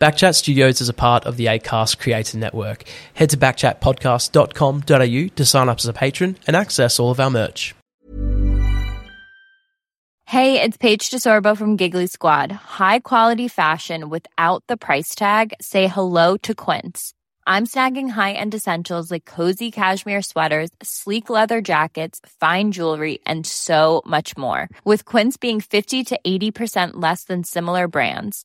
Backchat 0.00 0.36
Studios 0.36 0.80
is 0.80 0.88
a 0.88 0.94
part 0.94 1.24
of 1.24 1.36
the 1.36 1.46
ACAST 1.46 1.98
Creator 1.98 2.38
Network. 2.38 2.84
Head 3.14 3.30
to 3.30 3.36
backchatpodcast.com.au 3.36 5.34
to 5.34 5.44
sign 5.44 5.68
up 5.68 5.78
as 5.78 5.86
a 5.86 5.92
patron 5.92 6.36
and 6.46 6.54
access 6.54 7.00
all 7.00 7.10
of 7.10 7.18
our 7.18 7.30
merch. 7.30 7.74
Hey, 10.24 10.60
it's 10.60 10.76
Paige 10.76 11.10
DeSorbo 11.10 11.56
from 11.56 11.76
Giggly 11.76 12.06
Squad. 12.06 12.52
High 12.52 13.00
quality 13.00 13.48
fashion 13.48 14.08
without 14.10 14.62
the 14.68 14.76
price 14.76 15.14
tag. 15.14 15.54
Say 15.60 15.88
hello 15.88 16.36
to 16.38 16.54
Quince. 16.54 17.14
I'm 17.46 17.64
snagging 17.64 18.10
high-end 18.10 18.54
essentials 18.54 19.10
like 19.10 19.24
cozy 19.24 19.70
cashmere 19.70 20.20
sweaters, 20.20 20.68
sleek 20.82 21.30
leather 21.30 21.62
jackets, 21.62 22.20
fine 22.40 22.72
jewelry, 22.72 23.20
and 23.24 23.46
so 23.46 24.02
much 24.04 24.36
more. 24.36 24.68
With 24.84 25.06
Quince 25.06 25.38
being 25.38 25.62
50 25.62 26.04
to 26.04 26.20
80% 26.26 26.90
less 26.96 27.24
than 27.24 27.42
similar 27.42 27.88
brands. 27.88 28.44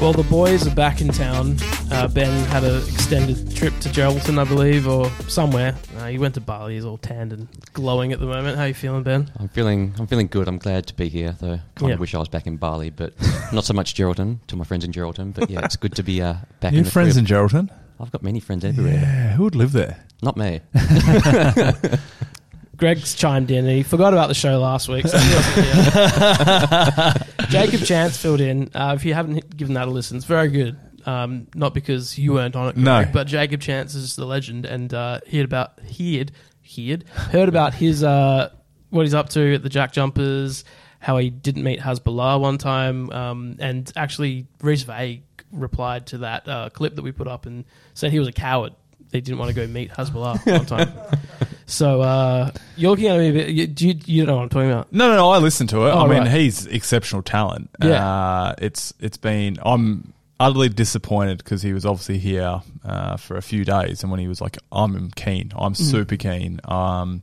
Well, 0.00 0.12
the 0.12 0.26
boys 0.30 0.66
are 0.68 0.74
back 0.74 1.00
in 1.00 1.08
town. 1.08 1.56
Uh, 1.90 2.06
ben 2.06 2.30
had 2.48 2.62
an 2.64 2.76
extended 2.92 3.56
trip 3.56 3.72
to 3.80 3.88
Geraldton, 3.88 4.38
I 4.38 4.44
believe, 4.44 4.86
or 4.86 5.10
somewhere. 5.26 5.74
Uh, 5.96 6.06
he 6.08 6.18
went 6.18 6.34
to 6.34 6.40
Bali. 6.40 6.74
He's 6.74 6.84
all 6.84 6.98
tanned 6.98 7.32
and 7.32 7.48
glowing 7.72 8.12
at 8.12 8.20
the 8.20 8.26
moment. 8.26 8.58
How 8.58 8.64
you 8.64 8.74
feeling, 8.74 9.02
Ben? 9.02 9.30
I'm 9.38 9.48
feeling 9.48 9.94
I'm 9.98 10.06
feeling 10.06 10.26
good. 10.28 10.48
I'm 10.48 10.58
glad 10.58 10.86
to 10.88 10.94
be 10.94 11.08
here, 11.08 11.34
though. 11.40 11.60
Kind 11.76 11.88
Yeah. 11.88 11.94
of 11.94 12.00
wish 12.00 12.14
I 12.14 12.18
was 12.18 12.28
back 12.28 12.46
in 12.46 12.56
Bali, 12.58 12.90
but 12.90 13.14
not 13.52 13.64
so 13.64 13.72
much 13.72 13.94
Geraldton. 13.94 14.38
To 14.48 14.56
my 14.56 14.64
friends 14.64 14.84
in 14.84 14.92
Geraldton, 14.92 15.32
but 15.34 15.48
yeah, 15.50 15.64
it's 15.64 15.76
good 15.76 15.94
to 15.96 16.02
be 16.02 16.20
uh, 16.20 16.34
back 16.60 16.72
You 16.72 16.78
in 16.78 16.84
have 16.84 16.86
the 16.86 16.90
friends 16.92 17.14
crib. 17.14 17.28
in 17.30 17.34
Geraldton? 17.36 17.70
I've 17.98 18.12
got 18.12 18.22
many 18.22 18.38
friends 18.38 18.64
everywhere. 18.66 18.92
Yeah, 18.94 19.32
who 19.32 19.44
would 19.44 19.56
live 19.56 19.72
there? 19.72 20.04
Not 20.22 20.36
me. 20.36 20.60
Greg's 22.76 23.14
chimed 23.14 23.50
in 23.50 23.66
and 23.66 23.76
he 23.76 23.82
forgot 23.82 24.12
about 24.12 24.28
the 24.28 24.34
show 24.34 24.58
last 24.58 24.88
week. 24.88 25.06
So 25.06 25.16
he 25.18 25.34
wasn't 25.34 25.66
here. 25.66 27.14
Jacob 27.48 27.80
Chance 27.86 28.16
filled 28.16 28.40
in. 28.40 28.70
Uh, 28.74 28.94
if 28.96 29.04
you 29.04 29.14
haven't 29.14 29.56
given 29.56 29.74
that 29.74 29.88
a 29.88 29.90
listen, 29.90 30.16
it's 30.16 30.26
very 30.26 30.48
good. 30.48 30.78
Um, 31.06 31.46
not 31.54 31.72
because 31.72 32.18
you 32.18 32.32
weren't 32.32 32.56
on 32.56 32.68
it, 32.68 32.74
Greg, 32.74 32.84
No. 32.84 33.04
but 33.12 33.28
Jacob 33.28 33.60
Chance 33.60 33.94
is 33.94 34.16
the 34.16 34.24
legend, 34.26 34.66
and 34.66 34.92
uh, 34.92 35.20
he 35.26 35.36
had 35.36 35.44
about 35.44 35.78
he 35.84 36.18
had 36.18 36.32
he 36.62 36.90
had 36.90 37.04
heard 37.08 37.48
about 37.48 37.74
his 37.74 38.02
uh, 38.02 38.50
what 38.90 39.02
he's 39.02 39.14
up 39.14 39.28
to 39.30 39.54
at 39.54 39.62
the 39.62 39.68
Jack 39.68 39.92
Jumpers, 39.92 40.64
how 40.98 41.16
he 41.18 41.30
didn't 41.30 41.62
meet 41.62 41.78
Hasbullah 41.78 42.40
one 42.40 42.58
time, 42.58 43.08
um, 43.12 43.56
and 43.60 43.90
actually 43.94 44.48
Reese 44.60 44.82
Vague 44.82 45.22
replied 45.52 46.06
to 46.08 46.18
that 46.18 46.48
uh, 46.48 46.70
clip 46.70 46.96
that 46.96 47.02
we 47.02 47.12
put 47.12 47.28
up 47.28 47.46
and 47.46 47.64
said 47.94 48.10
he 48.10 48.18
was 48.18 48.26
a 48.26 48.32
coward. 48.32 48.72
They 49.10 49.20
didn't 49.20 49.38
want 49.38 49.50
to 49.50 49.54
go 49.54 49.64
meet 49.68 49.92
Hasbullah 49.92 50.44
one 50.44 50.66
time. 50.66 50.92
So 51.66 52.00
uh, 52.00 52.50
you're 52.76 52.90
looking 52.90 53.08
at 53.08 53.18
me. 53.18 53.28
a 53.28 53.32
bit- 53.32 53.48
You, 53.50 53.66
do 53.66 53.88
you, 53.88 53.94
you 54.06 54.24
don't 54.24 54.28
know 54.28 54.36
what 54.36 54.42
I'm 54.44 54.48
talking 54.50 54.70
about? 54.70 54.92
No, 54.92 55.08
no, 55.08 55.16
no. 55.16 55.30
I 55.30 55.38
listened 55.38 55.68
to 55.70 55.86
it. 55.86 55.90
Oh, 55.90 55.98
I 56.04 56.08
mean, 56.08 56.18
right. 56.18 56.30
he's 56.30 56.66
exceptional 56.66 57.22
talent. 57.22 57.70
Yeah. 57.82 58.06
Uh, 58.08 58.54
it's 58.58 58.94
it's 59.00 59.16
been. 59.16 59.58
I'm 59.64 60.12
utterly 60.38 60.68
disappointed 60.68 61.38
because 61.38 61.62
he 61.62 61.72
was 61.72 61.84
obviously 61.86 62.18
here 62.18 62.60
uh, 62.84 63.16
for 63.16 63.36
a 63.36 63.42
few 63.42 63.64
days, 63.64 64.02
and 64.02 64.10
when 64.12 64.20
he 64.20 64.28
was 64.28 64.40
like, 64.40 64.58
"I'm 64.70 65.10
keen. 65.12 65.52
I'm 65.56 65.72
Mm. 65.72 65.76
super 65.76 66.16
keen." 66.16 66.60
Um, 66.64 67.22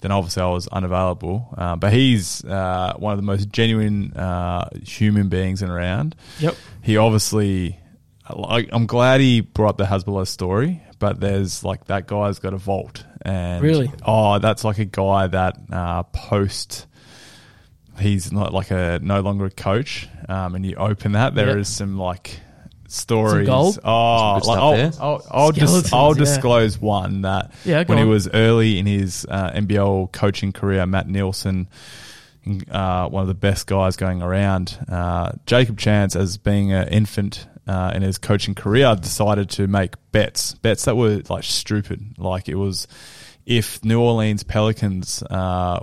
then 0.00 0.12
obviously 0.12 0.42
I 0.42 0.48
was 0.50 0.68
unavailable. 0.68 1.48
Uh, 1.56 1.74
but 1.76 1.92
he's 1.92 2.44
uh, 2.44 2.92
one 2.98 3.12
of 3.12 3.18
the 3.18 3.24
most 3.24 3.48
genuine 3.50 4.12
uh, 4.12 4.68
human 4.84 5.28
beings 5.30 5.62
in 5.62 5.70
around. 5.70 6.14
Yep. 6.40 6.56
He 6.82 6.96
obviously. 6.98 7.78
I'm 8.30 8.84
glad 8.86 9.20
he 9.22 9.40
brought 9.40 9.78
the 9.78 9.84
Hasbullah 9.86 10.26
story, 10.28 10.82
but 10.98 11.20
there's 11.20 11.64
like 11.64 11.84
that 11.86 12.06
guy's 12.06 12.38
got 12.38 12.54
a 12.54 12.58
vault, 12.58 13.04
and 13.22 13.62
Really? 13.62 13.90
oh, 14.04 14.38
that's 14.38 14.64
like 14.64 14.78
a 14.78 14.84
guy 14.84 15.26
that 15.28 15.56
uh, 15.72 16.02
post 16.04 16.86
he's 18.00 18.30
not 18.32 18.52
like 18.54 18.70
a 18.70 19.00
no 19.02 19.20
longer 19.20 19.46
a 19.46 19.50
coach. 19.50 20.08
Um, 20.28 20.54
and 20.54 20.64
you 20.64 20.76
open 20.76 21.12
that, 21.12 21.34
there 21.34 21.58
is 21.58 21.68
Yep. 21.70 21.76
some 21.78 21.98
like 21.98 22.40
stories. 22.86 23.46
gold? 23.46 23.78
Oh, 23.84 24.38
Some 24.40 24.48
like, 24.48 24.58
I'll. 25.00 25.02
I'll, 25.04 25.26
I'll, 25.30 25.52
dis- 25.52 25.92
I'll 25.92 26.14
yeah. 26.16 26.18
disclose 26.24 26.78
one 26.78 27.22
that 27.22 27.52
Yeah, 27.64 27.84
go 27.84 27.94
when 27.94 27.98
he 28.04 28.08
was 28.08 28.28
early 28.32 28.78
in 28.78 28.86
his 28.86 29.26
uh, 29.28 29.50
NBL 29.52 30.12
coaching 30.12 30.52
career, 30.52 30.86
Matt 30.86 31.08
Nielsen. 31.08 31.68
Uh, 32.70 33.06
one 33.08 33.20
of 33.20 33.28
the 33.28 33.34
best 33.34 33.66
guys 33.66 33.96
going 33.96 34.22
around. 34.22 34.78
Uh, 34.88 35.32
Jacob 35.44 35.78
Chance, 35.78 36.16
as 36.16 36.38
being 36.38 36.72
an 36.72 36.88
infant 36.88 37.46
uh, 37.68 37.92
in 37.94 38.02
his 38.02 38.18
coaching 38.18 38.54
career, 38.56 38.96
decided 38.96 39.50
to 39.50 39.68
make 39.68 39.94
bets. 40.10 40.54
Bets 40.54 40.86
that 40.86 40.96
were 40.96 41.22
like 41.28 41.44
stupid. 41.44 42.14
Like 42.18 42.48
it 42.48 42.56
was 42.56 42.88
if 43.46 43.82
New 43.84 44.00
Orleans 44.00 44.42
Pelicans 44.42 45.22
uh, 45.22 45.80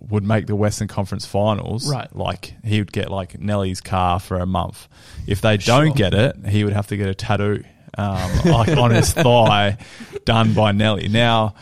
would 0.00 0.22
make 0.24 0.46
the 0.46 0.54
Western 0.56 0.86
Conference 0.88 1.26
Finals, 1.26 1.90
Right. 1.90 2.14
like 2.14 2.54
he 2.64 2.80
would 2.80 2.92
get 2.92 3.10
like 3.10 3.40
Nelly's 3.40 3.80
car 3.80 4.20
for 4.20 4.38
a 4.38 4.46
month. 4.46 4.86
If 5.26 5.40
they 5.40 5.56
don't 5.56 5.86
Sure. 5.88 5.94
get 5.94 6.14
it, 6.14 6.36
he 6.48 6.62
would 6.64 6.74
have 6.74 6.86
to 6.88 6.96
get 6.96 7.08
a 7.08 7.14
tattoo 7.14 7.64
um, 7.96 8.30
like 8.44 8.68
on 8.76 8.90
his 8.92 9.12
thigh 9.24 9.78
done 10.24 10.54
by 10.54 10.70
Nelly. 10.72 11.08
Now, 11.08 11.54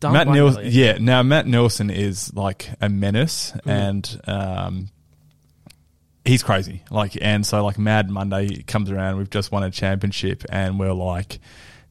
Done 0.00 0.12
Matt 0.14 0.28
Nelly. 0.28 0.68
yeah. 0.70 0.96
Now 0.98 1.22
Matt 1.22 1.46
Nielsen 1.46 1.90
is 1.90 2.32
like 2.34 2.70
a 2.80 2.88
menace, 2.88 3.52
Mm. 3.66 3.70
and 3.70 4.20
um, 4.26 4.88
he's 6.24 6.42
crazy. 6.42 6.82
Like, 6.90 7.16
and 7.20 7.44
so 7.46 7.64
like 7.64 7.78
Mad 7.78 8.10
Monday 8.10 8.62
comes 8.62 8.90
around. 8.90 9.18
We've 9.18 9.30
just 9.30 9.52
won 9.52 9.62
a 9.62 9.70
championship, 9.70 10.44
and 10.48 10.78
we're 10.78 10.92
like, 10.92 11.38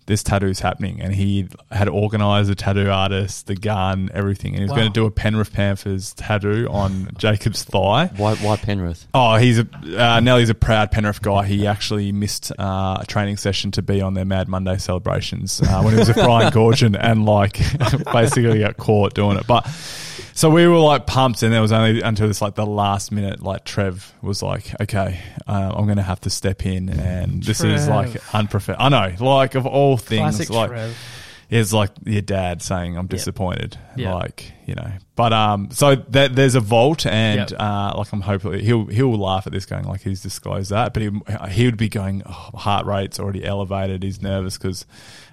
this 0.06 0.22
tattoo's 0.22 0.60
happening. 0.60 1.00
And 1.00 1.16
he 1.16 1.48
had 1.72 1.88
organised 1.88 2.50
the 2.50 2.56
tattoo 2.56 2.90
artist, 2.90 3.48
the 3.48 3.56
gun, 3.56 4.10
everything, 4.14 4.50
and 4.52 4.58
he 4.58 4.64
was 4.64 4.72
Wow. 4.72 4.76
going 4.78 4.92
to 4.92 5.00
do 5.00 5.06
a 5.06 5.12
Penrith 5.12 5.54
Panthers 5.54 6.14
tattoo 6.14 6.68
on 6.70 7.08
Jacob's 7.18 7.64
thigh. 7.64 8.08
Why, 8.18 8.36
why 8.36 8.58
Penrith? 8.58 9.08
Oh, 9.14 9.38
he's 9.38 9.60
a 9.60 9.68
uh, 9.98 10.20
Nelly's 10.20 10.50
a 10.50 10.56
proud 10.56 10.92
Penrith 10.92 11.22
guy. 11.22 11.46
He 11.46 11.66
actually 11.66 12.12
missed 12.12 12.52
uh, 12.60 12.98
a 13.00 13.06
training 13.08 13.38
session 13.38 13.72
to 13.72 13.82
be 13.82 14.02
on 14.02 14.14
their 14.14 14.26
Mad 14.26 14.50
Monday 14.50 14.78
celebrations 14.78 15.62
uh, 15.62 15.82
when 15.82 15.94
he 15.94 16.00
was 16.00 16.10
with 16.10 16.18
Brian 16.26 16.52
Goorjian 16.52 16.98
and 17.00 17.26
like 17.26 17.60
basically 18.12 18.60
got 18.60 18.76
caught 18.76 19.14
doing 19.14 19.38
it. 19.38 19.48
But 19.48 19.66
so 20.34 20.50
we 20.50 20.68
were 20.68 20.78
like 20.80 21.06
pumped, 21.08 21.44
and 21.44 21.54
there 21.54 21.62
was 21.62 21.72
only 21.72 22.02
until 22.02 22.28
this 22.28 22.42
like 22.42 22.56
the 22.56 22.66
last 22.66 23.12
minute, 23.12 23.42
like 23.42 23.64
Trev 23.66 24.14
was 24.22 24.42
like, 24.42 24.80
"Okay, 24.82 25.20
uh, 25.48 25.74
I'm 25.76 25.86
going 25.86 25.98
to 25.98 26.04
have 26.04 26.22
to 26.22 26.30
step 26.30 26.66
in," 26.66 26.90
and 26.90 27.44
this 27.44 27.64
is 27.64 27.88
like 27.88 28.10
unprofessional. 28.34 28.86
I 28.86 28.90
know, 28.90 29.26
like 29.26 29.56
of 29.56 29.66
all 29.66 29.98
things, 29.98 30.38
Classic 30.38 30.50
like 30.50 30.70
Trev. 30.70 30.98
It's 31.59 31.72
like 31.74 31.91
your 32.06 32.22
dad 32.22 32.62
saying 32.62 32.97
I'm 32.97 33.08
disappointed. 33.08 33.78
Yeah. 33.96 34.14
Like, 34.16 34.52
you 34.66 34.74
know. 34.75 34.91
But 35.16 35.34
um 35.34 35.69
so 35.72 35.96
that 35.96 36.36
there's 36.36 36.56
a 36.56 36.59
vault 36.59 37.06
and 37.06 37.52
Yep. 37.52 37.59
uh 37.62 37.94
like 37.97 38.12
I'm 38.12 38.22
hoping 38.22 38.59
he'll 38.59 38.86
he'll 38.86 39.16
laugh 39.16 39.46
at 39.46 39.53
this 39.53 39.66
going 39.68 39.84
like 39.86 40.02
he's 40.02 40.22
disclosed 40.24 40.72
that, 40.72 40.94
but 40.94 41.03
he 41.03 41.12
he 41.52 41.66
would 41.66 41.78
be 41.78 41.90
going 41.90 42.24
oh, 42.25 42.31
heart 42.31 42.86
rate's 42.88 43.19
already 43.19 43.46
elevated, 43.46 44.02
he's 44.02 44.22
nervous 44.22 44.58
cuz 44.58 44.86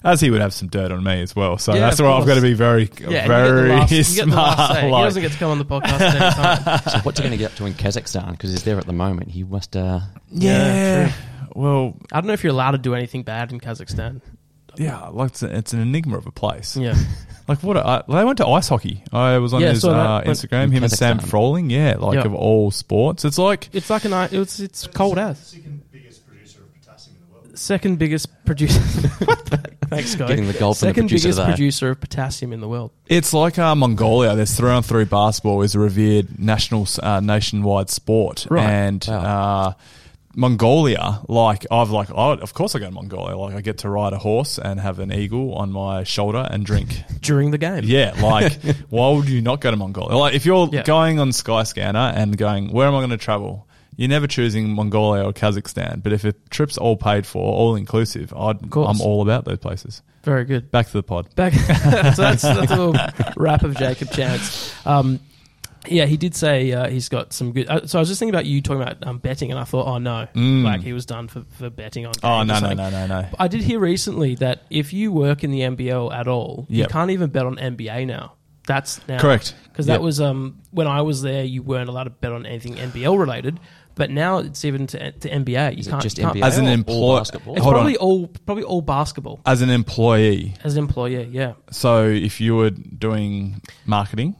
as 0.04 0.20
he 0.20 0.31
would 0.31 0.41
have 0.41 0.53
some 0.53 0.69
dirt 0.69 0.92
on 0.92 1.03
me 1.03 1.22
as 1.22 1.34
well. 1.34 1.56
So 1.58 1.72
Yeah, 1.75 1.81
that's 1.81 2.00
of 2.00 2.06
why 2.06 2.12
I've 2.12 2.26
got 2.26 2.34
to 2.34 2.41
be 2.42 2.54
very 2.54 2.91
Yeah, 3.00 3.06
and 3.06 3.10
you 3.10 3.10
get 3.10 3.22
the 3.22 3.28
very 3.28 3.69
last- 3.70 3.91
you 3.92 3.98
get 3.98 4.26
the 4.26 4.32
smart. 4.32 4.58
last 4.58 4.72
say. 4.75 4.87
He 4.87 4.91
doesn't 4.91 5.22
get 5.22 5.32
to 5.32 5.38
come 5.38 5.50
on 5.52 5.58
the 5.58 5.64
podcast 5.64 6.00
at 6.00 6.34
time. 6.64 6.81
So 6.91 6.98
what's 7.00 7.19
he 7.19 7.22
going 7.22 7.32
to 7.32 7.38
get 7.38 7.52
up 7.52 7.56
to 7.58 7.66
in 7.66 7.75
Kazakhstan? 7.75 8.32
Because 8.32 8.50
he's 8.50 8.64
there 8.64 8.78
at 8.78 8.87
the 8.87 8.92
moment. 8.92 9.31
He 9.31 9.44
must. 9.44 9.76
Uh, 9.76 10.00
yeah. 10.31 10.50
Yeah, 11.06 11.12
well, 11.54 11.97
I 12.12 12.20
don't 12.20 12.26
know 12.28 12.32
if 12.34 12.42
you're 12.44 12.52
allowed 12.52 12.72
to 12.72 12.78
do 12.78 12.94
anything 12.94 13.22
bad 13.22 13.52
in 13.52 13.60
Kazakhstan. 13.60 14.20
Yeah, 14.76 15.08
like 15.08 15.31
it's, 15.31 15.43
a, 15.43 15.56
it's 15.56 15.72
an 15.72 15.81
enigma 15.81 16.17
of 16.19 16.26
a 16.26 16.32
place. 16.32 16.76
Yeah. 16.76 16.94
Like 17.49 17.64
what? 17.64 17.76
I, 17.78 18.05
they 18.06 18.25
went 18.25 18.38
to 18.38 18.46
ice 18.46 18.69
hockey. 18.69 19.02
I 19.12 19.38
was 19.38 19.52
on 19.52 19.61
Yeah, 19.61 19.70
his 19.70 19.81
saw 19.81 19.88
that. 19.93 19.99
uh, 19.99 20.22
Went- 20.25 20.38
Instagram. 20.38 20.70
Him 20.70 20.84
and 20.84 20.93
Sam 20.93 21.19
Kazakhstan. 21.19 21.26
Froling. 21.28 21.69
Yeah, 21.69 21.96
like 21.99 22.14
Yeah. 22.14 22.22
of 22.26 22.32
all 22.34 22.70
sports, 22.70 23.25
it's 23.25 23.38
like 23.38 23.69
It's 23.72 23.90
like 23.90 24.05
an 24.05 24.12
i- 24.12 24.28
it's 24.31 24.61
it's 24.61 24.87
cold 24.87 25.19
as 25.19 25.38
Second 25.40 25.82
biggest 25.90 26.25
producer 26.28 26.61
of 26.62 26.72
potassium 26.72 27.17
in 27.17 27.26
the 27.28 27.34
world. 27.34 27.58
second 27.58 27.99
biggest 27.99 28.44
producer. 28.44 28.78
Thanks, 29.88 30.11
Scott. 30.12 30.28
Getting 30.28 30.46
the 30.46 30.52
gold 30.52 30.78
from 30.78 30.87
the 30.87 30.90
Second 30.90 31.02
producer 31.08 31.25
biggest 31.26 31.38
today. 31.40 31.50
producer 31.50 31.90
of 31.90 32.00
potassium 32.00 32.52
in 32.52 32.61
the 32.61 32.69
world. 32.69 32.93
It's 33.06 33.32
like 33.34 33.58
uh, 33.58 33.75
Mongolia. 33.75 34.37
There's 34.37 34.55
three 34.56 34.70
on 34.70 34.84
three 34.84 35.05
basketball 35.05 35.62
is 35.62 35.75
a 35.75 35.81
revered 35.81 36.38
national, 36.38 36.87
uh, 37.02 37.19
nationwide 37.19 37.90
sport, 37.90 38.46
Right. 38.49 38.62
and 38.70 39.05
Wow. 39.08 39.17
uh, 39.70 39.72
Mongolia. 40.37 41.21
Like 41.29 41.67
I've 41.71 41.91
like, 41.91 42.09
oh, 42.15 42.32
of 42.32 42.55
course 42.55 42.75
I 42.75 42.79
go 42.79 42.87
to 42.87 42.91
Mongolia. 42.93 43.37
Like 43.37 43.55
I 43.55 43.61
get 43.61 43.79
to 43.79 43.88
ride 43.91 44.12
a 44.12 44.19
horse 44.19 44.59
and 44.59 44.79
have 44.81 44.99
an 44.99 45.12
eagle 45.12 45.55
on 45.55 45.73
my 45.73 46.05
shoulder 46.05 46.47
and 46.50 46.65
drink. 46.65 47.03
During 47.21 47.50
the 47.50 47.59
game. 47.59 47.82
yeah, 47.85 48.12
like 48.23 48.53
why 48.91 49.11
would 49.11 49.29
you 49.29 49.43
not 49.43 49.61
go 49.61 49.71
to 49.71 49.77
Mongolia? 49.77 50.17
Like 50.17 50.35
if 50.35 50.47
you're 50.47 50.69
Yeah. 50.73 50.82
going 50.82 51.19
on 51.19 51.31
Skyscanner 51.31 52.12
and 52.15 52.37
going, 52.37 52.73
where 52.73 52.87
am 52.88 52.94
I 52.94 52.99
going 53.00 53.11
to 53.11 53.17
travel? 53.17 53.67
you're 53.97 54.09
never 54.09 54.27
choosing 54.27 54.71
Mongolia 54.73 55.25
or 55.25 55.32
Kazakhstan. 55.35 56.03
But 56.03 56.15
if 56.15 56.25
a 56.25 56.32
trip's 56.49 56.79
all 56.79 56.97
paid 56.97 57.27
for, 57.27 57.43
all 57.43 57.75
inclusive, 57.77 58.32
I'd, 58.32 58.62
I'm 58.75 58.99
all 59.03 59.21
about 59.21 59.44
those 59.44 59.59
places. 59.59 60.00
Very 60.23 60.47
good. 60.47 60.71
Back 60.71 60.87
to 60.87 60.93
the 60.94 61.03
pod. 61.03 61.35
Back. 61.35 61.53
so 62.15 62.23
that's, 62.23 62.41
that's 62.41 62.43
a 62.43 62.55
little 62.77 62.94
wrap 63.37 63.62
of 63.62 63.77
Jacob 63.77 64.11
Chance. 64.11 64.73
Um, 64.87 65.21
yeah, 65.88 66.06
he 66.06 66.17
did 66.17 66.35
say 66.35 66.73
uh, 66.73 66.88
he's 66.88 67.09
got 67.09 67.32
some 67.32 67.53
good. 67.53 67.69
Uh, 67.69 67.87
so 67.87 67.99
I 67.99 68.00
was 68.00 68.09
just 68.09 68.19
thinking 68.19 68.35
about 68.35 68.47
you 68.47 68.61
talking 68.61 68.82
about 68.82 69.06
um, 69.06 69.19
betting, 69.19 69.50
and 69.50 69.59
I 69.59 69.65
thought, 69.65 69.87
oh 69.87 69.99
no, 69.99 70.27
Mm. 70.35 70.62
like 70.65 70.82
he 70.82 70.93
was 70.93 71.06
done 71.06 71.29
for, 71.29 71.44
for 71.59 71.71
betting 71.71 72.06
on. 72.06 72.12
Oh 72.23 72.38
games 72.44 72.49
no 72.49 72.55
or 72.55 72.61
no 72.61 72.61
something. 72.61 72.77
no 72.77 72.91
no 72.91 73.06
no. 73.23 73.29
I 73.38 73.49
did 73.49 73.62
hear 73.62 73.79
recently 73.81 74.35
that 74.37 74.62
if 74.71 74.93
you 74.93 75.11
work 75.12 75.43
in 75.44 75.50
the 75.50 75.61
NBL 75.61 76.12
at 76.15 76.29
all, 76.29 76.67
you 76.69 76.87
can't 76.87 77.11
even 77.11 77.31
bet 77.31 77.47
on 77.47 77.56
NBA 77.56 78.06
now. 78.06 78.35
That's 78.67 79.00
now 79.09 79.19
Correct. 79.19 79.55
because 79.65 79.87
that 79.87 79.94
Yep. 79.94 80.00
was 80.03 80.21
um 80.21 80.61
when 80.71 80.87
I 80.87 81.03
was 81.03 81.23
there, 81.23 81.43
you 81.44 81.62
weren't 81.62 81.88
allowed 81.88 82.05
to 82.05 82.11
bet 82.11 82.31
on 82.32 82.47
anything 82.47 82.75
NBL 82.75 83.19
related. 83.19 83.59
But 83.97 84.11
now 84.11 84.38
it's 84.38 84.65
even 84.65 84.87
to, 84.88 85.11
to 85.12 85.29
NBA. 85.29 85.73
You 85.73 85.79
Is 85.81 85.87
it 85.87 85.91
can't 85.91 86.03
just 86.03 86.17
you 86.19 86.25
can't- 86.25 86.37
NBA? 86.37 86.44
As 86.47 86.59
an 86.59 86.85
All- 86.87 87.03
all 87.05 87.17
basketball? 87.19 87.55
It's 87.56 87.62
Hold 87.65 87.75
probably 87.75 87.97
on. 87.97 88.03
all 88.03 88.27
probably 88.47 88.65
all 88.65 88.81
basketball 88.82 89.41
As 89.44 89.61
an 89.62 89.71
employee, 89.71 90.55
as 90.62 90.77
an 90.77 90.85
employer. 90.85 91.23
Yeah. 91.29 91.55
so 91.71 92.05
if 92.06 92.41
you 92.41 92.55
were 92.55 92.71
doing 92.71 93.61
marketing 93.87 94.37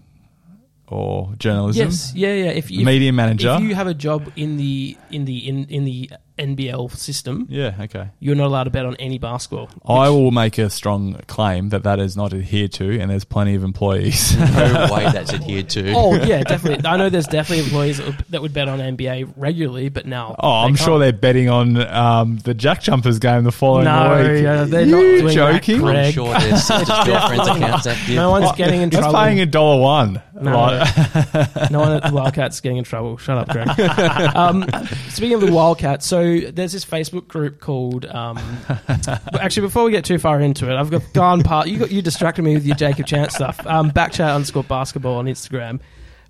or 0.91 1.33
journalism, 1.39 1.87
Yes. 1.87 2.13
Yeah. 2.15 2.35
Yeah. 2.35 2.51
If 2.51 2.71
you 2.71 2.85
media 2.85 3.13
manager, 3.13 3.55
if 3.57 3.63
you 3.63 3.75
have 3.75 3.87
a 3.87 3.95
job 3.95 4.31
in 4.37 4.57
the 4.57 4.97
in 5.11 5.25
the 5.25 5.49
in, 5.49 5.65
in 5.67 5.85
the 5.85 6.11
NBL 6.39 6.97
system, 6.97 7.47
yeah, 7.51 7.75
okay. 7.79 8.09
you're 8.19 8.35
not 8.35 8.47
allowed 8.47 8.65
to 8.65 8.71
bet 8.71 8.87
on 8.87 8.97
any 8.97 9.19
basketball. 9.19 9.69
I 9.87 10.09
will 10.09 10.31
make 10.31 10.57
a 10.57 10.71
strong 10.71 11.21
claim 11.27 11.69
that 11.69 11.83
that 11.83 11.99
is 12.01 12.17
not 12.17 12.33
adhered 12.33 12.73
to, 12.75 12.99
and 12.99 13.11
there's 13.11 13.25
plenty 13.27 13.55
of 13.55 13.63
employees. 13.63 14.37
No 14.51 14.89
way 14.93 15.05
that's 15.13 15.33
adhered 15.35 15.69
to. 15.71 15.93
Oh 15.93 16.15
yeah, 16.15 16.43
definitely. 16.43 16.87
I 16.89 16.97
know 16.97 17.09
there's 17.11 17.27
definitely 17.27 17.65
employees 17.65 17.99
that 17.99 18.07
would, 18.07 18.19
that 18.31 18.43
would 18.43 18.53
bet 18.55 18.69
on 18.69 18.79
NBA 18.79 19.35
regularly, 19.37 19.91
but 19.91 20.07
now 20.07 20.35
Oh, 20.39 20.51
I'm 20.65 20.77
sure 20.77 20.99
they're 20.99 21.13
betting 21.13 21.49
on 21.51 21.77
um, 21.89 22.39
the 22.39 22.55
Jack 22.55 22.83
Jumpers 22.83 23.19
game 23.19 23.45
the 23.45 23.53
following 23.53 23.85
No, 23.85 24.17
week. 24.33 24.43
yeah, 24.43 24.65
they're 24.65 24.83
you 24.87 24.93
not 24.93 25.01
doing 25.01 25.27
that, 25.27 25.35
joking? 25.35 25.81
Greg. 25.81 26.07
I'm 26.07 26.13
sure 26.13 26.39
there's 26.39 26.63
sisters' 26.65 26.89
girlfriends 27.07 27.49
accounts 27.49 27.87
active. 27.87 28.17
No 28.17 28.31
one's 28.31 28.53
getting 28.53 28.81
in 28.81 28.91
That's 28.91 29.03
trouble. 29.05 29.19
paying 29.19 29.41
a 29.41 29.47
dollar 29.47 29.81
one. 29.83 30.23
No. 30.43 30.85
No 31.71 31.81
one 31.81 31.93
at 31.93 32.03
the 32.05 32.11
Wildcats 32.13 32.61
getting 32.61 32.79
in 32.79 32.85
trouble. 32.85 33.17
Shut 33.17 33.39
up, 33.39 33.49
Greg. 33.49 33.69
um, 34.37 34.67
speaking 35.09 35.35
of 35.35 35.41
the 35.41 35.53
Wildcats, 35.53 36.07
so 36.07 36.41
there's 36.41 36.73
this 36.73 36.85
Facebook 36.85 37.29
group 37.29 37.61
called. 37.61 38.07
Um, 38.07 38.39
actually, 39.41 39.67
before 39.67 39.85
we 39.85 39.93
get 39.93 40.05
too 40.05 40.19
far 40.19 40.41
into 40.41 40.71
it, 40.71 40.77
I've 40.77 40.91
got 40.91 41.03
gone 41.13 41.43
part. 41.43 41.69
You 41.69 41.79
got 41.79 41.91
you 41.91 42.03
distracted 42.03 42.43
me 42.43 42.55
with 42.55 42.67
your 42.67 42.77
Jacob 42.77 43.07
Chance 43.07 43.35
stuff. 43.35 43.65
Um, 43.67 43.91
backchat 43.91 44.35
underscore 44.35 44.65
basketball 44.65 45.17
on 45.17 45.27
Instagram. 45.27 45.81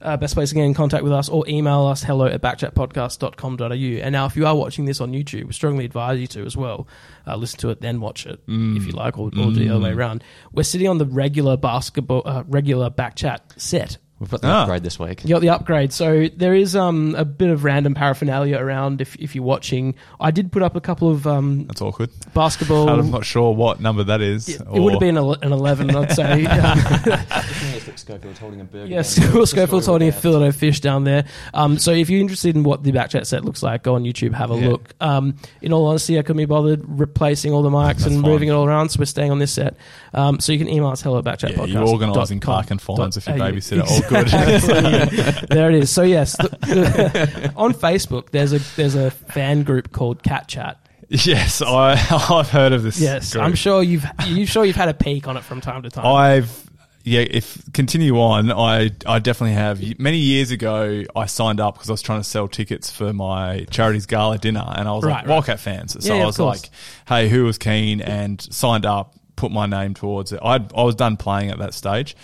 Uh, 0.03 0.17
best 0.17 0.33
place 0.35 0.49
to 0.49 0.55
get 0.55 0.65
in 0.65 0.73
contact 0.73 1.05
with 1.05 1.13
us 1.13 1.29
or 1.29 1.47
email 1.49 1.87
us 1.87 2.03
hello 2.03 2.25
at 2.27 2.41
backchatpodcast.com.au. 2.41 3.75
And 4.03 4.13
now, 4.13 4.27
if 4.27 4.35
you 4.37 4.47
are 4.47 4.57
watching 4.57 4.85
this 4.87 5.01
on 5.01 5.13
YouTube, 5.13 5.45
we 5.45 5.53
strongly 5.53 5.85
advise 5.85 6.19
you 6.21 6.27
to 6.29 6.45
as 6.47 6.57
well. 6.57 6.87
Uh, 7.27 7.37
listen 7.37 7.59
to 7.61 7.69
it, 7.71 7.81
then 7.81 8.01
watch 8.01 8.25
it 8.27 8.41
if 8.49 8.87
you 8.87 8.93
like, 8.93 9.19
or, 9.19 9.27
or 9.27 9.31
do 9.31 9.53
the 9.55 9.69
other 9.69 9.81
way 9.85 9.91
around. 9.93 10.25
We're 10.53 10.63
sitting 10.63 10.89
on 10.89 10.99
the 10.99 11.07
regular 11.07 11.57
basketball, 11.59 12.23
uh, 12.25 12.45
regular 12.47 12.89
backchat 12.91 13.41
set. 13.61 13.99
We've 14.19 14.29
got 14.31 14.43
the 14.43 14.49
Ah. 14.49 14.63
upgrade 14.65 14.83
this 14.83 14.99
week. 14.99 15.23
You 15.25 15.31
got 15.31 15.41
the 15.41 15.49
upgrade. 15.49 15.95
So 15.95 16.29
there 16.37 16.55
is 16.55 16.77
um, 16.77 17.15
a 17.17 17.25
bit 17.25 17.49
of 17.49 17.65
random 17.65 17.95
paraphernalia 17.95 18.59
around 18.59 19.01
if, 19.01 19.17
if 19.17 19.35
you're 19.35 19.43
watching. 19.45 19.95
I 20.21 20.31
did 20.31 20.53
put 20.53 20.63
up 20.63 20.77
a 20.77 20.81
couple 20.83 21.09
of 21.11 21.27
um, 21.27 21.65
That's 21.67 21.81
awkward. 21.81 22.11
basketball. 22.35 22.89
I'm 23.01 23.11
not 23.11 23.25
sure 23.25 23.55
what 23.55 23.81
number 23.81 24.05
that 24.05 24.21
is. 24.21 24.47
it, 24.51 24.61
it 24.61 24.69
would 24.79 24.93
have 24.93 25.01
been 25.01 25.17
an 25.17 25.53
11, 25.53 25.97
I'd 25.97 26.13
say. 26.13 26.43
Schofield's 27.97 28.39
holding 28.39 28.61
a 28.61 28.65
burger. 28.65 28.87
yes, 28.87 29.15
Schofield's 29.17 29.87
holding 29.87 30.09
a 30.09 30.13
fillet 30.13 30.49
of 30.49 30.57
fish 30.57 30.81
down 30.81 31.05
there. 31.05 31.25
Um, 31.55 31.79
so 31.79 31.91
if 31.93 32.09
you're 32.11 32.21
interested 32.21 32.55
in 32.57 32.63
what 32.63 32.83
the 32.83 32.93
backchat 32.93 33.27
set 33.27 33.45
looks 33.45 33.63
like, 33.63 33.83
go 33.83 33.95
on 33.95 34.05
YouTube, 34.05 34.35
have 34.35 34.51
a 34.51 34.59
Yeah. 34.59 34.69
look. 34.69 34.95
Um, 35.01 35.37
in 35.63 35.73
all 35.73 35.87
honesty, 35.87 36.19
I 36.19 36.23
couldn't 36.23 36.37
be 36.39 36.45
bothered 36.47 36.83
replacing 36.87 37.53
all 37.53 37.63
the 37.63 37.71
mics 37.71 37.99
That's 37.99 38.07
and 38.07 38.23
fine. 38.23 38.31
moving 38.31 38.49
it 38.49 38.53
all 38.53 38.67
around, 38.67 38.91
so 38.91 38.99
we're 38.99 39.05
staying 39.07 39.31
on 39.31 39.39
this 39.39 39.53
set. 39.53 39.75
Um, 40.15 40.41
so 40.41 40.53
you 40.53 40.59
can 40.59 40.69
email 40.69 40.89
us 40.91 41.03
hello 41.03 41.19
at 41.19 41.25
backchat 41.25 41.57
Yeah, 41.57 41.65
you're 41.65 41.87
organising 41.87 42.41
Clark 42.41 42.71
and 42.71 42.81
Fines 42.81 43.17
if 43.17 43.27
you 43.27 43.35
babysitter. 43.35 43.87
All 43.89 44.01
good. 44.09 45.49
There 45.49 45.71
it 45.71 45.77
is. 45.77 45.91
So 45.91 46.03
yes, 46.03 46.37
the- 46.37 46.49
the- 46.49 47.53
on 47.57 47.73
Facebook, 47.75 48.31
there's 48.31 48.53
a 48.53 48.59
there's 48.77 48.95
a 48.95 49.11
fan 49.11 49.63
group 49.63 49.93
called 49.93 50.23
Cat 50.23 50.49
Chat. 50.49 50.77
yes, 51.09 51.61
I, 51.61 51.93
I've 52.31 52.51
heard 52.51 52.73
of 52.73 52.83
this. 52.83 53.01
Yes, 53.01 53.33
group. 53.33 53.45
I'm 53.45 53.55
sure 53.55 53.83
you've 53.83 54.05
you 54.27 54.47
sure 54.47 54.65
you've 54.65 54.77
had 54.77 54.89
a 54.89 54.95
peek 54.95 55.27
on 55.27 55.37
it 55.37 55.43
from 55.45 55.61
time 55.61 55.83
to 55.83 55.91
time. 55.91 56.07
I've 56.07 56.70
yeah. 57.11 57.27
If 57.29 57.73
continue 57.73 58.19
on, 58.21 58.53
I 58.53 58.91
I 59.05 59.19
definitely 59.19 59.55
have. 59.55 59.83
Many 59.99 60.19
years 60.19 60.51
ago, 60.51 61.03
I 61.17 61.27
signed 61.27 61.61
up 61.61 61.75
because 61.75 61.91
I 61.91 61.93
was 61.93 62.03
trying 62.03 62.21
to 62.21 62.25
sell 62.25 62.47
tickets 62.49 62.91
for 62.91 63.13
my 63.13 63.67
charities 63.71 64.07
gala 64.07 64.39
dinner, 64.39 64.65
and 64.77 64.89
I 64.89 64.93
was 64.93 65.05
Right, 65.05 65.13
like 65.13 65.23
right. 65.23 65.29
Wildcat 65.29 65.61
fans. 65.61 65.97
So 66.05 66.15
yeah, 66.15 66.23
I 66.23 66.27
was 66.27 66.39
like, 66.39 66.71
hey, 67.09 67.29
who 67.29 67.45
was 67.45 67.59
keen 67.59 68.01
and 68.01 68.41
signed 68.41 68.87
up, 68.87 69.15
put 69.37 69.51
my 69.51 69.67
name 69.67 69.95
towards 69.95 70.33
it. 70.33 70.41
I 70.43 70.55
I 70.75 70.83
was 70.85 70.95
done 70.95 71.17
playing 71.17 71.51
at 71.51 71.59
that 71.59 71.75
stage. 71.75 72.17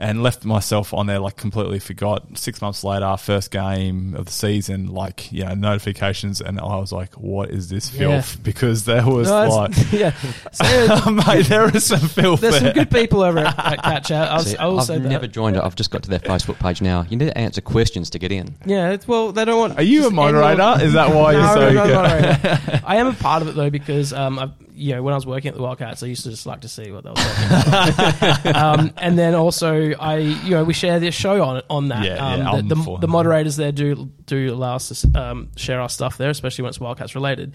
And 0.00 0.22
left 0.22 0.44
myself 0.44 0.94
on 0.94 1.08
there, 1.08 1.18
like 1.18 1.36
completely 1.36 1.80
forgot. 1.80 2.22
Six 2.38 2.62
months 2.62 2.84
later, 2.84 3.16
first 3.16 3.50
game 3.50 4.14
of 4.14 4.26
the 4.26 4.30
season, 4.30 4.86
like 4.86 5.32
you 5.32 5.44
know, 5.44 5.54
notifications, 5.54 6.40
and 6.40 6.60
I 6.60 6.76
was 6.76 6.92
like, 6.92 7.14
"What 7.14 7.50
is 7.50 7.68
this 7.68 7.92
Yeah. 7.92 8.20
filth?" 8.20 8.40
Because 8.44 8.84
there 8.84 9.04
was 9.04 9.28
No, 9.28 9.48
like, 9.48 9.72
yeah, 9.92 10.12
so, 10.52 11.10
mate, 11.26 11.46
there 11.46 11.74
is 11.74 11.84
some 11.86 11.98
filth 11.98 12.40
there's 12.42 12.60
there. 12.60 12.72
some 12.72 12.72
good 12.74 12.92
people 12.92 13.22
over 13.22 13.40
at, 13.40 13.58
at 13.72 13.82
Cat 13.82 14.04
Chat. 14.04 14.30
I'll, 14.30 14.38
See, 14.40 14.56
I 14.56 14.66
will 14.66 14.78
I've 14.78 14.86
say 14.86 14.98
that. 15.00 15.08
never 15.08 15.26
joined 15.26 15.56
it. 15.56 15.64
I've 15.64 15.74
just 15.74 15.90
got 15.90 16.04
to 16.04 16.10
their 16.10 16.20
Facebook 16.20 16.60
page 16.60 16.80
now. 16.80 17.04
You 17.10 17.16
need 17.16 17.26
to 17.26 17.36
answer 17.36 17.60
questions 17.60 18.08
to 18.10 18.20
get 18.20 18.30
in. 18.30 18.54
Yeah, 18.64 18.96
well, 19.08 19.32
they 19.32 19.44
don't 19.44 19.58
want. 19.58 19.78
Are 19.78 19.82
you 19.82 20.06
a 20.06 20.10
moderator? 20.12 20.62
anyone- 20.62 20.80
Is 20.82 20.92
that 20.92 21.12
why 21.12 21.32
no, 21.32 21.38
you're 21.40 21.48
so 21.54 21.66
I'm 21.66 21.74
not 21.74 21.86
a 21.86 21.88
good? 21.88 22.42
moderator. 22.44 22.82
I 22.86 22.96
am 22.98 23.06
a 23.08 23.14
part 23.14 23.42
of 23.42 23.48
it 23.48 23.56
though 23.56 23.70
because 23.70 24.12
um, 24.12 24.38
I, 24.38 24.48
you 24.78 24.94
know, 24.94 25.02
when 25.02 25.12
I 25.12 25.16
was 25.16 25.26
working 25.26 25.48
at 25.48 25.54
the 25.54 25.62
Wildcats, 25.62 26.02
I 26.02 26.06
used 26.06 26.22
to 26.24 26.30
just 26.30 26.46
like 26.46 26.60
to 26.60 26.68
see 26.68 26.90
what 26.90 27.04
they 27.04 27.10
were 27.10 27.16
talking 27.16 27.68
about. 27.68 28.56
um, 28.78 28.92
and 28.96 29.18
then 29.18 29.34
also, 29.34 29.92
I, 29.92 30.18
you 30.18 30.50
know, 30.50 30.64
we 30.64 30.72
share 30.72 31.00
this 31.00 31.14
show 31.14 31.42
on 31.42 31.62
on 31.68 31.88
that. 31.88 32.04
Yeah, 32.04 32.16
um, 32.16 32.40
yeah, 32.40 32.62
the, 32.62 32.74
the, 32.74 32.98
the 33.00 33.08
moderators 33.08 33.56
there 33.56 33.72
do 33.72 34.10
do 34.26 34.54
allow 34.54 34.76
us 34.76 34.88
to 34.88 35.20
um, 35.20 35.50
share 35.56 35.80
our 35.80 35.88
stuff 35.88 36.16
there, 36.16 36.30
especially 36.30 36.62
when 36.62 36.70
it's 36.70 36.80
Wildcats 36.80 37.14
related. 37.14 37.54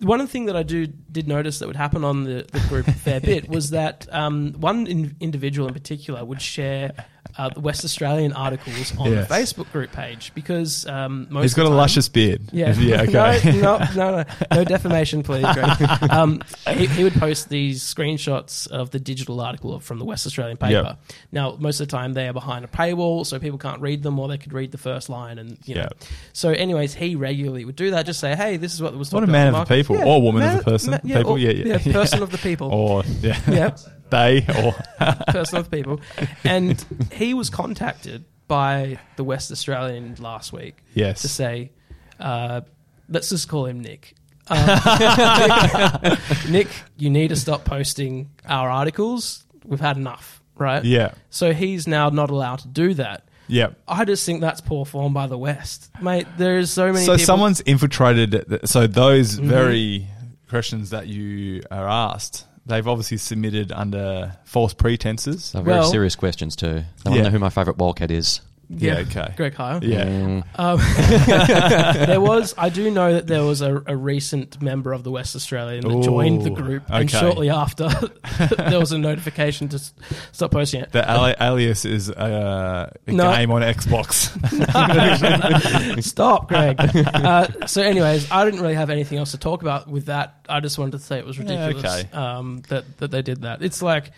One 0.00 0.26
thing 0.26 0.46
that 0.46 0.56
I 0.56 0.64
do 0.64 0.86
did 0.86 1.28
notice 1.28 1.60
that 1.60 1.66
would 1.66 1.76
happen 1.76 2.04
on 2.04 2.24
the, 2.24 2.46
the 2.50 2.60
group 2.68 2.88
a 2.88 2.92
fair 2.92 3.20
bit 3.20 3.48
was 3.48 3.70
that 3.70 4.08
um, 4.10 4.54
one 4.54 4.86
in, 4.86 5.16
individual 5.20 5.68
in 5.68 5.74
particular 5.74 6.24
would 6.24 6.42
share 6.42 6.92
uh, 7.36 7.48
the 7.48 7.60
West 7.60 7.84
Australian 7.84 8.32
articles 8.32 8.96
on 8.98 9.10
Yes. 9.10 9.28
the 9.28 9.34
Facebook 9.34 9.70
group 9.72 9.92
page 9.92 10.32
because 10.34 10.86
um, 10.86 11.26
most 11.30 11.42
He's 11.42 11.52
of 11.52 11.56
got 11.56 11.62
the 11.64 11.68
a 11.68 11.70
time- 11.70 11.76
luscious 11.78 12.08
beard. 12.08 12.42
yeah. 12.52 12.72
yeah, 12.74 13.02
okay. 13.42 13.52
no, 13.60 13.78
no, 13.78 13.86
no, 13.94 14.10
no, 14.18 14.24
no 14.52 14.64
defamation, 14.64 15.22
please. 15.22 15.46
Greg. 15.52 15.70
Um, 16.10 16.42
he, 16.68 16.86
he 16.86 17.02
would 17.04 17.14
post 17.14 17.48
these 17.48 17.82
screenshots 17.82 18.68
of 18.68 18.90
the 18.90 19.00
digital 19.00 19.40
article 19.40 19.80
from 19.80 19.98
the 19.98 20.04
West 20.04 20.26
Australian 20.26 20.56
paper. 20.56 20.72
Yep. 20.72 20.98
Now, 21.32 21.56
most 21.58 21.80
of 21.80 21.88
the 21.88 21.90
time 21.90 22.12
they 22.12 22.28
are 22.28 22.32
behind 22.32 22.64
a 22.64 22.68
paywall, 22.68 23.26
so 23.26 23.38
people 23.38 23.58
can't 23.58 23.80
read 23.80 24.02
them, 24.02 24.18
or 24.18 24.28
they 24.28 24.38
could 24.38 24.52
read 24.52 24.70
the 24.72 24.78
first 24.78 25.08
line, 25.08 25.38
and 25.38 25.58
you 25.64 25.74
know. 25.74 25.82
Yep. 25.82 25.94
So, 26.32 26.50
anyways, 26.50 26.94
he 26.94 27.16
regularly 27.16 27.64
would 27.64 27.76
do 27.76 27.90
that. 27.92 28.06
Just 28.06 28.20
say, 28.20 28.36
"Hey, 28.36 28.56
this 28.58 28.72
is 28.74 28.80
what 28.82 28.94
was 28.96 29.12
What 29.12 29.22
a 29.22 29.24
about 29.24 29.32
man 29.32 29.42
in 29.42 29.48
of 29.48 29.52
the 29.54 29.58
market." 29.58 29.74
people, 29.74 29.96
Yeah, 29.96 30.04
or 30.04 30.22
woman 30.22 30.42
of 30.42 30.58
the 30.58 30.64
person. 30.70 30.90
ma- 30.92 30.98
people, 30.98 31.32
or- 31.32 31.38
yeah, 31.38 31.50
yeah, 31.50 31.78
yeah, 31.82 31.92
person 31.92 32.22
of 32.22 32.30
the 32.30 32.38
people. 32.38 32.68
or 32.72 33.02
yeah, 33.20 33.40
yeah, 33.48 33.76
they 34.14 34.44
or 34.62 34.72
person 35.32 35.58
of 35.58 35.68
the 35.70 35.76
people. 35.76 36.00
And 36.44 36.82
he 37.12 37.34
was 37.34 37.50
contacted 37.50 38.24
by 38.48 38.98
the 39.16 39.24
West 39.24 39.50
Australian 39.50 40.14
last 40.20 40.52
week 40.52 40.76
yes. 40.94 41.22
to 41.22 41.28
say, 41.28 41.70
uh, 42.20 42.60
let's 43.08 43.28
just 43.30 43.48
call 43.48 43.66
him 43.66 43.80
Nick. 43.80 44.14
Um, 44.48 44.58
Nick, 46.50 46.68
you 46.96 47.10
need 47.10 47.28
to 47.28 47.36
stop 47.36 47.64
posting 47.64 48.30
our 48.46 48.68
articles. 48.70 49.44
We've 49.64 49.80
had 49.80 49.96
enough, 49.96 50.42
right? 50.56 50.84
yeah, 50.84 51.14
So 51.30 51.52
he's 51.52 51.86
now 51.86 52.10
not 52.10 52.30
allowed 52.30 52.58
to 52.60 52.68
do 52.68 52.94
that. 52.94 53.28
yeah. 53.48 53.68
I 53.88 54.04
just 54.04 54.24
think 54.26 54.40
that's 54.42 54.60
poor 54.60 54.84
form 54.84 55.14
by 55.14 55.26
the 55.26 55.38
West, 55.38 55.90
mate. 56.02 56.26
There's 56.36 56.70
so 56.70 56.92
many. 56.92 57.04
So 57.06 57.12
people- 57.14 57.24
someone's 57.26 57.60
infiltrated. 57.62 58.60
So 58.68 58.86
those 58.86 59.38
Mhm. 59.40 59.46
very 59.46 60.06
questions 60.48 60.90
that 60.90 61.06
you 61.08 61.62
are 61.70 61.88
asked, 61.88 62.44
they've 62.66 62.86
obviously 62.86 63.16
submitted 63.18 63.72
under 63.72 64.36
false 64.44 64.72
pretenses. 64.74 65.52
They're 65.52 65.62
very 65.62 65.78
Well- 65.80 65.90
serious 65.90 66.16
questions 66.16 66.56
too. 66.56 66.66
They 67.04 67.10
want 67.10 67.16
Yeah. 67.16 67.16
to 67.16 67.22
know 67.24 67.30
who 67.30 67.38
my 67.38 67.50
favourite 67.50 67.78
Wildcat 67.78 68.10
is. 68.10 68.40
Yeah, 68.68 68.98
okay. 68.98 69.32
Greg 69.36 69.54
Hire. 69.54 69.78
Yeah. 69.82 70.04
Mm, 70.06 70.44
Um, 70.56 70.78
there 72.06 72.20
was, 72.20 72.54
I 72.58 72.68
do 72.68 72.90
know 72.90 73.14
that 73.14 73.26
there 73.26 73.44
was 73.44 73.60
a, 73.60 73.82
a 73.86 73.96
recent 73.96 74.60
member 74.62 74.92
of 74.92 75.04
the 75.04 75.10
West 75.10 75.36
Australian 75.36 75.82
that 75.86 76.02
joined 76.04 76.42
the 76.42 76.50
Ooh, 76.52 76.56
group, 76.56 76.84
and 76.88 77.08
okay. 77.08 77.18
shortly 77.20 77.50
after, 77.50 77.88
there 78.58 78.78
was 78.78 78.92
a 78.92 78.98
notification 78.98 79.68
to 79.68 79.76
s- 79.76 79.92
stop 80.32 80.50
posting 80.50 80.82
it. 80.82 80.92
The 80.92 81.08
ali- 81.10 81.34
alias 81.40 81.84
is 81.84 82.10
uh, 82.10 82.90
a 83.06 83.12
No. 83.12 83.32
game 83.34 83.50
on 83.50 83.62
Xbox. 83.62 84.30
Stop, 86.02 86.48
Greg. 86.48 86.76
Uh, 86.78 87.46
so, 87.66 87.82
anyways, 87.82 88.30
I 88.30 88.44
didn't 88.44 88.60
really 88.60 88.74
have 88.74 88.90
anything 88.90 89.18
else 89.18 89.32
to 89.32 89.38
talk 89.38 89.62
about 89.62 89.88
with 89.88 90.06
that. 90.06 90.34
I 90.48 90.60
just 90.60 90.78
wanted 90.78 90.92
to 90.92 90.98
say 90.98 91.18
it 91.18 91.26
was 91.26 91.38
Yeah, 91.38 91.66
ridiculous 91.66 92.00
okay. 92.04 92.10
um, 92.12 92.62
that 92.68 92.98
that 92.98 93.10
they 93.10 93.22
did 93.22 93.42
that. 93.42 93.62
It's 93.62 93.82
like 93.82 94.10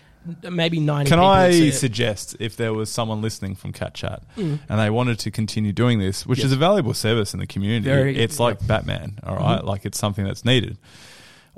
maybe 0.50 0.80
ninety. 0.80 1.08
Can 1.10 1.18
people 1.18 1.28
I 1.30 1.70
suggest 1.70 2.36
if 2.40 2.56
there 2.56 2.72
was 2.74 2.90
someone 2.90 3.20
listening 3.22 3.54
from 3.54 3.72
Cat 3.72 3.94
Chat 3.94 4.22
Mm. 4.36 4.58
and 4.68 4.80
they 4.80 4.90
wanted 4.90 5.18
to 5.20 5.30
continue 5.30 5.72
doing 5.72 5.98
this, 5.98 6.26
which 6.26 6.38
Yes. 6.38 6.46
is 6.46 6.52
a 6.52 6.56
valuable 6.56 6.94
service 6.94 7.34
in 7.34 7.40
the 7.40 7.46
community, 7.46 7.84
Very- 7.90 8.16
it's 8.18 8.38
like 8.40 8.64
Batman, 8.66 9.18
all 9.22 9.36
right? 9.36 9.60
Mhm. 9.60 9.64
Like 9.66 9.84
it's 9.86 9.98
something 9.98 10.24
that's 10.24 10.44
needed. 10.44 10.78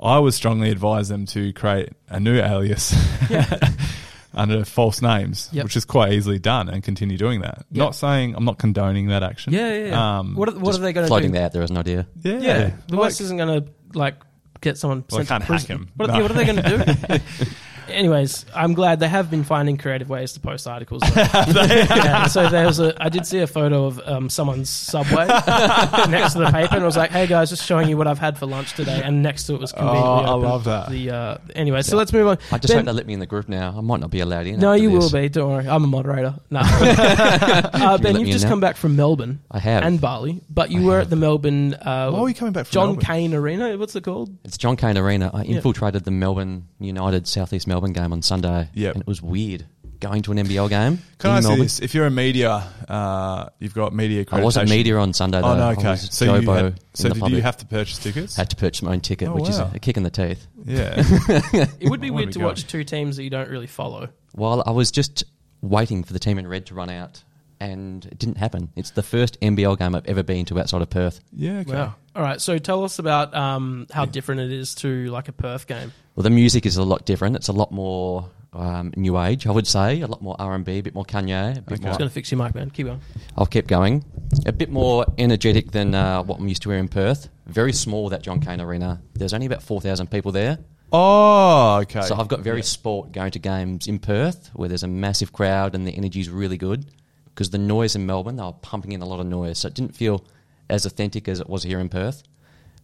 I 0.01 0.17
would 0.19 0.33
strongly 0.33 0.69
advise 0.69 1.09
them 1.09 1.25
to 1.27 1.51
create 1.53 1.89
a 2.07 2.19
new 2.19 2.39
alias 2.39 2.95
under 4.33 4.63
false 4.63 5.01
names, 5.01 5.49
Yep. 5.51 5.63
which 5.65 5.75
is 5.75 5.83
quite 5.85 6.13
easily 6.13 6.39
done, 6.39 6.69
and 6.69 6.81
continue 6.83 7.17
doing 7.17 7.41
that. 7.41 7.65
Yep. 7.71 7.77
Not 7.83 7.95
saying 7.95 8.35
I'm 8.35 8.45
not 8.45 8.57
condoning 8.59 9.07
that 9.07 9.23
action. 9.23 9.51
Yeah, 9.53 9.73
yeah. 9.73 9.85
yeah. 9.87 10.19
Um, 10.19 10.35
what 10.35 10.47
are, 10.49 10.57
what 10.57 10.75
are 10.75 10.77
they 10.79 10.93
going 10.93 11.03
to 11.05 11.07
floating 11.09 11.31
do? 11.31 11.37
that 11.39 11.45
out 11.45 11.51
there 11.53 11.63
as 11.63 11.69
an 11.71 11.77
idea. 11.77 12.07
yeah, 12.23 12.33
Yeah, 12.39 12.71
the 12.87 12.95
like- 12.95 13.01
West 13.01 13.21
isn't 13.21 13.37
going 13.37 13.63
to 13.63 13.69
like 13.93 14.15
get 14.61 14.77
someone 14.77 15.03
Well, 15.09 15.19
they 15.19 15.25
sent 15.25 15.27
can't 15.29 15.41
to 15.43 15.47
hack 15.53 15.65
prison. 15.65 15.75
him. 15.83 15.89
What, 15.95 16.07
No. 16.09 16.15
yeah, 16.15 16.21
what 16.21 16.31
are 16.31 16.33
they 16.33 16.45
going 16.45 16.63
to 16.63 17.17
do? 17.17 17.23
Anyways, 17.91 18.45
I'm 18.55 18.73
glad 18.73 18.99
they 18.99 19.07
have 19.07 19.29
been 19.31 19.43
finding 19.43 19.77
creative 19.77 20.09
ways 20.09 20.33
to 20.33 20.39
post 20.39 20.67
articles. 20.67 21.01
yeah, 21.15 22.27
so 22.27 22.47
there 22.49 22.65
was 22.65 22.79
a, 22.79 22.93
I 23.03 23.09
did 23.09 23.25
see 23.25 23.39
a 23.39 23.47
photo 23.47 23.85
of 23.85 23.99
um, 24.05 24.29
someone's 24.29 24.69
subway 24.69 25.25
next 26.09 26.33
to 26.33 26.39
the 26.39 26.49
paper, 26.51 26.75
and 26.75 26.83
it 26.83 26.85
was 26.85 26.97
like, 26.97 27.11
"Hey 27.11 27.27
guys, 27.27 27.49
just 27.49 27.65
showing 27.65 27.89
you 27.89 27.97
what 27.97 28.07
I've 28.07 28.19
had 28.19 28.37
for 28.37 28.45
lunch 28.45 28.73
today." 28.73 29.01
And 29.03 29.21
next 29.23 29.45
to 29.47 29.55
it 29.55 29.61
was 29.61 29.71
conveniently 29.71 30.03
Oh, 30.09 30.13
I 30.15 30.29
open 30.29 30.49
love 30.49 30.63
that. 30.65 30.89
The 30.89 31.09
uh, 31.11 31.37
anyway, 31.55 31.81
so 31.81 31.97
let's 31.97 32.13
move 32.13 32.27
on. 32.27 32.37
I 32.51 32.57
just 32.57 32.67
Ben- 32.73 32.77
hope 32.79 32.85
they 32.85 32.91
let 32.93 33.07
me 33.07 33.13
in 33.13 33.19
the 33.19 33.25
group 33.25 33.49
now. 33.49 33.73
I 33.77 33.81
might 33.81 33.99
not 33.99 34.09
be 34.11 34.19
allowed 34.19 34.47
in. 34.47 34.59
no, 34.59 34.71
after 34.73 34.83
you 34.83 34.91
will 34.91 35.09
be. 35.11 35.29
Don't 35.29 35.49
worry, 35.51 35.67
I'm 35.67 35.83
a 35.83 35.87
moderator. 35.87 36.35
No, 36.51 36.61
uh, 36.63 37.97
Ben, 37.97 38.13
let 38.15 38.21
you've 38.21 38.29
just 38.31 38.47
come 38.47 38.59
back 38.59 38.75
from 38.75 38.95
Melbourne 38.95 39.39
I 39.51 39.59
have. 39.59 39.83
and 39.83 39.99
Bali, 40.01 40.41
but 40.49 40.71
you 40.71 40.81
I 40.81 40.85
were 40.85 40.93
have. 40.95 41.03
at 41.03 41.09
the 41.09 41.15
Melbourne. 41.15 41.73
Uh, 41.75 42.09
Why 42.11 42.19
are 42.19 42.27
you 42.29 42.35
coming 42.35 42.53
back 42.53 42.65
from 42.65 42.73
John 42.73 42.87
Melbourne? 42.89 43.05
Cain 43.05 43.33
Arena. 43.33 43.77
What's 43.77 43.95
it 43.95 44.03
called? 44.03 44.35
It's 44.43 44.57
John 44.57 44.75
Cain 44.75 44.97
Arena. 44.97 45.31
I 45.33 45.43
Yeah. 45.43 45.55
infiltrated 45.57 46.03
the 46.05 46.11
Melbourne 46.11 46.67
United 46.79 47.27
Southeast 47.27 47.67
Melbourne 47.67 47.78
game 47.93 48.11
on 48.13 48.21
Sunday. 48.21 48.69
Yep. 48.73 48.93
And 48.95 49.01
it 49.01 49.07
was 49.07 49.21
weird 49.21 49.65
going 49.99 50.21
to 50.21 50.31
an 50.31 50.37
NBL 50.37 50.69
game. 50.69 50.99
Can 51.17 51.31
in 51.31 51.35
I 51.35 51.39
say 51.41 51.47
Melbourne. 51.49 51.63
this? 51.65 51.79
If 51.81 51.93
you're 51.93 52.05
a 52.05 52.11
media, 52.11 52.65
uh, 52.87 53.49
you've 53.59 53.73
got 53.73 53.93
media. 53.93 54.25
I 54.31 54.41
wasn't 54.41 54.69
media 54.69 54.97
on 54.97 55.13
Sunday 55.13 55.41
though. 55.41 55.47
Oh 55.47 55.55
no, 55.57 55.69
okay. 55.71 55.89
was 55.91 56.09
So 56.13 56.25
you 56.35 56.49
had, 56.49 56.79
so 56.93 57.09
did 57.09 57.19
public. 57.19 57.33
you 57.37 57.41
have 57.41 57.57
to 57.57 57.65
purchase 57.65 57.97
tickets? 57.97 58.35
had 58.35 58.49
to 58.49 58.55
purchase 58.55 58.81
my 58.81 58.93
own 58.93 59.01
ticket, 59.01 59.27
Oh, 59.27 59.35
which 59.35 59.49
is 59.49 59.59
a, 59.59 59.71
a 59.73 59.79
kick 59.79 59.97
in 59.97 60.03
the 60.03 60.09
teeth. 60.09 60.47
Yeah. 60.65 61.03
It 61.79 61.89
would 61.89 62.01
be 62.01 62.07
I 62.07 62.11
weird 62.11 62.31
to 62.33 62.39
going. 62.39 62.47
watch 62.47 62.65
two 62.67 62.83
teams 62.83 63.17
that 63.17 63.23
you 63.23 63.29
don't 63.29 63.49
really 63.49 63.67
follow. 63.67 64.09
Well, 64.35 64.63
I 64.65 64.71
was 64.71 64.91
just 64.91 65.23
waiting 65.61 66.03
for 66.03 66.13
the 66.13 66.19
team 66.19 66.37
in 66.37 66.47
red 66.47 66.65
to 66.67 66.75
run 66.75 66.89
out, 66.89 67.21
and 67.59 68.05
it 68.05 68.17
didn't 68.17 68.37
happen. 68.37 68.69
It's 68.75 68.91
the 68.91 69.03
first 69.03 69.39
NBL 69.41 69.77
game 69.79 69.95
I've 69.95 70.05
ever 70.05 70.23
been 70.23 70.45
to 70.45 70.59
outside 70.59 70.81
of 70.81 70.89
Perth. 70.89 71.19
yeah. 71.33 71.59
Okay. 71.59 71.73
Wow. 71.73 71.95
All 72.15 72.23
right. 72.23 72.39
So 72.41 72.57
tell 72.57 72.83
us 72.83 72.99
about 72.99 73.33
um, 73.35 73.87
how 73.91 74.05
different 74.05 74.41
it 74.41 74.51
is 74.51 74.75
to 74.75 75.05
like 75.11 75.27
a 75.27 75.31
Perth 75.33 75.67
game. 75.67 75.91
Well, 76.19 76.25
the 76.25 76.31
music 76.31 76.65
is 76.65 76.75
a 76.75 76.83
lot 76.83 77.05
different. 77.05 77.37
It's 77.37 77.47
a 77.47 77.53
lot 77.53 77.71
more 77.71 78.29
um, 78.51 78.91
new 78.97 79.17
age, 79.17 79.47
I 79.47 79.51
would 79.51 79.65
say. 79.65 80.01
A 80.01 80.05
lot 80.07 80.21
more 80.21 80.35
R 80.37 80.53
and 80.53 80.65
B, 80.65 80.79
a 80.79 80.81
bit 80.81 80.93
more 80.93 81.05
Kanye, 81.05 81.51
a 81.59 81.61
bit 81.61 81.75
Okay. 81.75 81.81
more. 81.81 81.91
Just 81.91 81.97
going 81.99 82.09
to 82.09 82.13
fix 82.13 82.29
your 82.29 82.43
mic, 82.43 82.53
man. 82.53 82.69
Keep 82.71 82.87
going. 82.87 82.99
I'll 83.37 83.45
keep 83.45 83.67
going. 83.67 84.03
A 84.45 84.51
bit 84.51 84.69
more 84.69 85.05
energetic 85.17 85.71
than 85.71 85.95
uh, 85.95 86.21
what 86.23 86.39
I'm 86.41 86.47
used 86.49 86.61
to 86.63 86.71
here 86.71 86.79
in 86.79 86.89
Perth. 86.89 87.29
Very 87.47 87.71
small 87.71 88.09
that 88.09 88.21
John 88.21 88.41
Cain 88.41 88.59
Arena. 88.59 89.01
There's 89.13 89.33
only 89.33 89.45
about 89.45 89.63
four 89.63 89.79
thousand 89.79 90.11
people 90.11 90.33
there. 90.33 90.57
Oh, 90.91 91.77
okay. 91.83 92.01
So 92.01 92.17
I've 92.17 92.27
got 92.27 92.41
very 92.41 92.57
Yeah. 92.57 92.63
sport 92.63 93.13
going 93.13 93.31
to 93.31 93.39
games 93.39 93.87
in 93.87 93.97
Perth 93.99 94.49
where 94.53 94.67
there's 94.67 94.83
a 94.83 94.89
massive 94.89 95.31
crowd 95.31 95.73
and 95.73 95.87
the 95.87 95.95
energy 95.95 96.19
is 96.19 96.29
really 96.29 96.57
good. 96.57 96.91
Because 97.27 97.51
the 97.51 97.57
noise 97.57 97.95
in 97.95 98.05
Melbourne, 98.05 98.35
they 98.35 98.43
were 98.43 98.51
pumping 98.51 98.91
in 98.91 99.01
a 99.01 99.05
lot 99.05 99.21
of 99.21 99.25
noise, 99.25 99.59
so 99.59 99.69
it 99.69 99.73
didn't 99.73 99.95
feel 99.95 100.25
as 100.69 100.85
authentic 100.85 101.29
as 101.29 101.39
it 101.39 101.47
was 101.47 101.63
here 101.63 101.79
in 101.79 101.87
Perth. 101.87 102.23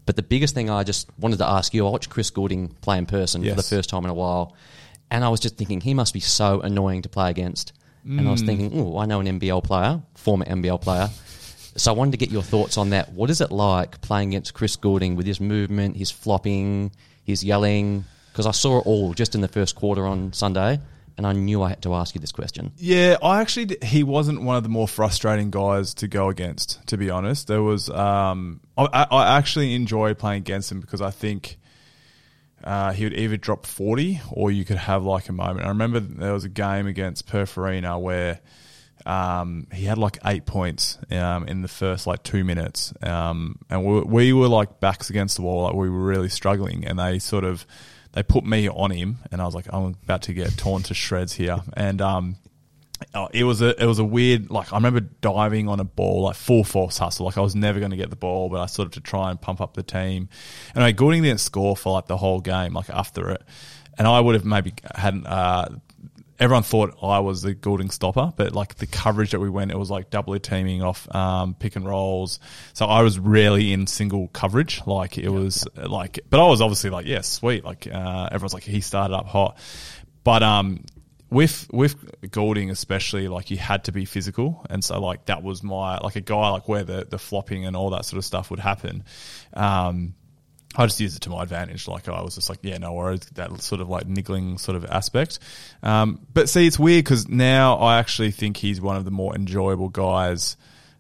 But 0.05 0.15
the 0.15 0.23
biggest 0.23 0.53
thing 0.53 0.69
I 0.69 0.83
just 0.83 1.07
wanted 1.19 1.37
to 1.39 1.47
ask 1.49 1.73
you, 1.73 1.85
I 1.87 1.89
watched 1.89 2.09
Chris 2.09 2.29
Goulding 2.29 2.69
play 2.81 2.97
in 2.97 3.05
person 3.05 3.41
for 3.43 3.55
the 3.55 3.63
first 3.63 3.89
time 3.89 4.03
in 4.03 4.09
a 4.11 4.13
while, 4.13 4.53
and 5.09 5.23
I 5.23 5.29
was 5.29 5.39
just 5.39 5.57
thinking 5.57 5.81
he 5.81 5.93
must 5.93 6.13
be 6.13 6.19
so 6.19 6.61
annoying 6.61 7.01
to 7.03 7.09
play 7.09 7.29
against. 7.29 7.73
And 8.03 8.27
I 8.27 8.31
was 8.31 8.43
Mm. 8.43 8.45
thinking, 8.45 8.71
oh, 8.79 8.99
I 8.99 9.05
know 9.07 9.19
an 9.19 9.25
NBL 9.27 9.61
player, 9.63 9.99
former 10.13 10.45
NBL 10.45 10.77
player. 10.79 11.09
So 11.75 11.91
I 11.91 11.95
wanted 11.95 12.11
to 12.11 12.17
get 12.17 12.29
your 12.29 12.43
thoughts 12.43 12.77
on 12.77 12.91
that. 12.91 13.11
What 13.13 13.31
is 13.31 13.41
it 13.41 13.51
like 13.51 13.99
playing 14.01 14.29
against 14.29 14.53
Chris 14.53 14.75
Goulding 14.75 15.15
with 15.15 15.25
his 15.25 15.41
movement, 15.41 15.97
his 15.97 16.11
flopping, 16.11 16.91
his 17.23 17.43
yelling? 17.43 18.05
Because 18.31 18.45
I 18.45 18.51
saw 18.51 18.77
it 18.79 18.85
all 18.85 19.13
just 19.15 19.33
in 19.33 19.41
the 19.41 19.47
first 19.47 19.75
quarter 19.75 20.05
on 20.05 20.33
Sunday, 20.33 20.79
and 21.17 21.25
I 21.25 21.33
knew 21.33 21.61
I 21.61 21.69
had 21.69 21.81
to 21.83 21.93
ask 21.93 22.13
you 22.15 22.21
this 22.21 22.31
question. 22.31 22.71
Yeah, 22.77 23.17
I 23.23 23.41
actually 23.41 23.77
he 23.81 24.03
wasn't 24.03 24.41
one 24.41 24.57
of 24.57 24.63
the 24.63 24.69
more 24.69 24.87
frustrating 24.87 25.49
guys 25.49 25.93
to 25.95 26.07
go 26.07 26.29
against. 26.29 26.85
To 26.87 26.97
be 26.97 27.09
honest, 27.09 27.47
there 27.47 27.63
was 27.63 27.89
um, 27.89 28.59
I, 28.77 29.07
I 29.09 29.37
actually 29.37 29.75
enjoyed 29.75 30.17
playing 30.17 30.41
against 30.41 30.71
him 30.71 30.81
because 30.81 31.01
I 31.01 31.11
think 31.11 31.57
uh, 32.63 32.91
he 32.91 33.05
would 33.05 33.13
either 33.13 33.37
drop 33.37 33.65
forty 33.65 34.21
or 34.29 34.51
you 34.51 34.65
could 34.65 34.77
have 34.77 35.03
like 35.03 35.29
a 35.29 35.33
moment. 35.33 35.65
I 35.65 35.69
remember 35.69 35.99
there 35.99 36.33
was 36.33 36.43
a 36.43 36.49
game 36.49 36.87
against 36.87 37.27
Perth 37.27 37.57
Arena 37.57 37.97
where 37.97 38.41
um, 39.05 39.67
he 39.71 39.85
had 39.85 39.97
like 39.97 40.17
eight 40.25 40.45
points 40.45 40.97
um, 41.11 41.47
in 41.47 41.61
the 41.61 41.67
first 41.67 42.07
like 42.07 42.23
two 42.23 42.43
minutes, 42.43 42.93
um, 43.01 43.59
and 43.69 43.85
we, 43.85 44.01
we 44.01 44.33
were 44.33 44.47
like 44.49 44.81
backs 44.81 45.09
against 45.09 45.37
the 45.37 45.43
wall, 45.43 45.63
like 45.63 45.75
we 45.75 45.89
were 45.89 46.03
really 46.03 46.29
struggling, 46.29 46.85
and 46.85 46.99
they 46.99 47.19
sort 47.19 47.45
of 47.45 47.65
they 48.15 48.23
put 48.23 48.45
me 48.45 48.69
on 48.69 48.91
him, 48.91 49.17
and 49.31 49.41
I 49.41 49.45
was 49.45 49.53
like, 49.53 49.67
I'm 49.71 49.97
about 50.03 50.23
to 50.23 50.33
get 50.33 50.57
torn 50.57 50.83
to 50.83 50.93
shreds 50.93 51.33
here, 51.33 51.61
and 51.73 52.01
um, 52.01 52.37
oh, 53.13 53.27
it 53.33 53.43
was 53.43 53.61
a 53.61 53.79
it 53.81 53.85
was 53.85 53.99
a 53.99 54.05
weird 54.05 54.49
like 54.49 54.71
I 54.71 54.77
remember 54.77 55.01
diving 55.01 55.67
on 55.67 55.81
a 55.81 55.83
ball 55.83 56.23
like 56.23 56.35
full 56.37 56.63
force 56.63 56.97
hustle, 56.97 57.25
like 57.25 57.37
I 57.37 57.41
was 57.41 57.55
never 57.55 57.79
going 57.79 57.91
to 57.91 57.97
get 57.97 58.09
the 58.09 58.15
ball, 58.15 58.49
but 58.49 58.61
I 58.61 58.67
sort 58.67 58.85
of 58.87 58.93
to 58.93 59.01
try 59.01 59.29
and 59.29 59.39
pump 59.39 59.59
up 59.59 59.73
the 59.73 59.83
team, 59.83 60.29
and 60.73 60.83
I 60.83 60.93
Goulding 60.93 61.23
didn't 61.23 61.41
score 61.41 61.75
for 61.75 61.91
like 61.91 62.07
the 62.07 62.17
whole 62.17 62.39
game, 62.39 62.73
like 62.73 62.89
after 62.89 63.29
it, 63.31 63.43
and 63.97 64.07
I 64.07 64.21
would 64.21 64.35
have 64.35 64.45
maybe 64.45 64.73
hadn't. 64.95 65.27
Uh, 65.27 65.69
everyone 66.39 66.63
thought 66.63 66.97
I 67.01 67.19
was 67.19 67.41
the 67.41 67.53
Goulding 67.53 67.89
stopper, 67.89 68.33
but 68.35 68.53
like 68.53 68.75
the 68.75 68.87
coverage 68.87 69.31
that 69.31 69.39
we 69.39 69.49
went, 69.49 69.71
it 69.71 69.77
was 69.77 69.89
like 69.89 70.09
doubly 70.09 70.39
teaming 70.39 70.81
off 70.81 71.13
um, 71.15 71.53
pick 71.53 71.75
and 71.75 71.85
rolls. 71.85 72.39
So 72.73 72.85
I 72.85 73.01
was 73.01 73.17
rarely 73.19 73.73
in 73.73 73.87
single 73.87 74.27
coverage. 74.29 74.81
Like 74.85 75.17
it 75.17 75.29
was 75.29 75.67
like, 75.75 76.19
but 76.29 76.39
I 76.39 76.47
was 76.47 76.61
obviously 76.61 76.89
like, 76.89 77.05
yeah, 77.05 77.21
sweet. 77.21 77.63
Like 77.63 77.87
uh, 77.87 78.29
everyone's 78.31 78.53
like, 78.53 78.63
he 78.63 78.81
started 78.81 79.15
up 79.15 79.27
hot, 79.27 79.57
but 80.23 80.43
um. 80.43 80.83
With 81.31 81.67
with 81.73 81.95
Goulding 82.31 82.69
especially, 82.69 83.27
like 83.27 83.49
you 83.49 83.57
had 83.57 83.85
to 83.85 83.91
be 83.91 84.05
physical, 84.05 84.63
and 84.69 84.83
so 84.83 85.01
like 85.01 85.25
that 85.25 85.41
was 85.41 85.63
my 85.63 85.97
like 85.97 86.15
a 86.15 86.21
guy 86.21 86.51
like 86.51 86.69
where 86.69 86.83
the 86.83 87.07
the 87.09 87.17
flopping 87.17 87.65
and 87.65 87.75
all 87.75 87.89
that 87.89 88.05
sort 88.05 88.19
of 88.19 88.25
stuff 88.25 88.51
would 88.51 88.59
happen. 88.59 89.03
Um, 89.53 90.13
I 90.77 90.85
just 90.85 90.99
used 90.99 91.15
it 91.15 91.21
to 91.21 91.29
my 91.29 91.43
advantage. 91.43 91.87
Like 91.87 92.07
I 92.09 92.21
was 92.21 92.35
just 92.35 92.49
like, 92.49 92.59
yeah, 92.61 92.77
no 92.77 92.93
worries. 92.93 93.21
That 93.35 93.61
sort 93.61 93.81
of 93.81 93.89
like 93.89 94.07
niggling 94.07 94.57
sort 94.57 94.75
of 94.75 94.85
aspect. 94.85 95.39
Um, 95.83 96.19
but 96.33 96.49
see, 96.49 96.67
it's 96.67 96.79
weird 96.79 97.05
because 97.05 97.27
now 97.27 97.75
I 97.75 97.99
actually 97.99 98.31
think 98.31 98.57
he's 98.57 98.81
one 98.81 98.95
of 98.97 99.05
the 99.05 99.11
more 99.11 99.35
enjoyable 99.35 99.89
guys 99.89 100.57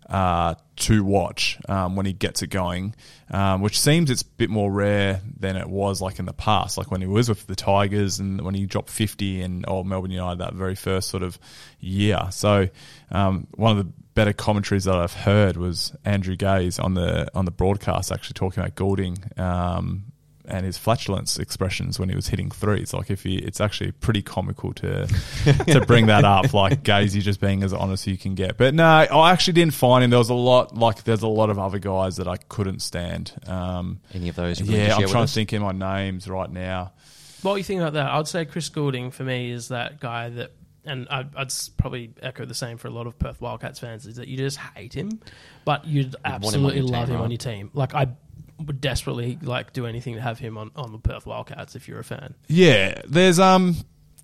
uh, 0.09 0.55
to 0.75 1.03
watch 1.03 1.57
um, 1.67 1.95
when 1.95 2.05
he 2.05 2.13
gets 2.13 2.41
it 2.41 2.47
going, 2.47 2.95
um, 3.31 3.61
which 3.61 3.79
seems 3.79 4.11
it's 4.11 4.21
a 4.21 4.25
bit 4.37 4.49
more 4.49 4.71
rare 4.71 5.21
than 5.39 5.55
it 5.55 5.67
was 5.67 6.01
like 6.01 6.19
in 6.19 6.25
the 6.25 6.33
past, 6.33 6.77
like 6.77 6.91
when 6.91 7.01
he 7.01 7.07
was 7.07 7.29
with 7.29 7.47
the 7.47 7.55
Tigers 7.55 8.19
and 8.19 8.41
when 8.41 8.53
he 8.53 8.65
dropped 8.65 8.89
50 8.89 9.41
and 9.41 9.65
oh, 9.67 9.83
Melbourne 9.83 10.11
United 10.11 10.39
that 10.39 10.53
very 10.53 10.75
first 10.75 11.09
sort 11.09 11.23
of 11.23 11.39
year. 11.79 12.19
So 12.31 12.69
um, 13.11 13.47
one 13.55 13.77
of 13.77 13.85
the 13.85 13.91
better 14.13 14.33
commentaries 14.33 14.85
that 14.85 14.95
I've 14.95 15.13
heard 15.13 15.57
was 15.57 15.93
Andrew 16.05 16.35
Gaze 16.35 16.79
on 16.79 16.93
the 16.93 17.29
on 17.35 17.45
the 17.45 17.51
broadcast 17.51 18.11
actually 18.11 18.33
talking 18.33 18.61
about 18.61 18.75
Goulding 18.75 19.17
um, 19.37 20.05
and 20.47 20.65
his 20.65 20.77
flatulence 20.77 21.37
expressions 21.37 21.99
when 21.99 22.09
he 22.09 22.15
was 22.15 22.27
hitting 22.27 22.49
threes. 22.49 22.93
Like 22.93 23.09
if 23.11 23.23
he, 23.23 23.35
it's 23.37 23.61
actually 23.61 23.91
pretty 23.91 24.21
comical 24.21 24.73
to 24.73 25.07
to 25.67 25.83
bring 25.85 26.07
that 26.07 26.25
up. 26.25 26.53
Like 26.53 26.83
Gazy 26.83 27.21
just 27.21 27.39
being 27.41 27.63
as 27.63 27.73
honest 27.73 28.07
as 28.07 28.11
you 28.11 28.17
can 28.17 28.35
get. 28.35 28.57
But 28.57 28.73
no, 28.73 28.85
I 28.85 29.31
actually 29.31 29.53
didn't 29.53 29.73
find 29.73 30.03
him. 30.03 30.09
There 30.09 30.19
was 30.19 30.29
a 30.29 30.33
lot 30.33 30.75
like 30.75 31.03
there's 31.03 31.23
a 31.23 31.27
lot 31.27 31.49
of 31.49 31.59
other 31.59 31.79
guys 31.79 32.17
that 32.17 32.27
I 32.27 32.37
couldn't 32.37 32.81
stand. 32.81 33.33
Um, 33.47 33.99
Any 34.13 34.29
of 34.29 34.35
those? 34.35 34.61
yeah, 34.61 34.95
I'm 34.95 35.07
trying 35.07 35.27
to 35.27 35.31
think 35.31 35.53
in 35.53 35.61
my 35.61 35.71
names 35.71 36.29
right 36.29 36.49
now. 36.49 36.93
What 37.41 37.53
do 37.53 37.57
you 37.59 37.63
think 37.63 37.81
about 37.81 37.93
that? 37.93 38.07
I'd 38.11 38.27
say 38.27 38.45
Chris 38.45 38.69
Goulding 38.69 39.11
for 39.11 39.23
me 39.23 39.51
is 39.51 39.67
that 39.67 39.99
guy 39.99 40.29
that, 40.29 40.51
and 40.83 41.07
I'd, 41.09 41.35
I'd 41.35 41.53
probably 41.77 42.11
echo 42.21 42.45
the 42.45 42.55
same 42.55 42.77
for 42.77 42.87
a 42.87 42.91
lot 42.91 43.05
of 43.05 43.19
Perth 43.19 43.39
Wildcats 43.39 43.79
fans, 43.79 44.07
is 44.07 44.15
that 44.15 44.27
you 44.27 44.37
just 44.37 44.57
hate 44.57 44.93
him, 44.93 45.19
but 45.63 45.85
you'd 45.85 46.07
him 46.07 46.15
on 46.25 46.33
absolutely 46.33 46.77
your 46.77 46.85
team, 46.87 46.93
love 46.93 47.09
him 47.09 47.15
right? 47.15 47.23
on 47.23 47.31
your 47.31 47.37
team. 47.37 47.69
Like 47.73 47.93
I 47.93 48.07
would 48.59 48.79
desperately 48.81 49.37
like 49.41 49.73
do 49.73 49.85
anything 49.85 50.15
to 50.15 50.21
have 50.21 50.39
him 50.39 50.57
on, 50.57 50.71
on 50.75 50.91
the 50.91 50.97
Perth 50.97 51.25
Wildcats 51.25 51.75
if 51.75 51.87
you're 51.87 51.99
a 51.99 52.03
fan. 52.03 52.33
Yeah, 52.47 53.01
there's 53.07 53.39
um 53.39 53.75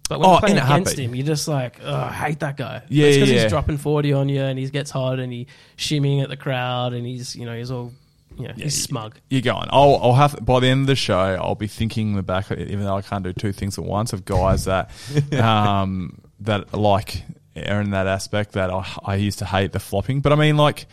But 0.09 0.19
when 0.19 0.29
Oh, 0.29 0.31
you're 0.33 0.39
playing 0.41 0.57
in 0.57 0.63
against 0.63 0.97
him, 0.97 1.15
you're 1.15 1.25
just 1.25 1.47
like, 1.47 1.79
oh, 1.83 1.93
I 1.95 2.11
hate 2.11 2.39
that 2.39 2.57
guy. 2.57 2.81
Yeah, 2.89 3.07
it's 3.07 3.17
because 3.17 3.29
yeah, 3.29 3.35
yeah. 3.35 3.41
he's 3.43 3.51
dropping 3.51 3.77
forty 3.77 4.13
on 4.13 4.29
you, 4.29 4.41
and 4.41 4.57
he 4.57 4.69
gets 4.69 4.91
hot, 4.91 5.19
and 5.19 5.31
he 5.33 5.47
shimmying 5.77 6.21
at 6.23 6.29
the 6.29 6.37
crowd, 6.37 6.93
and 6.93 7.05
he's 7.05 7.35
you 7.35 7.45
know 7.45 7.55
he's 7.57 7.71
all, 7.71 7.91
you 8.37 8.47
know, 8.47 8.53
he's 8.55 8.63
you- 8.65 8.69
smug. 8.71 9.17
You're 9.29 9.41
going. 9.41 9.67
I'll, 9.69 9.99
I'll 10.01 10.13
have 10.13 10.37
by 10.45 10.59
the 10.61 10.67
end 10.67 10.81
of 10.81 10.87
the 10.87 10.95
show. 10.95 11.17
I'll 11.41 11.55
be 11.55 11.67
thinking 11.67 12.11
in 12.11 12.15
the 12.15 12.23
back, 12.23 12.51
even 12.51 12.83
though 12.85 12.95
I 12.97 13.01
can't 13.01 13.23
do 13.23 13.33
two 13.33 13.51
things 13.51 13.77
at 13.77 13.83
once, 13.83 14.13
of 14.13 14.23
guys 14.25 14.65
that, 14.65 14.91
um, 15.39 16.19
that 16.41 16.73
like 16.73 17.23
are 17.55 17.81
in 17.81 17.91
that 17.91 18.07
aspect 18.07 18.53
that 18.53 18.69
I, 18.71 18.85
I 19.03 19.15
used 19.15 19.39
to 19.39 19.45
hate 19.45 19.73
the 19.73 19.79
flopping. 19.79 20.21
But 20.21 20.31
I 20.31 20.35
mean, 20.35 20.55
like, 20.57 20.87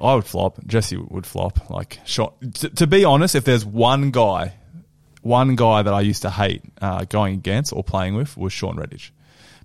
I 0.00 0.14
would 0.14 0.24
flop. 0.24 0.64
Jesse 0.66 0.96
would 0.96 1.26
flop. 1.26 1.70
Like, 1.70 1.98
shot. 2.04 2.34
To, 2.54 2.68
to 2.70 2.86
be 2.86 3.04
honest, 3.04 3.34
if 3.34 3.44
there's 3.44 3.64
one 3.64 4.10
guy 4.10 4.54
one 5.22 5.54
guy 5.54 5.82
that 5.82 5.94
I 5.94 6.00
used 6.00 6.22
to 6.22 6.30
hate 6.30 6.62
uh, 6.80 7.04
going 7.04 7.34
against 7.34 7.72
or 7.72 7.84
playing 7.84 8.16
with 8.16 8.36
was 8.36 8.52
Shawn 8.52 8.76
Redhage, 8.76 9.10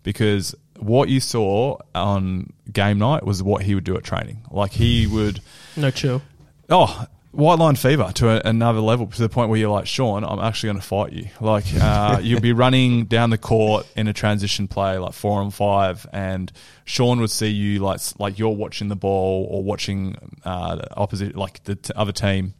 because 0.03 0.53
what 0.77 1.09
you 1.09 1.19
saw 1.19 1.77
on 1.95 2.53
game 2.71 2.99
night 2.99 3.25
was 3.25 3.41
what 3.41 3.63
he 3.63 3.73
would 3.73 3.83
do 3.83 3.97
at 3.97 4.03
training. 4.03 4.43
Like 4.51 4.71
he 4.71 5.07
would, 5.07 5.41
No 5.75 5.89
chill. 5.89 6.21
oh, 6.69 7.07
white 7.37 7.59
line 7.59 7.75
fever 7.75 8.11
to 8.15 8.29
a, 8.29 8.49
another 8.49 8.79
level 8.79 9.07
to 9.07 9.21
the 9.21 9.29
point 9.29 9.49
where 9.49 9.59
you're 9.59 9.69
like, 9.71 9.85
Shawn, 9.85 10.23
I'm 10.23 10.39
actually 10.39 10.67
going 10.69 10.81
to 10.81 10.85
fight 10.87 11.13
you. 11.13 11.29
Like 11.39 11.65
uh, 11.79 12.19
you'd 12.23 12.41
be 12.41 12.51
running 12.51 13.05
down 13.05 13.29
the 13.29 13.37
court 13.37 13.85
in 13.95 14.07
a 14.07 14.13
transition 14.13 14.67
play, 14.67 14.97
like 14.97 15.13
four 15.13 15.39
on 15.41 15.51
five, 15.51 16.05
and 16.11 16.51
Shawn 16.85 17.19
would 17.21 17.31
see 17.31 17.49
you 17.49 17.79
like 17.79 18.01
like 18.17 18.39
you're 18.39 18.49
watching 18.49 18.87
the 18.87 18.95
ball 18.95 19.47
or 19.49 19.63
watching 19.63 20.17
uh, 20.43 20.75
the 20.75 20.95
opposite, 20.97 21.35
like 21.35 21.63
the 21.63 21.75
t- 21.75 21.93
other 21.95 22.11
team, 22.11 22.53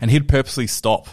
and 0.00 0.10
he'd 0.10 0.28
purposely 0.28 0.66
stop, 0.66 1.08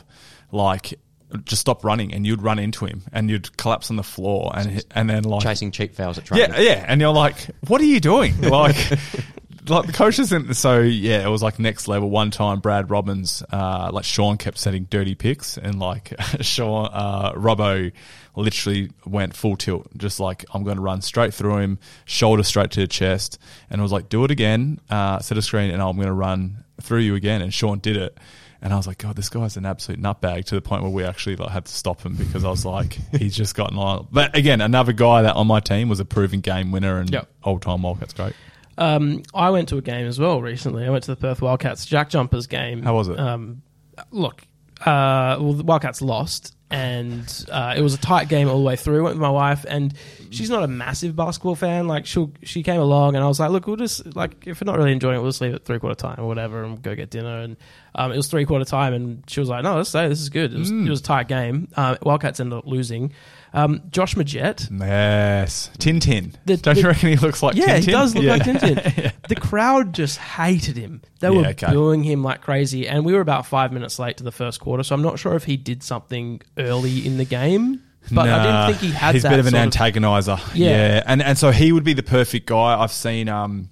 like. 0.51 0.99
Just 1.43 1.61
stop 1.61 1.83
running, 1.83 2.11
and 2.11 2.25
you'd 2.25 2.41
run 2.41 2.57
into 2.57 2.85
him, 2.87 3.03
and 3.13 3.29
you'd 3.29 3.55
collapse 3.55 3.91
on 3.91 3.97
the 3.97 4.03
floor, 4.03 4.51
and 4.55 4.83
and 4.95 5.07
then 5.07 5.25
like 5.25 5.43
Chasing 5.43 5.69
cheap 5.69 5.93
fouls 5.93 6.17
at 6.17 6.25
training. 6.25 6.53
yeah, 6.55 6.59
yeah, 6.59 6.85
and 6.87 6.99
you're 6.99 7.13
like, 7.13 7.35
what 7.67 7.79
are 7.81 7.83
you 7.85 7.99
doing? 7.99 8.41
Like, 8.41 8.75
like 9.69 9.85
the 9.87 9.93
coach 9.93 10.19
isn't. 10.19 10.53
So 10.55 10.79
yeah, 10.79 11.25
it 11.25 11.29
was 11.29 11.41
like 11.43 11.59
next 11.59 11.87
level. 11.87 12.09
One 12.09 12.31
time, 12.31 12.59
Brad 12.59 12.89
Robbins, 12.89 13.43
uh, 13.51 13.89
like 13.93 14.05
Shawn 14.05 14.37
kept 14.37 14.57
setting 14.57 14.85
dirty 14.85 15.15
picks, 15.15 15.57
and 15.57 15.79
like 15.79 16.13
Shawn, 16.41 16.89
uh, 16.91 17.33
Robbo, 17.33 17.91
literally 18.35 18.91
went 19.05 19.35
full 19.35 19.57
tilt, 19.57 19.87
just 19.97 20.19
like 20.19 20.45
I'm 20.53 20.63
going 20.63 20.77
to 20.77 20.81
run 20.81 21.01
straight 21.01 21.33
through 21.33 21.57
him, 21.57 21.79
shoulder 22.05 22.43
straight 22.43 22.71
to 22.71 22.81
the 22.81 22.87
chest, 22.87 23.39
and 23.69 23.81
I 23.81 23.83
was 23.83 23.91
like, 23.91 24.09
do 24.09 24.23
it 24.23 24.31
again, 24.31 24.79
uh, 24.89 25.19
set 25.19 25.37
a 25.37 25.41
screen, 25.41 25.71
and 25.71 25.81
I'm 25.81 25.95
going 25.95 26.07
to 26.07 26.13
run 26.13 26.63
through 26.81 26.99
you 26.99 27.15
again, 27.15 27.41
and 27.41 27.53
Shawn 27.53 27.79
did 27.79 27.97
it. 27.97 28.17
And 28.61 28.73
I 28.73 28.75
was 28.75 28.87
like, 28.87 28.97
God, 28.97 29.15
this 29.15 29.29
guy's 29.29 29.55
an 29.55 29.65
absolute 29.65 30.01
nutbag 30.01 30.43
to 30.47 30.55
the 30.55 30.61
point 30.61 30.83
where 30.83 30.91
we 30.91 31.05
actually 31.05 31.37
like, 31.37 31.49
had 31.49 31.63
to 31.63 31.71
stop 31.71 32.01
him 32.01 32.15
because 32.15 32.43
I 32.43 32.49
was 32.49 32.65
like, 32.65 32.91
he's 33.17 33.33
just 33.33 33.55
gotten 33.55 33.77
on. 33.77 34.09
But 34.11 34.35
again, 34.35 34.59
another 34.59 34.91
guy 34.91 35.21
that 35.21 35.35
on 35.37 35.47
my 35.47 35.61
team 35.61 35.87
was 35.87 36.01
a 36.01 36.05
proven 36.05 36.41
game 36.41 36.73
winner 36.73 36.99
and 36.99 37.09
Yep. 37.09 37.29
old 37.45 37.61
time 37.61 37.83
Wildcats 37.83 38.13
great. 38.13 38.33
Um, 38.79 39.23
I 39.33 39.49
went 39.49 39.69
to 39.69 39.77
a 39.77 39.81
game 39.81 40.07
as 40.07 40.19
well 40.19 40.41
recently. 40.41 40.85
I 40.85 40.89
went 40.89 41.03
to 41.03 41.11
the 41.11 41.19
Perth 41.19 41.41
Wildcats 41.41 41.85
Jack 41.85 42.09
Jumpers 42.09 42.47
game. 42.47 42.81
How 42.81 42.95
was 42.95 43.09
it? 43.09 43.19
Um, 43.19 43.61
look, 44.09 44.41
uh, 44.81 45.35
well, 45.39 45.53
the 45.53 45.63
Wildcats 45.63 46.01
lost, 46.01 46.55
and 46.71 47.45
uh, 47.51 47.73
it 47.75 47.81
was 47.81 47.93
a 47.93 47.97
tight 47.97 48.29
game 48.29 48.47
all 48.47 48.57
the 48.57 48.63
way 48.63 48.77
through. 48.77 49.03
Went 49.03 49.15
with 49.15 49.21
my 49.21 49.29
wife, 49.29 49.65
and 49.67 49.93
she's 50.29 50.49
not 50.49 50.63
a 50.63 50.67
massive 50.67 51.13
basketball 51.13 51.55
fan. 51.55 51.87
Like 51.89 52.05
she 52.05 52.25
she 52.43 52.63
came 52.63 52.79
along, 52.79 53.15
and 53.15 53.23
I 53.23 53.27
was 53.27 53.39
like, 53.39 53.51
look, 53.51 53.67
we'll 53.67 53.75
just 53.75 54.15
like 54.15 54.47
if 54.47 54.61
we're 54.61 54.71
not 54.71 54.77
really 54.77 54.93
enjoying 54.93 55.17
it, 55.17 55.21
we'll 55.21 55.31
just 55.31 55.41
leave 55.41 55.53
it 55.53 55.65
three 55.65 55.79
quarter 55.79 55.95
time 55.95 56.19
or 56.19 56.27
whatever, 56.27 56.63
and 56.63 56.81
go 56.81 56.95
get 56.95 57.09
dinner. 57.09 57.41
And 57.41 57.57
um, 57.95 58.13
it 58.13 58.15
was 58.17 58.27
three 58.27 58.45
quarter 58.45 58.63
time, 58.63 58.93
and 58.93 59.23
she 59.27 59.41
was 59.41 59.49
like, 59.49 59.63
no, 59.63 59.75
let's 59.75 59.89
stay. 59.89 60.07
This 60.07 60.21
is 60.21 60.29
good. 60.29 60.53
It 60.53 60.59
was, 60.59 60.71
it 60.71 60.89
was 60.89 61.01
a 61.01 61.03
tight 61.03 61.27
game. 61.27 61.67
Uh, 61.75 61.97
Wildcats 62.01 62.39
ended 62.39 62.57
up 62.59 62.65
losing. 62.65 63.11
Um, 63.53 63.81
Josh 63.89 64.15
Magette. 64.15 64.69
Yes. 64.71 65.71
Tintin. 65.79 66.33
The- 66.45 66.57
Don't 66.57 66.75
the- 66.75 66.81
you 66.81 66.87
reckon 66.87 67.09
he 67.09 67.15
looks 67.15 67.41
like 67.41 67.55
Yeah, 67.55 67.77
Tintin? 67.79 67.85
he 67.85 67.91
does 67.91 68.15
look 68.15 68.23
Yeah. 68.23 68.31
like 68.33 68.43
Tintin. 68.43 69.11
The 69.27 69.35
crowd 69.35 69.93
just 69.93 70.17
hated 70.19 70.77
him. 70.77 71.01
They 71.19 71.29
were 71.29 71.41
Yeah, 71.41 71.49
okay. 71.49 71.71
booing 71.73 72.03
him 72.03 72.23
like 72.23 72.41
crazy, 72.41 72.87
and 72.87 73.03
we 73.05 73.13
were 73.13 73.21
about 73.21 73.45
five 73.45 73.71
minutes 73.73 73.97
late 73.99 74.17
to 74.17 74.23
the 74.23 74.31
first 74.31 74.59
quarter, 74.59 74.83
so 74.83 74.93
I'm 74.95 75.01
not 75.01 75.17
sure 75.19 75.35
if 75.35 75.45
he 75.45 75.57
did 75.57 75.81
something 75.83 76.41
early 76.57 77.05
in 77.05 77.17
the 77.17 77.25
game. 77.25 77.81
But 78.11 78.29
I 78.29 78.43
didn't 78.43 78.79
think 78.79 78.91
he 78.93 78.97
had 78.97 79.13
He's 79.13 79.23
that 79.23 79.29
a 79.33 79.37
bit 79.37 79.39
of 79.39 79.53
an 79.53 79.69
antagonizer. 79.69 80.39
Yeah. 80.55 80.69
Yeah. 80.69 81.03
And 81.05 81.21
and 81.21 81.37
so 81.37 81.51
he 81.51 81.71
would 81.71 81.83
be 81.83 81.93
the 81.93 82.01
perfect 82.01 82.47
guy. 82.47 82.79
I've 82.79 82.91
seen 82.93 83.29
um 83.29 83.69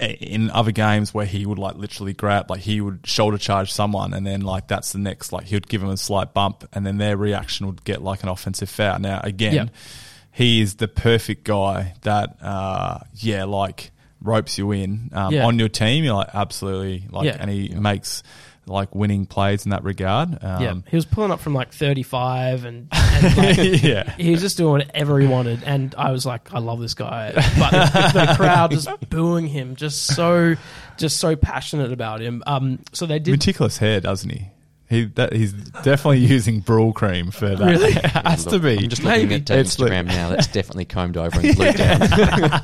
in 0.00 0.50
other 0.50 0.72
games 0.72 1.14
where 1.14 1.26
he 1.26 1.46
would 1.46 1.58
like 1.58 1.76
literally 1.76 2.12
grab 2.12 2.50
like 2.50 2.60
he 2.60 2.80
would 2.80 3.00
shoulder 3.06 3.38
charge 3.38 3.72
someone 3.72 4.12
and 4.12 4.26
then 4.26 4.40
like 4.40 4.66
that's 4.66 4.92
the 4.92 4.98
next 4.98 5.32
like 5.32 5.44
he 5.46 5.54
would 5.54 5.68
give 5.68 5.82
him 5.82 5.88
a 5.88 5.96
slight 5.96 6.34
bump 6.34 6.68
and 6.72 6.84
then 6.84 6.98
their 6.98 7.16
reaction 7.16 7.66
would 7.66 7.84
get 7.84 8.02
like 8.02 8.22
an 8.22 8.28
offensive 8.28 8.68
foul. 8.68 8.98
Now 8.98 9.20
again, 9.22 9.54
Yeah. 9.54 9.66
he 10.32 10.60
is 10.60 10.74
the 10.76 10.88
perfect 10.88 11.44
guy 11.44 11.94
that 12.02 12.36
uh 12.42 12.98
yeah 13.14 13.44
like 13.44 13.92
ropes 14.20 14.58
you 14.58 14.72
in 14.72 15.10
um, 15.12 15.32
Yeah. 15.32 15.46
on 15.46 15.58
your 15.58 15.68
team. 15.68 16.02
You're 16.02 16.14
like 16.14 16.30
absolutely 16.34 17.06
like 17.10 17.26
Yeah. 17.26 17.36
and 17.38 17.48
he 17.50 17.68
makes 17.68 18.22
like 18.66 18.94
winning 18.94 19.26
plays 19.26 19.64
in 19.64 19.70
that 19.70 19.84
regard. 19.84 20.38
Um, 20.42 20.62
yeah, 20.62 20.74
he 20.88 20.96
was 20.96 21.04
pulling 21.04 21.30
up 21.30 21.40
from 21.40 21.54
like 21.54 21.72
35, 21.72 22.64
and, 22.64 22.88
and 22.92 23.36
like, 23.58 23.82
yeah. 23.82 24.14
he 24.16 24.30
was 24.30 24.40
just 24.40 24.56
doing 24.56 24.72
whatever 24.72 25.18
he 25.18 25.26
wanted, 25.26 25.62
and 25.64 25.94
I 25.96 26.10
was 26.10 26.24
like, 26.26 26.52
I 26.52 26.58
love 26.58 26.80
this 26.80 26.94
guy, 26.94 27.32
but 27.34 27.70
the, 27.70 28.26
the 28.26 28.34
crowd 28.36 28.70
just 28.70 28.88
booing 29.10 29.46
him, 29.46 29.76
just 29.76 30.04
so, 30.04 30.54
just 30.96 31.18
so 31.18 31.36
passionate 31.36 31.92
about 31.92 32.20
him. 32.20 32.42
Um, 32.46 32.80
so 32.92 33.06
they 33.06 33.18
did 33.18 33.32
meticulous 33.32 33.78
hair, 33.78 34.00
doesn't 34.00 34.30
he? 34.30 34.48
He 34.88 35.06
that 35.14 35.32
he's 35.32 35.52
definitely 35.52 36.18
using 36.26 36.60
Brylcreem 36.62 37.32
for 37.32 37.48
that. 37.56 37.58
Really? 37.70 37.92
it 37.92 38.04
has 38.04 38.44
to 38.44 38.58
be. 38.58 38.76
I'm 38.78 38.88
just 38.90 39.02
looking 39.02 39.28
Maybe. 39.28 39.34
at 39.36 39.50
uh, 39.50 39.54
It's 39.54 39.78
like- 39.78 39.90
Instagram 39.90 40.06
now. 40.06 40.28
That's 40.28 40.46
definitely 40.48 40.84
combed 40.84 41.16
over 41.16 41.40
and 41.40 41.56
glued 41.56 41.76
down. 41.76 42.00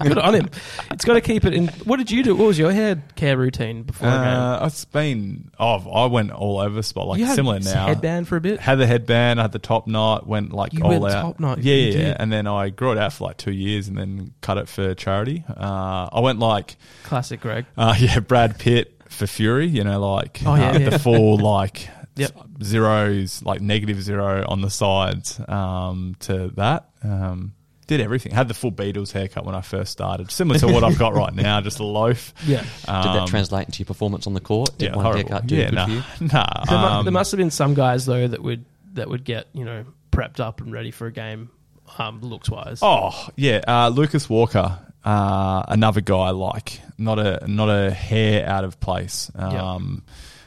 good 0.03 0.19
on 0.19 0.35
him. 0.35 0.51
It's 0.91 1.05
got 1.07 1.15
to 1.15 1.23
keep 1.23 1.45
it 1.47 1.55
in. 1.55 1.69
What 1.85 1.97
did 1.97 2.11
you 2.11 2.23
do? 2.23 2.37
What 2.37 2.47
was 2.49 2.59
your 2.59 2.73
hair 2.73 3.03
care 3.17 3.39
routine 3.39 3.85
before 3.85 4.07
a 4.09 4.11
game? 4.11 4.21
Uh, 4.21 4.67
it's 4.67 4.85
been. 4.85 5.51
Oh, 5.59 5.91
I 5.91 6.07
went 6.07 6.31
all 6.33 6.59
over 6.61 6.75
the 6.75 6.83
spot, 6.83 7.09
like 7.09 7.19
you 7.21 7.25
had 7.25 7.37
similar 7.37 7.59
now. 7.61 7.87
headband 7.87 8.29
for 8.29 8.37
a 8.37 8.41
bit. 8.41 8.61
Had 8.61 8.77
the 8.79 8.87
headband, 8.87 9.41
I 9.41 9.45
had 9.45 9.53
the 9.53 9.59
top 9.59 9.87
knot, 9.87 10.27
went 10.27 10.53
like 10.53 10.75
You 10.75 10.83
all 10.85 10.91
went 11.01 11.15
out. 11.15 11.23
top 11.23 11.41
knot, 11.41 11.63
Yeah, 11.63 11.75
you 11.75 11.81
yeah, 11.85 11.89
yeah. 11.99 12.05
did. 12.09 12.17
And 12.21 12.31
then 12.33 12.47
I 12.47 12.69
grew 12.69 12.93
it 12.93 12.99
out 12.99 13.15
for 13.15 13.25
like 13.25 13.39
two 13.39 13.53
years, 13.53 13.89
and 13.89 13.97
then 13.97 14.35
cut 14.43 14.59
it 14.59 14.69
for 14.69 14.95
charity. 14.95 15.43
Uh, 15.49 16.09
I 16.13 16.21
went 16.21 16.39
like, 16.39 16.77
Classic 17.05 17.41
Greg. 17.41 17.65
uh, 17.79 17.95
yeah, 17.99 18.21
Brad 18.21 18.59
Pitt 18.59 18.95
for 19.09 19.27
Fury. 19.27 19.67
You 19.69 19.85
know, 19.85 19.99
like 20.15 20.43
Oh, 20.45 20.55
yeah, 20.55 20.71
uh, 20.73 20.79
yeah. 20.79 20.91
the 20.91 20.99
full 20.99 21.39
like 21.39 21.89
Yep. 22.21 22.37
zeros, 22.63 23.43
like 23.43 23.61
negative 23.61 24.03
zero 24.03 24.45
on 24.49 24.61
the 24.61 24.71
sides 24.71 25.41
um, 25.49 26.17
to 26.21 26.49
that. 26.57 26.89
Um, 27.03 27.53
did 27.87 28.01
everything. 28.01 28.31
Had 28.33 28.47
the 28.47 28.55
full 28.55 28.71
Beatles 28.71 29.11
haircut 29.11 29.45
when 29.45 29.57
I 29.57 29.63
first 29.63 29.91
started, 29.91 30.31
similar 30.31 30.61
to 30.61 30.69
what 30.69 30.85
I've 30.85 30.97
got 30.99 31.15
right 31.15 31.35
now, 31.35 31.61
just 31.61 31.81
a 31.81 31.85
loaf. 31.85 32.33
Yeah. 32.47 32.61
Did 32.61 32.69
that 32.87 33.17
Um, 33.23 33.27
translate 33.27 33.67
into 33.67 33.81
your 33.81 33.87
performance 33.87 34.29
on 34.29 34.35
the 34.35 34.41
court? 34.41 34.79
Did 34.79 34.91
Yeah, 34.91 34.97
one 34.97 35.05
horrible. 35.07 35.29
haircut 35.29 35.47
do 35.49 35.57
yeah, 35.57 35.65
good 35.71 35.75
nah, 35.75 35.87
for 35.87 35.91
you? 35.93 36.03
nah. 36.33 36.65
There, 36.69 36.79
mu- 36.79 36.85
um, 36.85 37.05
there 37.05 37.13
must 37.13 37.33
have 37.33 37.39
been 37.39 37.51
some 37.51 37.75
guys 37.75 38.07
though 38.07 38.29
that 38.29 38.41
would 38.43 38.65
that 38.95 39.09
would 39.09 39.25
get 39.25 39.49
you 39.53 39.65
know 39.65 39.85
prepped 40.13 40.39
up 40.39 40.61
and 40.61 40.73
ready 40.73 40.91
for 40.93 41.07
a 41.09 41.13
game, 41.13 41.51
um, 41.99 42.21
looks 42.21 42.49
wise. 42.49 42.79
Oh 42.81 43.29
yeah, 43.37 43.61
uh, 43.67 43.89
Lucas 43.89 44.29
Walker, 44.31 44.79
uh, 45.05 45.65
another 45.67 46.01
guy 46.01 46.31
like 46.31 46.81
not 46.97 47.19
a 47.19 47.43
not 47.49 47.69
a 47.71 47.91
hair 47.91 48.47
out 48.49 48.63
of 48.63 48.79
place. 48.79 49.33
Um, 49.35 50.05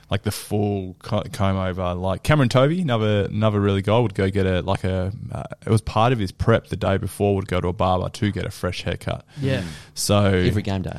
Like 0.09 0.23
the 0.23 0.31
full 0.31 0.95
co- 0.99 1.23
comb 1.31 1.57
over, 1.57 1.93
like 1.95 2.21
Cameron 2.23 2.49
Tovey, 2.49 2.81
another 2.81 3.25
another 3.25 3.59
really 3.59 3.81
guy 3.81 3.97
would 3.97 4.13
go 4.13 4.29
get 4.29 4.45
a 4.45 4.61
like 4.61 4.83
a. 4.83 5.11
Uh, 5.31 5.43
it 5.65 5.69
was 5.69 5.81
part 5.81 6.13
of 6.13 6.19
his 6.19 6.31
prep 6.31 6.67
the 6.67 6.75
day 6.75 6.97
before. 6.97 7.35
Would 7.35 7.47
go 7.47 7.59
to 7.61 7.69
a 7.69 7.73
barber 7.73 8.09
to 8.09 8.31
get 8.31 8.45
a 8.45 8.51
fresh 8.51 8.83
haircut. 8.83 9.25
Yeah. 9.41 9.63
So 9.95 10.25
Every 10.25 10.61
game 10.61 10.83
day. 10.83 10.97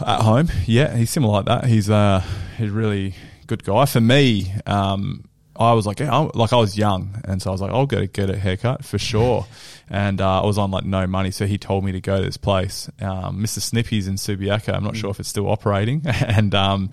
at 0.00 0.20
home. 0.20 0.48
Yeah, 0.66 0.94
he's 0.96 1.10
similar 1.10 1.32
like 1.32 1.46
that. 1.46 1.64
He's 1.66 1.90
uh 1.90 2.22
he's 2.58 2.70
a 2.70 2.72
really 2.72 3.14
good 3.48 3.64
guy. 3.64 3.86
For 3.86 4.00
me, 4.00 4.52
um, 4.66 5.24
I 5.56 5.72
was 5.72 5.86
like, 5.86 5.98
yeah, 6.00 6.14
I, 6.14 6.30
like 6.34 6.52
I 6.52 6.56
was 6.56 6.78
young, 6.78 7.20
and 7.24 7.42
so 7.42 7.50
I 7.50 7.52
was 7.52 7.60
like, 7.60 7.72
I'll 7.72 7.86
go 7.86 7.98
to 8.00 8.06
get 8.06 8.30
a 8.30 8.36
haircut 8.36 8.84
for 8.84 8.98
sure. 8.98 9.46
And 9.94 10.22
uh, 10.22 10.40
I 10.42 10.46
was 10.46 10.56
on 10.56 10.70
like 10.70 10.84
no 10.86 11.06
money, 11.06 11.30
so 11.30 11.44
he 11.44 11.58
told 11.58 11.84
me 11.84 11.92
to 11.92 12.00
go 12.00 12.16
to 12.16 12.24
this 12.24 12.38
place, 12.38 12.88
um, 13.02 13.42
Mr. 13.42 13.60
Snippy's 13.60 14.06
in 14.08 14.14
Subiaco. 14.14 14.72
I'm 14.72 14.84
not 14.84 14.96
sure 14.96 15.10
if 15.10 15.20
it's 15.20 15.28
still 15.28 15.46
operating, 15.48 16.00
and 16.06 16.54
um, 16.54 16.92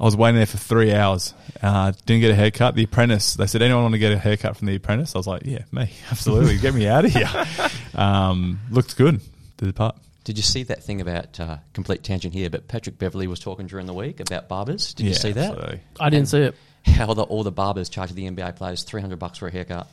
I 0.00 0.04
was 0.04 0.16
waiting 0.16 0.36
there 0.36 0.46
for 0.46 0.56
three 0.56 0.94
hours. 0.94 1.34
Uh, 1.62 1.92
didn't 2.06 2.22
get 2.22 2.30
a 2.30 2.34
haircut. 2.34 2.74
The 2.74 2.84
apprentice, 2.84 3.34
they 3.34 3.46
said, 3.46 3.60
anyone 3.60 3.82
want 3.82 3.92
to 3.92 3.98
get 3.98 4.12
a 4.12 4.18
haircut 4.18 4.56
from 4.56 4.66
the 4.66 4.76
apprentice? 4.76 5.14
I 5.14 5.18
was 5.18 5.26
like, 5.26 5.42
yeah, 5.44 5.64
me, 5.72 5.90
absolutely, 6.10 6.56
get 6.56 6.74
me 6.74 6.86
out 6.88 7.04
of 7.04 7.12
here. 7.12 7.28
Um, 7.94 8.60
looked 8.70 8.96
good, 8.96 9.20
did 9.58 9.68
the 9.68 9.72
part. 9.72 9.96
Did 10.24 10.38
you 10.38 10.42
see 10.44 10.62
that 10.64 10.82
thing 10.82 11.00
about 11.00 11.38
uh, 11.40 11.58
complete 11.74 12.02
tangent 12.02 12.32
here? 12.32 12.48
But 12.48 12.68
Patrick 12.68 12.98
Beverley 12.98 13.26
was 13.26 13.40
talking 13.40 13.66
during 13.66 13.84
the 13.86 13.92
week 13.92 14.20
about 14.20 14.48
barbers. 14.48 14.94
Did 14.94 15.06
you 15.06 15.14
see 15.14 15.32
that? 15.32 15.50
absolutely. 15.50 15.80
I 15.98 16.08
didn't 16.08 16.28
see 16.28 16.38
it. 16.42 16.54
How 16.86 17.12
the, 17.12 17.24
all 17.24 17.42
the 17.42 17.50
barbers 17.52 17.88
charge 17.90 18.12
the 18.12 18.30
NBA 18.30 18.56
players 18.56 18.84
three 18.84 19.00
hundred 19.02 19.18
bucks 19.18 19.38
for 19.38 19.48
a 19.48 19.50
haircut 19.50 19.86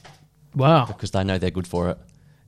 Wow. 0.56 0.86
because 0.86 1.12
they 1.12 1.24
know 1.24 1.38
they're 1.38 1.50
good 1.52 1.68
for 1.68 1.90
it, 1.90 1.98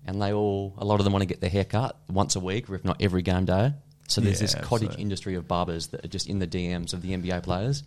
and 0.07 0.21
they 0.21 0.31
all 0.31 0.75
a 0.77 0.85
lot 0.85 0.99
of 0.99 1.03
them 1.03 1.11
want 1.13 1.23
to 1.23 1.27
get 1.27 1.41
their 1.41 1.49
hair 1.49 1.65
cut 1.65 1.97
once 2.07 2.35
a 2.35 2.39
week, 2.39 2.69
or 2.69 2.75
if 2.75 2.85
not 2.85 3.01
every 3.01 3.21
game 3.23 3.45
day. 3.45 3.73
So 4.09 4.21
there's 4.21 4.39
this 4.39 4.55
cottage 4.55 4.87
absolutely. 4.87 5.01
industry 5.01 5.35
of 5.35 5.47
barbers 5.47 5.87
that 5.87 6.03
are 6.03 6.07
just 6.07 6.27
in 6.27 6.39
the 6.39 6.47
DMs 6.47 6.93
of 6.93 7.01
the 7.01 7.15
NBA 7.15 7.43
players, 7.43 7.83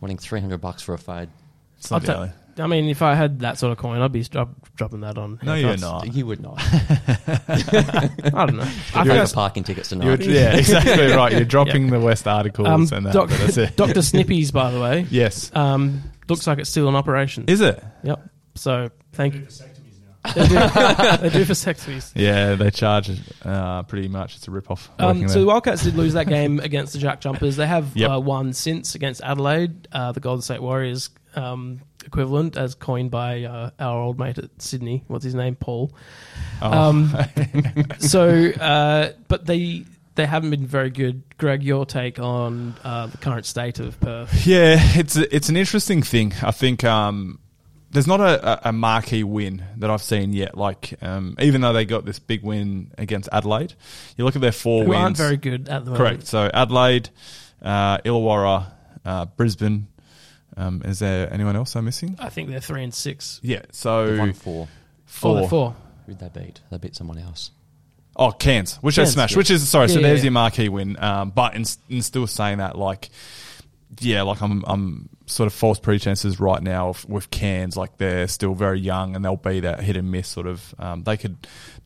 wanting 0.00 0.18
three 0.18 0.40
hundred 0.40 0.60
bucks 0.60 0.82
for 0.82 0.94
a 0.94 0.98
fade. 0.98 1.30
It's 1.78 1.90
I'll 1.90 2.00
not 2.00 2.06
ta- 2.06 2.32
I 2.58 2.66
mean, 2.66 2.88
if 2.88 3.00
I 3.00 3.14
had 3.14 3.40
that 3.40 3.58
sort 3.58 3.72
of 3.72 3.78
coin, 3.78 4.00
I'd 4.00 4.12
be 4.12 4.22
drop, 4.24 4.50
dropping 4.76 5.00
that 5.00 5.16
on. 5.16 5.40
No, 5.42 5.54
you're 5.54 5.78
not. 5.78 6.12
You 6.12 6.26
would 6.26 6.40
not. 6.40 6.56
I 6.58 8.10
don't 8.20 8.56
know. 8.56 8.70
I 8.94 9.04
You're 9.04 9.14
think 9.14 9.28
the 9.28 9.32
parking 9.34 9.64
tickets 9.64 9.88
tonight. 9.88 10.20
You're, 10.20 10.34
yeah, 10.36 10.56
exactly 10.56 11.06
right. 11.12 11.32
You're 11.32 11.44
dropping 11.44 11.88
the 11.88 12.00
West 12.00 12.28
articles 12.28 12.68
um, 12.68 12.88
and 12.92 13.06
that. 13.06 13.14
doc- 13.14 13.30
that's 13.30 13.56
it. 13.56 13.76
Dr. 13.76 14.02
Snippy's, 14.02 14.50
by 14.50 14.70
the 14.70 14.80
way, 14.80 15.06
yes. 15.10 15.50
um, 15.54 16.02
looks 16.28 16.46
like 16.46 16.58
it's 16.58 16.68
still 16.68 16.88
in 16.88 16.94
operation. 16.94 17.46
Is 17.48 17.62
it? 17.62 17.82
Yep. 18.02 18.28
So 18.56 18.90
thank 19.12 19.34
you. 19.34 19.46
Vasectomies 20.24 20.98
now. 20.98 21.16
They 21.16 21.30
do, 21.30 21.44
for 21.44 21.54
sex 21.54 21.84
vasectomies. 21.84 22.12
Yeah, 22.14 22.54
they 22.54 22.70
charge 22.70 23.10
uh, 23.44 23.82
pretty 23.84 24.08
much. 24.08 24.36
It's 24.36 24.48
a 24.48 24.50
rip 24.50 24.70
off. 24.70 24.90
Um, 24.98 25.28
so 25.28 25.40
the 25.40 25.46
Wildcats 25.46 25.82
did 25.82 25.94
lose 25.96 26.12
that 26.14 26.26
game 26.28 26.60
against 26.60 26.92
the 26.92 26.98
Jack 26.98 27.20
Jumpers. 27.20 27.56
They 27.56 27.66
have 27.66 27.96
Yep. 27.96 28.10
uh, 28.10 28.20
won 28.20 28.52
since 28.52 28.94
against 28.94 29.20
Adelaide. 29.22 29.88
Uh, 29.92 30.12
the 30.12 30.20
Golden 30.20 30.42
State 30.42 30.62
Warriors 30.62 31.10
um, 31.34 31.80
equivalent 32.04 32.56
as 32.56 32.74
coined 32.74 33.10
by 33.10 33.44
uh, 33.44 33.70
our 33.78 34.00
old 34.00 34.18
mate 34.18 34.38
at 34.38 34.50
Sydney. 34.60 35.04
What's 35.08 35.24
his 35.24 35.34
name? 35.34 35.54
Paul. 35.56 35.92
Oh. 36.60 36.70
Um, 36.70 37.16
so, 37.98 38.28
uh, 38.50 39.12
but 39.28 39.46
they 39.46 39.84
they 40.14 40.26
haven't 40.26 40.50
been 40.50 40.66
very 40.66 40.90
good. 40.90 41.22
Greg, 41.38 41.62
your 41.62 41.86
take 41.86 42.18
on 42.18 42.74
uh, 42.84 43.06
the 43.06 43.16
current 43.18 43.46
state 43.46 43.78
of 43.80 43.98
Perth? 43.98 44.46
Yeah, 44.46 44.76
it's 44.78 45.16
a, 45.16 45.34
it's 45.34 45.48
an 45.48 45.56
interesting 45.56 46.02
thing. 46.02 46.34
I 46.42 46.50
think 46.50 46.84
um, 46.84 47.38
there's 47.92 48.06
not 48.06 48.20
a, 48.20 48.68
a 48.68 48.72
marquee 48.72 49.22
win 49.22 49.62
that 49.76 49.90
I've 49.90 50.02
seen 50.02 50.32
yet. 50.32 50.56
Like 50.56 50.94
um, 51.02 51.36
even 51.38 51.60
though 51.60 51.72
they 51.72 51.84
got 51.84 52.04
this 52.04 52.18
big 52.18 52.42
win 52.42 52.90
against 52.98 53.28
Adelaide, 53.32 53.74
you 54.16 54.24
look 54.24 54.34
at 54.34 54.42
their 54.42 54.50
four 54.52 54.82
Who 54.84 54.90
wins. 54.90 55.00
aren't 55.02 55.16
very 55.18 55.36
good 55.36 55.68
at 55.68 55.84
the 55.84 55.90
moment. 55.92 55.96
Correct. 55.96 56.26
So 56.26 56.50
Adelaide, 56.52 57.10
uh, 57.62 57.98
Illawarra, 57.98 58.66
uh, 59.04 59.26
Brisbane. 59.26 59.86
Um, 60.56 60.82
is 60.84 60.98
there 60.98 61.32
anyone 61.32 61.56
else 61.56 61.74
I'm 61.76 61.86
missing? 61.86 62.16
I 62.18 62.28
think 62.28 62.50
they're 62.50 62.60
three 62.60 62.84
and 62.84 62.92
six. 62.92 63.40
Yeah. 63.42 63.60
They've 63.60 63.68
So 63.72 64.16
won 64.18 64.32
four. 64.34 64.68
Four. 65.06 65.30
Oh, 65.30 65.40
they're 65.40 65.48
four. 65.48 65.76
Who'd 66.06 66.18
they 66.18 66.28
beat? 66.28 66.60
They 66.70 66.76
beat 66.78 66.94
someone 66.94 67.16
else. 67.18 67.52
Oh, 68.14 68.30
Cairns, 68.32 68.76
which 68.76 68.96
Cairns, 68.96 69.10
they 69.10 69.12
smashed. 69.14 69.32
yeah. 69.32 69.38
Which 69.38 69.50
is 69.50 69.66
sorry. 69.66 69.88
so 69.88 69.98
Yeah, 70.00 70.08
there's 70.08 70.18
yeah. 70.20 70.24
your 70.24 70.32
marquee 70.32 70.68
win. 70.68 71.02
Um, 71.02 71.30
but 71.30 71.54
in, 71.54 71.64
in 71.88 72.02
still 72.02 72.26
saying 72.26 72.58
that, 72.58 72.76
like, 72.76 73.08
yeah, 74.00 74.22
like 74.22 74.40
I'm, 74.40 74.64
I'm 74.66 75.08
sort 75.26 75.46
of 75.46 75.52
false 75.52 75.78
pretenses 75.78 76.40
right 76.40 76.62
now 76.62 76.94
with, 77.08 77.30
Cairns. 77.30 77.76
Like 77.76 77.96
they're 77.98 78.28
still 78.28 78.54
very 78.54 78.80
young 78.80 79.14
and 79.16 79.24
they'll 79.24 79.36
be 79.36 79.60
that 79.60 79.80
hit 79.80 79.96
and 79.96 80.10
miss 80.10 80.28
sort 80.28 80.46
of. 80.46 80.74
Um, 80.78 81.02
they 81.02 81.16
could 81.16 81.36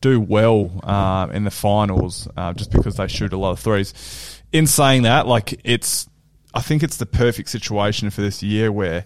do 0.01 0.19
well 0.19 0.79
uh, 0.83 1.27
in 1.31 1.43
the 1.43 1.51
finals 1.51 2.27
uh, 2.37 2.53
just 2.53 2.71
because 2.71 2.95
they 2.95 3.07
shoot 3.07 3.33
a 3.33 3.37
lot 3.37 3.51
of 3.51 3.59
threes. 3.59 4.41
In 4.51 4.67
saying 4.67 5.03
that, 5.03 5.27
like 5.27 5.59
it's, 5.63 6.07
I 6.53 6.61
think 6.61 6.83
it's 6.83 6.97
the 6.97 7.05
perfect 7.05 7.49
situation 7.49 8.09
for 8.09 8.21
this 8.21 8.41
year 8.41 8.71
where 8.71 9.05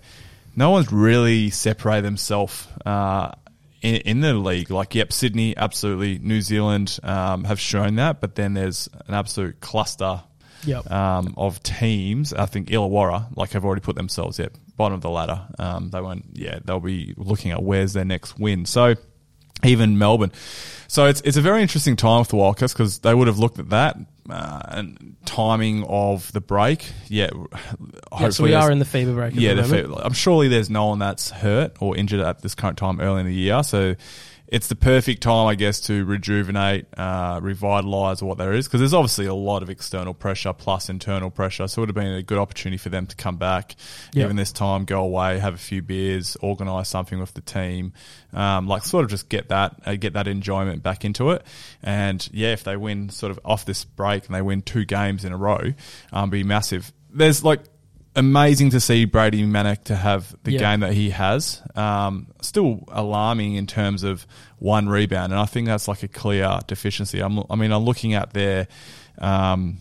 no 0.56 0.70
one's 0.70 0.92
really 0.92 1.50
separated 1.50 2.06
themselves. 2.06 2.68
Uh, 2.86 3.32
in, 3.82 3.96
in 3.96 4.22
the 4.22 4.36
league. 4.36 4.70
Like, 4.70 4.94
yep, 4.94 5.12
Sydney, 5.12 5.58
absolutely. 5.58 6.20
New 6.20 6.42
Zealand 6.42 7.00
um, 7.02 7.46
have 7.46 7.60
shown 7.60 7.96
that, 7.96 8.22
but 8.22 8.36
then 8.36 8.54
there's 8.54 8.88
an 9.08 9.16
absolute 9.16 9.60
cluster 9.60 10.22
Yep. 10.66 10.92
um, 10.92 11.34
of 11.38 11.62
teams. 11.64 12.34
I 12.34 12.46
think 12.46 12.70
Illawarra, 12.70 13.36
like, 13.36 13.52
have 13.52 13.66
already 13.66 13.82
put 13.82 13.96
themselves 13.96 14.40
at 14.40 14.52
bottom 14.78 14.96
of 14.96 15.02
the 15.02 15.10
ladder. 15.10 15.48
Um, 15.60 15.90
they 15.90 16.02
won't, 16.02 16.26
yeah, 16.34 16.60
they'll 16.64 16.80
be 16.80 17.14
looking 17.18 17.52
at 17.52 17.62
where's 17.64 17.94
their 17.94 18.06
next 18.06 18.40
win. 18.40 18.66
So, 18.66 18.96
even 19.64 19.98
Melbourne. 19.98 20.32
So 20.88 21.06
it's 21.06 21.22
it's 21.22 21.38
a 21.38 21.42
very 21.42 21.62
interesting 21.62 21.96
time 21.96 22.24
for 22.24 22.32
the 22.32 22.36
Wildcats 22.38 22.74
because 22.74 23.00
they 23.00 23.14
would 23.14 23.28
have 23.28 23.40
looked 23.40 23.60
at 23.60 23.70
that 23.70 23.98
uh, 24.30 24.62
and 24.68 25.16
timing 25.26 25.84
of 25.86 26.32
the 26.34 26.42
break. 26.42 26.92
Yeah, 27.08 27.30
Yes, 28.20 28.40
we 28.40 28.54
are 28.54 28.72
in 28.72 28.80
the 28.80 28.86
FIBA 28.86 29.14
break. 29.14 29.34
At 29.34 29.40
yeah, 29.40 29.54
the 29.54 29.62
moment. 29.62 30.02
I'm 30.04 30.14
surely 30.14 30.48
there's 30.48 30.70
no 30.70 30.88
one 30.88 31.00
that's 31.00 31.30
hurt 31.30 31.78
or 31.80 31.96
injured 31.96 32.20
at 32.22 32.42
this 32.42 32.56
current 32.56 32.78
time 32.78 33.00
early 33.00 33.22
in 33.22 33.26
the 33.26 33.34
year. 33.34 33.64
So 33.64 33.96
it's 34.52 34.68
the 34.68 34.76
perfect 34.76 35.24
time, 35.24 35.48
I 35.48 35.56
guess, 35.56 35.80
to 35.82 36.04
rejuvenate, 36.04 36.86
uh, 36.98 37.40
revitalize 37.42 38.22
what 38.22 38.38
there 38.38 38.52
is, 38.52 38.68
because 38.68 38.82
there's 38.82 38.94
obviously 38.94 39.26
a 39.26 39.34
lot 39.34 39.64
of 39.64 39.70
external 39.70 40.14
pressure 40.14 40.52
plus 40.52 40.90
internal 40.90 41.32
pressure. 41.32 41.70
So 41.70 41.80
it 41.80 41.84
would 41.84 41.90
have 41.90 41.96
been 41.96 42.14
a 42.14 42.22
good 42.22 42.38
opportunity 42.38 42.78
for 42.78 42.90
them 42.90 43.08
to 43.08 43.16
come 43.16 43.38
back, 43.38 43.76
given 44.12 44.36
this 44.36 44.52
time, 44.52 44.84
go 44.84 45.04
away, 45.04 45.40
have 45.40 45.54
a 45.54 45.58
few 45.58 45.82
beers, 45.82 46.36
organise 46.42 46.90
something 46.90 47.18
with 47.18 47.34
the 47.34 47.40
team, 47.40 47.94
um, 48.34 48.68
like 48.68 48.84
sort 48.84 49.06
of 49.06 49.10
just 49.10 49.30
get 49.30 49.48
that 49.48 49.74
uh, 49.86 49.96
get 49.96 50.14
that 50.14 50.28
enjoyment 50.28 50.84
back 50.84 51.06
into 51.06 51.32
it. 51.32 51.46
And 51.82 52.28
yeah, 52.34 52.52
if 52.52 52.66
they 52.66 52.76
win 52.76 53.08
sort 53.08 53.32
of 53.32 53.40
off 53.46 53.64
this 53.64 53.86
break 53.86 54.26
and 54.26 54.36
they 54.36 54.42
win 54.42 54.64
two 54.64 54.84
games 54.84 55.24
in 55.24 55.32
a 55.32 55.38
row, 55.38 55.74
um, 56.12 56.30
be 56.30 56.44
massive. 56.44 56.92
There's 57.10 57.42
like 57.42 57.62
amazing 58.16 58.70
to 58.72 58.80
see 58.80 59.06
Brady 59.06 59.44
Manek 59.44 59.86
to 59.86 59.96
have 59.96 60.36
the 60.44 60.52
Yeah. 60.54 60.60
game 60.60 60.80
that 60.82 60.94
he 60.94 61.12
has. 61.12 61.62
Um, 61.76 62.28
still 62.42 62.84
alarming 62.90 63.56
in 63.56 63.68
terms 63.68 64.04
of 64.04 64.26
one 64.60 64.90
rebound, 64.90 65.32
and 65.34 65.40
I 65.42 65.46
think 65.46 65.68
that's 65.68 65.88
like 65.88 66.04
a 66.04 66.08
clear 66.08 66.60
deficiency. 66.68 67.20
I'm, 67.22 67.40
I 67.50 67.56
mean, 67.56 67.72
I'm 67.72 67.84
looking 67.84 68.14
at 68.14 68.34
their 68.34 68.68
um, 69.18 69.78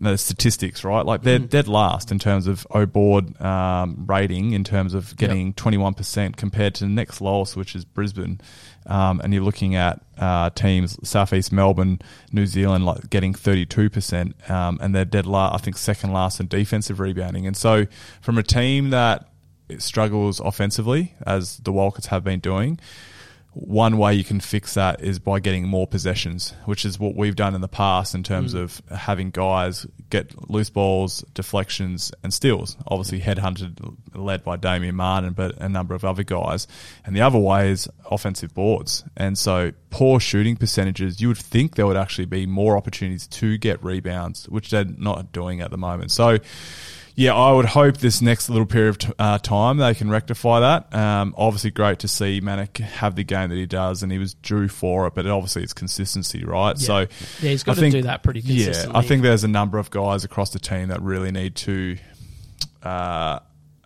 the 0.00 0.16
statistics, 0.16 0.82
right? 0.82 1.04
Like 1.04 1.22
they're 1.22 1.38
dead 1.38 1.68
last 1.68 2.10
in 2.10 2.18
terms 2.18 2.46
of 2.46 2.66
O 2.70 2.86
board 2.86 3.40
um, 3.40 4.06
rating, 4.08 4.52
in 4.52 4.64
terms 4.64 4.94
of 4.94 5.16
getting 5.16 5.52
21% 5.54 6.36
compared 6.36 6.74
to 6.76 6.84
the 6.84 6.90
next 6.90 7.20
lowest, 7.20 7.56
which 7.56 7.74
is 7.74 7.84
Brisbane. 7.84 8.40
Um, 8.86 9.20
and 9.22 9.34
you're 9.34 9.42
looking 9.42 9.74
at 9.74 10.00
uh, 10.18 10.50
teams, 10.50 10.96
Southeast 11.06 11.52
Melbourne, 11.52 12.00
New 12.32 12.46
Zealand, 12.46 12.86
like 12.86 13.10
getting 13.10 13.34
32%, 13.34 14.50
um, 14.50 14.78
and 14.80 14.94
they're 14.94 15.04
dead 15.04 15.26
last, 15.26 15.54
I 15.54 15.58
think, 15.58 15.76
second 15.76 16.12
last 16.12 16.40
in 16.40 16.48
defensive 16.48 16.98
rebounding. 16.98 17.46
And 17.46 17.56
so, 17.56 17.86
from 18.22 18.38
a 18.38 18.42
team 18.42 18.90
that 18.90 19.28
struggles 19.78 20.40
offensively, 20.40 21.14
as 21.26 21.58
the 21.58 21.72
Wildcats 21.72 22.06
have 22.06 22.24
been 22.24 22.40
doing, 22.40 22.80
one 23.52 23.98
way 23.98 24.14
you 24.14 24.22
can 24.22 24.38
fix 24.38 24.74
that 24.74 25.00
is 25.00 25.18
by 25.18 25.40
getting 25.40 25.66
more 25.66 25.86
possessions, 25.86 26.54
which 26.66 26.84
is 26.84 27.00
what 27.00 27.16
we've 27.16 27.34
done 27.34 27.54
in 27.54 27.60
the 27.60 27.68
past 27.68 28.14
in 28.14 28.22
terms 28.22 28.54
mm. 28.54 28.60
of 28.60 28.80
having 28.96 29.30
guys 29.30 29.86
get 30.08 30.48
loose 30.48 30.70
balls, 30.70 31.24
deflections, 31.34 32.12
and 32.22 32.32
steals. 32.32 32.76
Obviously, 32.86 33.20
headhunted, 33.20 33.96
led 34.14 34.44
by 34.44 34.56
Damian 34.56 34.94
Martin, 34.94 35.32
but 35.32 35.56
a 35.58 35.68
number 35.68 35.94
of 35.94 36.04
other 36.04 36.22
guys. 36.22 36.68
And 37.04 37.16
the 37.16 37.22
other 37.22 37.38
way 37.38 37.70
is 37.70 37.88
offensive 38.08 38.54
boards. 38.54 39.02
And 39.16 39.36
so, 39.36 39.72
poor 39.90 40.20
shooting 40.20 40.56
percentages, 40.56 41.20
you 41.20 41.28
would 41.28 41.38
think 41.38 41.74
there 41.74 41.86
would 41.86 41.96
actually 41.96 42.26
be 42.26 42.46
more 42.46 42.76
opportunities 42.76 43.26
to 43.26 43.58
get 43.58 43.82
rebounds, 43.82 44.48
which 44.48 44.70
they're 44.70 44.84
not 44.84 45.32
doing 45.32 45.60
at 45.60 45.72
the 45.72 45.78
moment. 45.78 46.12
So, 46.12 46.38
yeah, 47.16 47.34
I 47.34 47.52
would 47.52 47.66
hope 47.66 47.98
this 47.98 48.22
next 48.22 48.48
little 48.48 48.66
period 48.66 48.88
of 48.90 48.98
t- 48.98 49.12
uh, 49.18 49.38
time 49.38 49.76
they 49.78 49.94
can 49.94 50.08
rectify 50.10 50.60
that. 50.60 50.94
Um, 50.94 51.34
obviously, 51.36 51.70
great 51.70 51.98
to 52.00 52.08
see 52.08 52.40
Manek 52.40 52.78
have 52.78 53.14
the 53.16 53.24
game 53.24 53.50
that 53.50 53.56
he 53.56 53.66
does, 53.66 54.02
and 54.02 54.10
he 54.10 54.18
was 54.18 54.34
due 54.34 54.68
for 54.68 55.06
it. 55.06 55.14
But 55.14 55.26
obviously, 55.26 55.62
it's 55.62 55.72
consistency, 55.72 56.44
right? 56.44 56.78
Yeah. 56.78 56.86
So, 56.86 56.98
Yeah, 57.42 57.50
he's 57.50 57.62
got 57.62 57.72
I 57.72 57.74
to 57.74 57.80
think- 57.80 57.92
do 57.92 58.02
that 58.02 58.22
pretty 58.22 58.42
consistently. 58.42 58.92
Yeah, 58.92 58.98
I 58.98 59.02
think 59.02 59.22
there's 59.22 59.44
a 59.44 59.48
number 59.48 59.78
of 59.78 59.90
guys 59.90 60.24
across 60.24 60.50
the 60.50 60.58
team 60.60 60.88
that 60.88 61.02
really 61.02 61.30
need 61.30 61.56
to, 61.56 61.98
uh, 62.82 63.40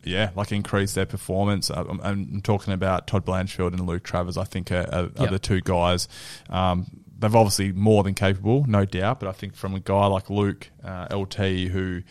yeah, 0.04 0.30
like 0.36 0.52
increase 0.52 0.94
their 0.94 1.06
performance. 1.06 1.70
Uh, 1.70 1.84
I'm, 1.88 2.00
I'm 2.02 2.40
talking 2.42 2.74
about 2.74 3.06
Todd 3.06 3.24
Blanchfield 3.24 3.68
and 3.72 3.86
Luke 3.86 4.02
Travers. 4.04 4.36
I 4.36 4.44
think 4.44 4.70
are, 4.70 4.86
are, 4.92 5.04
are 5.04 5.10
Yep. 5.22 5.30
the 5.30 5.38
two 5.38 5.60
guys. 5.62 6.08
Um, 6.50 6.86
they've 7.18 7.34
obviously 7.34 7.72
more 7.72 8.02
than 8.02 8.14
capable, 8.14 8.64
no 8.68 8.84
doubt. 8.84 9.20
But 9.20 9.28
I 9.28 9.32
think 9.32 9.54
from 9.56 9.74
a 9.74 9.80
guy 9.80 10.06
like 10.06 10.30
Luke 10.30 10.68
uh, 10.84 11.08
LT 11.14 11.36
who. 11.70 12.02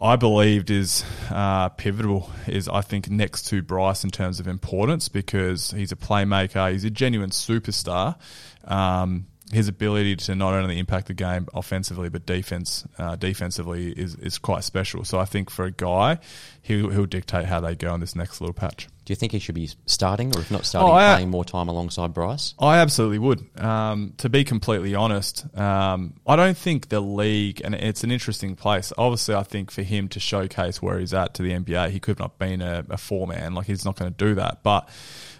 I 0.00 0.16
believed 0.16 0.70
is 0.70 1.04
uh, 1.28 1.70
pivotal 1.70 2.30
is 2.46 2.68
I 2.68 2.82
think 2.82 3.10
next 3.10 3.48
to 3.48 3.62
Bryce 3.62 4.04
in 4.04 4.10
terms 4.10 4.38
of 4.38 4.46
importance 4.46 5.08
because 5.08 5.72
he's 5.72 5.90
a 5.90 5.96
playmaker, 5.96 6.70
he's 6.70 6.84
a 6.84 6.90
genuine 6.90 7.30
superstar. 7.30 8.16
Um, 8.64 9.26
his 9.52 9.66
ability 9.68 10.14
to 10.16 10.34
not 10.34 10.52
only 10.54 10.78
impact 10.78 11.06
the 11.06 11.14
game 11.14 11.46
offensively 11.54 12.08
but 12.10 12.26
defense 12.26 12.84
uh, 12.98 13.16
defensively 13.16 13.92
is, 13.92 14.14
is 14.16 14.36
quite 14.38 14.62
special. 14.64 15.04
So 15.04 15.18
I 15.18 15.24
think 15.24 15.48
for 15.50 15.64
a 15.64 15.70
guy, 15.70 16.18
he'll, 16.60 16.90
he'll 16.90 17.06
dictate 17.06 17.46
how 17.46 17.60
they 17.60 17.74
go 17.74 17.94
in 17.94 18.00
this 18.00 18.14
next 18.14 18.40
little 18.40 18.52
patch. 18.54 18.88
Do 19.06 19.12
you 19.12 19.16
think 19.16 19.32
he 19.32 19.38
should 19.38 19.54
be 19.54 19.70
starting, 19.86 20.36
or 20.36 20.40
if 20.40 20.50
not 20.50 20.66
starting, 20.66 20.90
Oh, 20.90 20.94
I- 20.94 21.14
playing 21.14 21.30
more 21.30 21.44
time 21.46 21.68
alongside 21.68 22.12
Bryce? 22.12 22.52
I 22.58 22.76
absolutely 22.76 23.18
would. 23.20 23.42
Um, 23.58 24.12
to 24.18 24.28
be 24.28 24.44
completely 24.44 24.94
honest, 24.94 25.46
um, 25.58 26.12
I 26.26 26.36
don't 26.36 26.58
think 26.58 26.90
the 26.90 27.00
league, 27.00 27.62
and 27.64 27.74
it's 27.74 28.04
an 28.04 28.10
interesting 28.10 28.54
place. 28.54 28.92
Obviously, 28.98 29.34
I 29.34 29.44
think 29.44 29.70
for 29.70 29.80
him 29.82 30.08
to 30.08 30.20
showcase 30.20 30.82
where 30.82 30.98
he's 30.98 31.14
at 31.14 31.32
to 31.34 31.42
the 31.42 31.52
NBA, 31.52 31.88
he 31.88 32.00
could 32.00 32.18
have 32.18 32.18
not 32.18 32.38
been 32.38 32.60
a, 32.60 32.84
a 32.90 32.98
four 32.98 33.26
man. 33.26 33.54
Like 33.54 33.64
he's 33.66 33.86
not 33.86 33.96
going 33.96 34.12
to 34.12 34.16
do 34.26 34.34
that. 34.34 34.62
But 34.62 34.86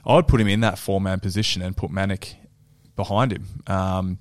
I 0.07 0.15
would 0.15 0.29
put 0.29 0.41
him 0.41 0.49
in 0.49 0.61
that 0.61 0.79
four 0.79 0.99
man 0.99 1.21
position 1.21 1.61
and 1.61 1.77
put 1.77 1.91
Manek 1.91 2.37
behind 2.99 3.33
him. 3.33 3.47
Um, 3.67 4.19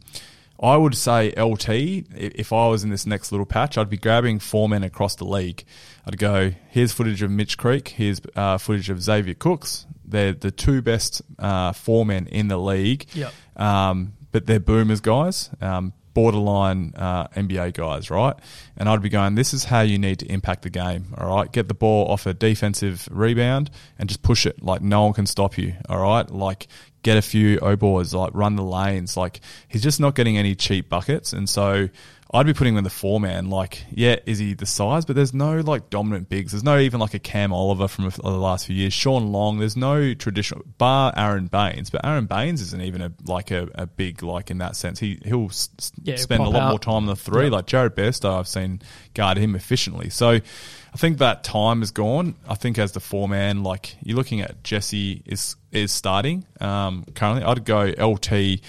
I 0.61 0.77
would 0.77 0.95
say 0.95 1.33
LT. 1.37 1.69
If 2.15 2.53
I 2.53 2.67
was 2.67 2.83
in 2.83 2.89
this 2.89 3.05
next 3.05 3.31
little 3.31 3.45
patch, 3.45 3.77
I'd 3.77 3.89
be 3.89 3.97
grabbing 3.97 4.39
four 4.39 4.69
men 4.69 4.83
across 4.83 5.15
the 5.15 5.25
league. 5.25 5.65
I'd 6.05 6.17
go, 6.17 6.53
here's 6.69 6.93
footage 6.93 7.21
of 7.21 7.29
Mitch 7.29 7.57
Creek. 7.57 7.89
Here's 7.89 8.21
uh, 8.35 8.57
footage 8.57 8.89
of 8.89 9.01
Xavier 9.01 9.33
Cooks. 9.35 9.85
They're 10.05 10.33
the 10.33 10.51
two 10.51 10.81
best 10.81 11.21
uh, 11.37 11.73
four 11.73 12.05
men 12.05 12.27
in 12.27 12.47
the 12.47 12.57
league. 12.57 13.05
Yep. 13.13 13.33
Um, 13.57 14.13
but 14.31 14.45
they're 14.45 14.59
boomers 14.59 15.01
guys, 15.01 15.49
um, 15.61 15.93
borderline 16.13 16.93
uh, 16.95 17.27
NBA 17.29 17.73
guys, 17.73 18.09
right? 18.09 18.35
And 18.75 18.89
I'd 18.89 19.01
be 19.01 19.09
going, 19.09 19.35
this 19.35 19.53
is 19.53 19.65
how 19.65 19.81
you 19.81 19.99
need 19.99 20.19
to 20.19 20.25
impact 20.25 20.63
the 20.63 20.69
game, 20.69 21.13
all 21.17 21.35
right? 21.35 21.51
Get 21.51 21.67
the 21.67 21.73
ball 21.73 22.07
off 22.07 22.25
a 22.25 22.33
defensive 22.33 23.07
rebound 23.11 23.69
and 23.99 24.09
just 24.09 24.23
push 24.23 24.45
it. 24.45 24.63
Like 24.63 24.81
no 24.81 25.03
one 25.03 25.13
can 25.13 25.25
stop 25.27 25.57
you, 25.57 25.75
all 25.87 25.99
right? 25.99 26.29
Like 26.29 26.67
get 27.07 27.17
a 27.17 27.21
few 27.21 27.57
O 27.59 27.75
boards, 27.77 28.13
like 28.13 28.31
run 28.33 28.57
the 28.57 28.63
lanes. 28.63 29.15
Like 29.15 29.39
he's 29.69 29.81
just 29.81 29.99
not 29.99 30.13
getting 30.13 30.37
any 30.37 30.55
cheap 30.55 30.89
buckets. 30.89 31.31
And 31.31 31.49
so 31.49 31.87
I'd 32.33 32.45
be 32.45 32.53
putting 32.53 32.73
him 32.73 32.79
in 32.79 32.83
the 32.83 32.89
four 32.89 33.21
man. 33.21 33.49
Like, 33.49 33.85
yeah, 33.89 34.17
is 34.25 34.37
he 34.37 34.53
the 34.53 34.65
size? 34.65 35.05
But 35.05 35.15
there's 35.15 35.33
no 35.33 35.61
like 35.61 35.89
dominant 35.89 36.27
bigs. 36.27 36.51
There's 36.51 36.63
no 36.63 36.77
even 36.77 36.99
like 36.99 37.13
a 37.13 37.19
Cam 37.19 37.53
Oliver 37.53 37.87
from 37.87 38.09
the 38.09 38.29
last 38.29 38.65
few 38.67 38.75
years. 38.75 38.91
Shawn 38.93 39.31
Long. 39.31 39.59
There's 39.59 39.77
no 39.77 40.13
traditional 40.13 40.63
bar 40.77 41.13
Aron 41.15 41.47
Baynes, 41.47 41.89
but 41.89 42.05
Aron 42.05 42.25
Baynes 42.25 42.61
isn't 42.61 42.81
even 42.81 43.01
a 43.01 43.13
like 43.25 43.51
a, 43.51 43.69
a 43.75 43.85
big 43.87 44.23
like 44.23 44.51
in 44.51 44.57
that 44.57 44.75
sense. 44.75 44.99
He 44.99 45.19
he'll 45.23 45.45
s- 45.45 45.69
Yeah, 46.03 46.17
spend 46.17 46.43
a 46.43 46.49
lot 46.49 46.61
out. 46.63 46.69
more 46.71 46.79
time 46.79 46.95
on 46.95 47.05
the 47.05 47.15
three. 47.15 47.45
Yeah. 47.45 47.51
Like 47.51 47.65
Jared 47.65 47.95
Bairstow, 47.95 48.37
I've 48.39 48.47
seen 48.47 48.81
guard 49.13 49.37
him 49.37 49.55
efficiently. 49.55 50.09
So 50.09 50.31
I 50.31 50.97
think 50.97 51.19
that 51.19 51.45
time 51.45 51.81
is 51.81 51.91
gone. 51.91 52.35
I 52.47 52.55
think 52.55 52.77
as 52.77 52.91
the 52.91 52.99
four 52.99 53.29
man, 53.29 53.63
like 53.63 53.95
you're 54.03 54.17
looking 54.17 54.41
at 54.41 54.63
Jesse 54.65 55.23
is 55.25 55.55
is 55.71 55.93
starting 55.93 56.45
um, 56.59 57.05
currently. 57.15 57.43
I'd 57.43 57.63
go 57.63 57.83
LT, 57.83 58.59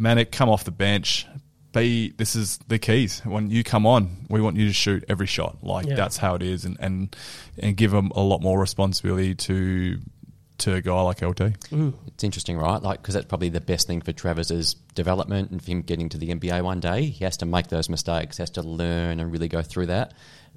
Manek 0.00 0.30
come 0.32 0.48
off 0.48 0.64
the 0.64 0.70
bench. 0.72 1.26
Be 1.72 2.10
this 2.16 2.34
is 2.34 2.58
the 2.68 2.78
keys. 2.78 3.20
When 3.24 3.50
you 3.50 3.62
come 3.62 3.84
on, 3.86 4.26
we 4.28 4.40
want 4.40 4.56
you 4.56 4.66
to 4.68 4.72
shoot 4.72 5.04
every 5.08 5.26
shot. 5.26 5.58
Like 5.62 5.86
Yeah. 5.86 5.96
that's 5.96 6.16
how 6.16 6.34
it 6.34 6.42
is, 6.42 6.64
and 6.64 6.76
and 6.80 7.14
and 7.58 7.76
give 7.76 7.90
them 7.90 8.10
a 8.14 8.20
lot 8.22 8.40
more 8.40 8.58
responsibility 8.58 9.34
to 9.34 9.98
to 10.58 10.74
a 10.74 10.80
guy 10.80 11.00
like 11.02 11.22
LT. 11.22 11.52
It's 12.08 12.24
interesting, 12.24 12.56
right? 12.58 12.82
Like, 12.82 13.00
because 13.00 13.14
that's 13.14 13.26
probably 13.26 13.48
the 13.48 13.60
best 13.60 13.86
thing 13.86 14.00
for 14.00 14.10
Travers's 14.12 14.74
development 14.96 15.52
and 15.52 15.62
for 15.62 15.70
him 15.70 15.82
getting 15.82 16.08
to 16.08 16.18
the 16.18 16.30
NBA 16.30 16.62
one 16.62 16.80
day. 16.80 17.04
He 17.04 17.22
has 17.24 17.36
to 17.36 17.46
make 17.46 17.68
those 17.68 17.88
mistakes, 17.88 18.38
has 18.38 18.50
to 18.50 18.62
learn 18.62 19.20
and 19.20 19.30
really 19.30 19.46
go 19.46 19.62
through 19.62 19.86
that. 19.86 20.14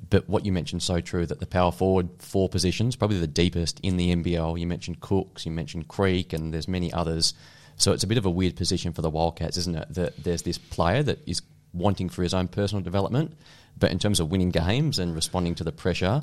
But 0.10 0.28
what 0.28 0.44
you 0.44 0.52
mentioned 0.52 0.82
so 0.82 1.02
true 1.02 1.28
that 1.28 1.40
the 1.40 1.46
power 1.46 1.72
forward 1.72 2.10
four 2.18 2.50
positions, 2.50 2.96
probably 2.96 3.20
the 3.20 3.28
deepest 3.28 3.80
in 3.82 3.98
the 3.98 4.12
NBL. 4.16 4.60
You 4.60 4.66
mentioned 4.66 5.02
Cooks, 5.02 5.46
you 5.46 5.52
mentioned 5.52 5.88
Creek, 5.88 6.34
and 6.34 6.52
there's 6.52 6.68
many 6.68 6.92
others. 6.92 7.36
So 7.82 7.94
it's 7.94 8.04
a 8.04 8.08
bit 8.08 8.18
of 8.20 8.26
a 8.26 8.30
weird 8.30 8.56
position 8.56 8.94
for 8.94 9.02
the 9.02 9.10
Wildcats, 9.10 9.58
isn't 9.58 9.76
it? 9.76 9.94
That 9.96 10.24
there's 10.24 10.44
this 10.44 10.58
player 10.58 11.02
that 11.04 11.28
is 11.28 11.42
wanting 11.74 12.10
for 12.10 12.22
his 12.22 12.34
own 12.34 12.48
personal 12.48 12.84
development, 12.84 13.36
but 13.78 13.92
in 13.92 13.98
terms 13.98 14.20
of 14.20 14.30
winning 14.30 14.52
games 14.52 15.00
and 15.00 15.16
responding 15.16 15.56
to 15.56 15.64
the 15.64 15.72
pressure, 15.72 16.22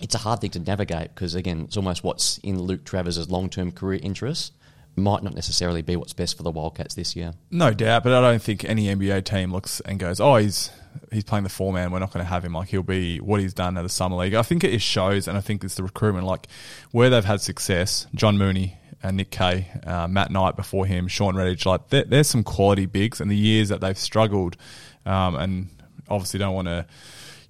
it's 0.00 0.14
a 0.14 0.18
hard 0.18 0.40
thing 0.40 0.50
to 0.50 0.58
navigate 0.58 1.14
because 1.14 1.36
again, 1.36 1.60
it's 1.60 1.76
almost 1.76 2.02
what's 2.02 2.38
in 2.38 2.60
Luke 2.60 2.84
Travers's 2.84 3.30
long-term 3.30 3.72
career 3.72 4.00
interests 4.02 4.50
might 4.96 5.22
not 5.22 5.34
necessarily 5.34 5.82
be 5.82 5.96
what's 5.96 6.12
best 6.12 6.36
for 6.36 6.42
the 6.42 6.50
Wildcats 6.50 6.94
this 6.94 7.16
year. 7.16 7.34
No 7.50 7.72
doubt, 7.72 8.04
but 8.04 8.12
I 8.12 8.20
don't 8.20 8.42
think 8.42 8.64
any 8.64 8.86
NBA 8.86 9.24
team 9.24 9.52
looks 9.52 9.80
and 9.80 9.98
goes, 9.98 10.20
"Oh, 10.20 10.36
he's 10.36 10.70
he's 11.12 11.24
playing 11.24 11.44
the 11.44 11.50
four 11.50 11.72
man. 11.72 11.90
We're 11.90 11.98
not 11.98 12.12
going 12.12 12.24
to 12.24 12.30
have 12.30 12.44
him. 12.44 12.54
Like 12.54 12.68
he'll 12.68 12.82
be 12.82 13.18
what 13.18 13.40
he's 13.40 13.54
done 13.54 13.76
at 13.76 13.82
the 13.82 13.88
summer 13.88 14.16
league." 14.16 14.34
I 14.34 14.42
think 14.42 14.62
it 14.64 14.80
shows, 14.80 15.26
and 15.26 15.36
I 15.36 15.40
think 15.40 15.64
it's 15.64 15.74
the 15.74 15.82
recruitment. 15.82 16.26
Like 16.26 16.46
where 16.92 17.10
they've 17.10 17.24
had 17.24 17.40
success, 17.40 18.06
John 18.14 18.38
Mooney, 18.38 18.76
uh, 19.04 19.10
Nick 19.10 19.30
Kay, 19.30 19.68
uh, 19.86 20.08
Matt 20.08 20.30
Knight 20.30 20.56
before 20.56 20.86
him, 20.86 21.06
Shawn 21.06 21.34
Redhage. 21.34 21.66
Like 21.66 21.88
there, 21.90 22.04
there's 22.04 22.28
some 22.28 22.42
quality 22.42 22.86
bigs, 22.86 23.20
and 23.20 23.30
the 23.30 23.36
years 23.36 23.68
that 23.68 23.80
they've 23.80 23.98
struggled, 23.98 24.56
um, 25.04 25.36
and 25.36 25.68
obviously 26.08 26.38
don't 26.38 26.54
want 26.54 26.68
to. 26.68 26.86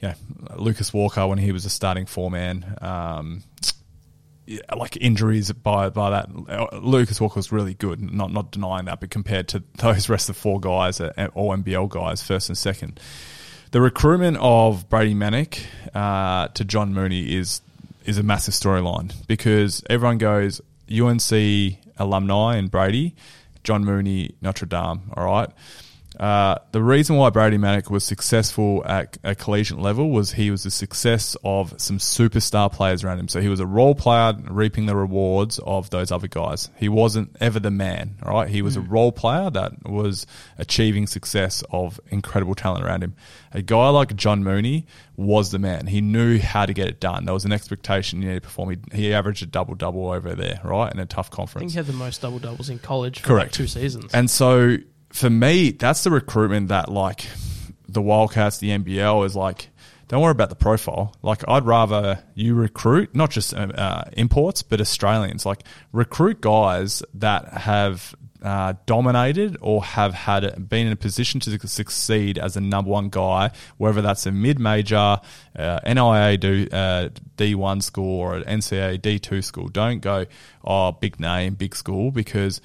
You 0.00 0.08
know, 0.08 0.56
Lucas 0.56 0.92
Walker 0.92 1.26
when 1.26 1.38
he 1.38 1.52
was 1.52 1.64
a 1.64 1.70
starting 1.70 2.04
four 2.04 2.30
man. 2.30 2.76
Um, 2.82 3.42
yeah, 4.46 4.60
like 4.76 4.98
injuries 4.98 5.50
by 5.52 5.88
by 5.88 6.10
that. 6.10 6.28
uh, 6.48 6.76
Lucas 6.78 7.20
Walker 7.20 7.38
was 7.38 7.52
really 7.52 7.74
good, 7.74 8.00
not 8.00 8.32
not 8.32 8.50
denying 8.50 8.86
that, 8.86 9.00
but 9.00 9.10
compared 9.10 9.48
to 9.48 9.62
those 9.76 10.08
rest 10.08 10.28
of 10.28 10.36
four 10.36 10.60
guys, 10.60 11.00
uh, 11.00 11.28
all 11.34 11.56
NBL 11.56 11.88
guys, 11.88 12.22
first 12.22 12.48
and 12.48 12.58
second, 12.58 13.00
the 13.70 13.80
recruitment 13.80 14.36
of 14.40 14.88
Brady 14.90 15.14
Manek 15.14 15.62
uh, 15.94 16.48
to 16.48 16.64
John 16.64 16.92
Mooney 16.92 17.36
is 17.36 17.62
is 18.04 18.18
a 18.18 18.22
massive 18.22 18.52
storyline 18.52 19.14
because 19.26 19.82
everyone 19.88 20.18
goes 20.18 20.60
UNC 20.90 21.78
alumni 21.98 22.56
and 22.56 22.70
Brady, 22.70 23.14
John 23.62 23.84
Mooney, 23.84 24.36
Notre 24.42 24.66
Dame. 24.66 25.10
All 25.16 25.24
right. 25.24 25.50
Uh, 26.18 26.56
the 26.72 26.82
reason 26.82 27.16
why 27.16 27.30
Brady 27.30 27.58
Manek 27.58 27.90
was 27.90 28.04
successful 28.04 28.82
at 28.86 29.18
a 29.24 29.34
collegiate 29.34 29.78
level 29.78 30.10
was 30.10 30.32
he 30.32 30.50
was 30.50 30.62
the 30.62 30.70
success 30.70 31.36
of 31.42 31.74
some 31.80 31.98
superstar 31.98 32.70
players 32.72 33.02
around 33.02 33.18
him. 33.18 33.28
So 33.28 33.40
he 33.40 33.48
was 33.48 33.60
a 33.60 33.66
role 33.66 33.94
player 33.94 34.32
reaping 34.48 34.86
the 34.86 34.94
rewards 34.94 35.58
of 35.60 35.90
those 35.90 36.12
other 36.12 36.28
guys. 36.28 36.70
He 36.76 36.88
wasn't 36.88 37.36
ever 37.40 37.58
the 37.58 37.70
man, 37.72 38.16
all 38.22 38.32
right? 38.32 38.48
He 38.48 38.62
was 38.62 38.76
a 38.76 38.80
role 38.80 39.10
player 39.12 39.50
that 39.50 39.88
was 39.88 40.26
achieving 40.58 41.06
success 41.06 41.64
of 41.70 41.98
incredible 42.08 42.54
talent 42.54 42.84
around 42.84 43.02
him. 43.02 43.14
A 43.52 43.62
guy 43.62 43.88
like 43.88 44.14
John 44.16 44.44
Mooney 44.44 44.86
was 45.16 45.50
the 45.50 45.58
man. 45.58 45.86
He 45.86 46.00
knew 46.00 46.38
how 46.38 46.66
to 46.66 46.72
get 46.72 46.88
it 46.88 47.00
done. 47.00 47.24
There 47.24 47.34
was 47.34 47.44
an 47.44 47.52
expectation 47.52 48.22
you 48.22 48.28
need 48.28 48.34
to 48.34 48.40
perform. 48.40 48.70
He, 48.92 48.96
he 48.96 49.14
averaged 49.14 49.42
a 49.42 49.46
double 49.46 49.74
double 49.74 50.10
over 50.10 50.34
there, 50.34 50.60
right? 50.64 50.92
In 50.92 50.98
a 51.00 51.06
tough 51.06 51.26
I 51.26 51.28
think 51.28 51.36
conference. 51.36 51.72
he 51.72 51.76
had 51.76 51.86
the 51.86 51.92
most 51.92 52.20
double 52.22 52.38
doubles 52.38 52.68
in 52.68 52.78
college 52.78 53.20
for 53.20 53.26
Correct. 53.28 53.46
like 53.46 53.52
two 53.52 53.66
seasons. 53.66 54.12
And 54.14 54.28
so 54.30 54.76
for 55.14 55.30
me, 55.30 55.70
that's 55.70 56.02
the 56.02 56.10
recruitment 56.10 56.68
that 56.68 56.90
like 56.90 57.24
the 57.88 58.02
Wildcats, 58.02 58.58
the 58.58 58.70
NBL 58.70 59.24
is 59.24 59.36
like. 59.36 59.70
Don't 60.06 60.20
worry 60.20 60.32
about 60.32 60.50
the 60.50 60.54
profile. 60.54 61.16
Like 61.22 61.42
I'd 61.48 61.64
rather 61.64 62.22
you 62.34 62.54
recruit 62.54 63.14
not 63.14 63.30
just 63.30 63.54
uh, 63.54 63.68
uh, 63.74 64.04
imports, 64.12 64.62
but 64.62 64.78
Australians. 64.80 65.46
Like 65.46 65.62
recruit 65.92 66.42
guys 66.42 67.02
that 67.14 67.48
have 67.54 68.14
uh, 68.42 68.74
dominated 68.84 69.56
or 69.62 69.82
have 69.82 70.12
had 70.12 70.68
been 70.68 70.88
in 70.88 70.92
a 70.92 70.96
position 70.96 71.40
to 71.40 71.66
succeed 71.66 72.38
as 72.38 72.56
a 72.56 72.60
number 72.60 72.90
one 72.90 73.08
guy, 73.08 73.50
whether 73.78 74.02
that's 74.02 74.26
a 74.26 74.32
mid-major, 74.32 75.18
uh, 75.56 75.80
NIA 75.86 76.36
do, 76.36 76.68
uh, 76.70 77.08
D1 77.38 77.82
school 77.82 78.20
or 78.20 78.36
an 78.36 78.60
NCAA 78.60 79.00
D2 79.00 79.42
school. 79.42 79.68
Don't 79.68 80.00
go, 80.00 80.26
oh, 80.62 80.92
big 80.92 81.18
name, 81.18 81.54
big 81.54 81.74
school, 81.74 82.10
because 82.10 82.60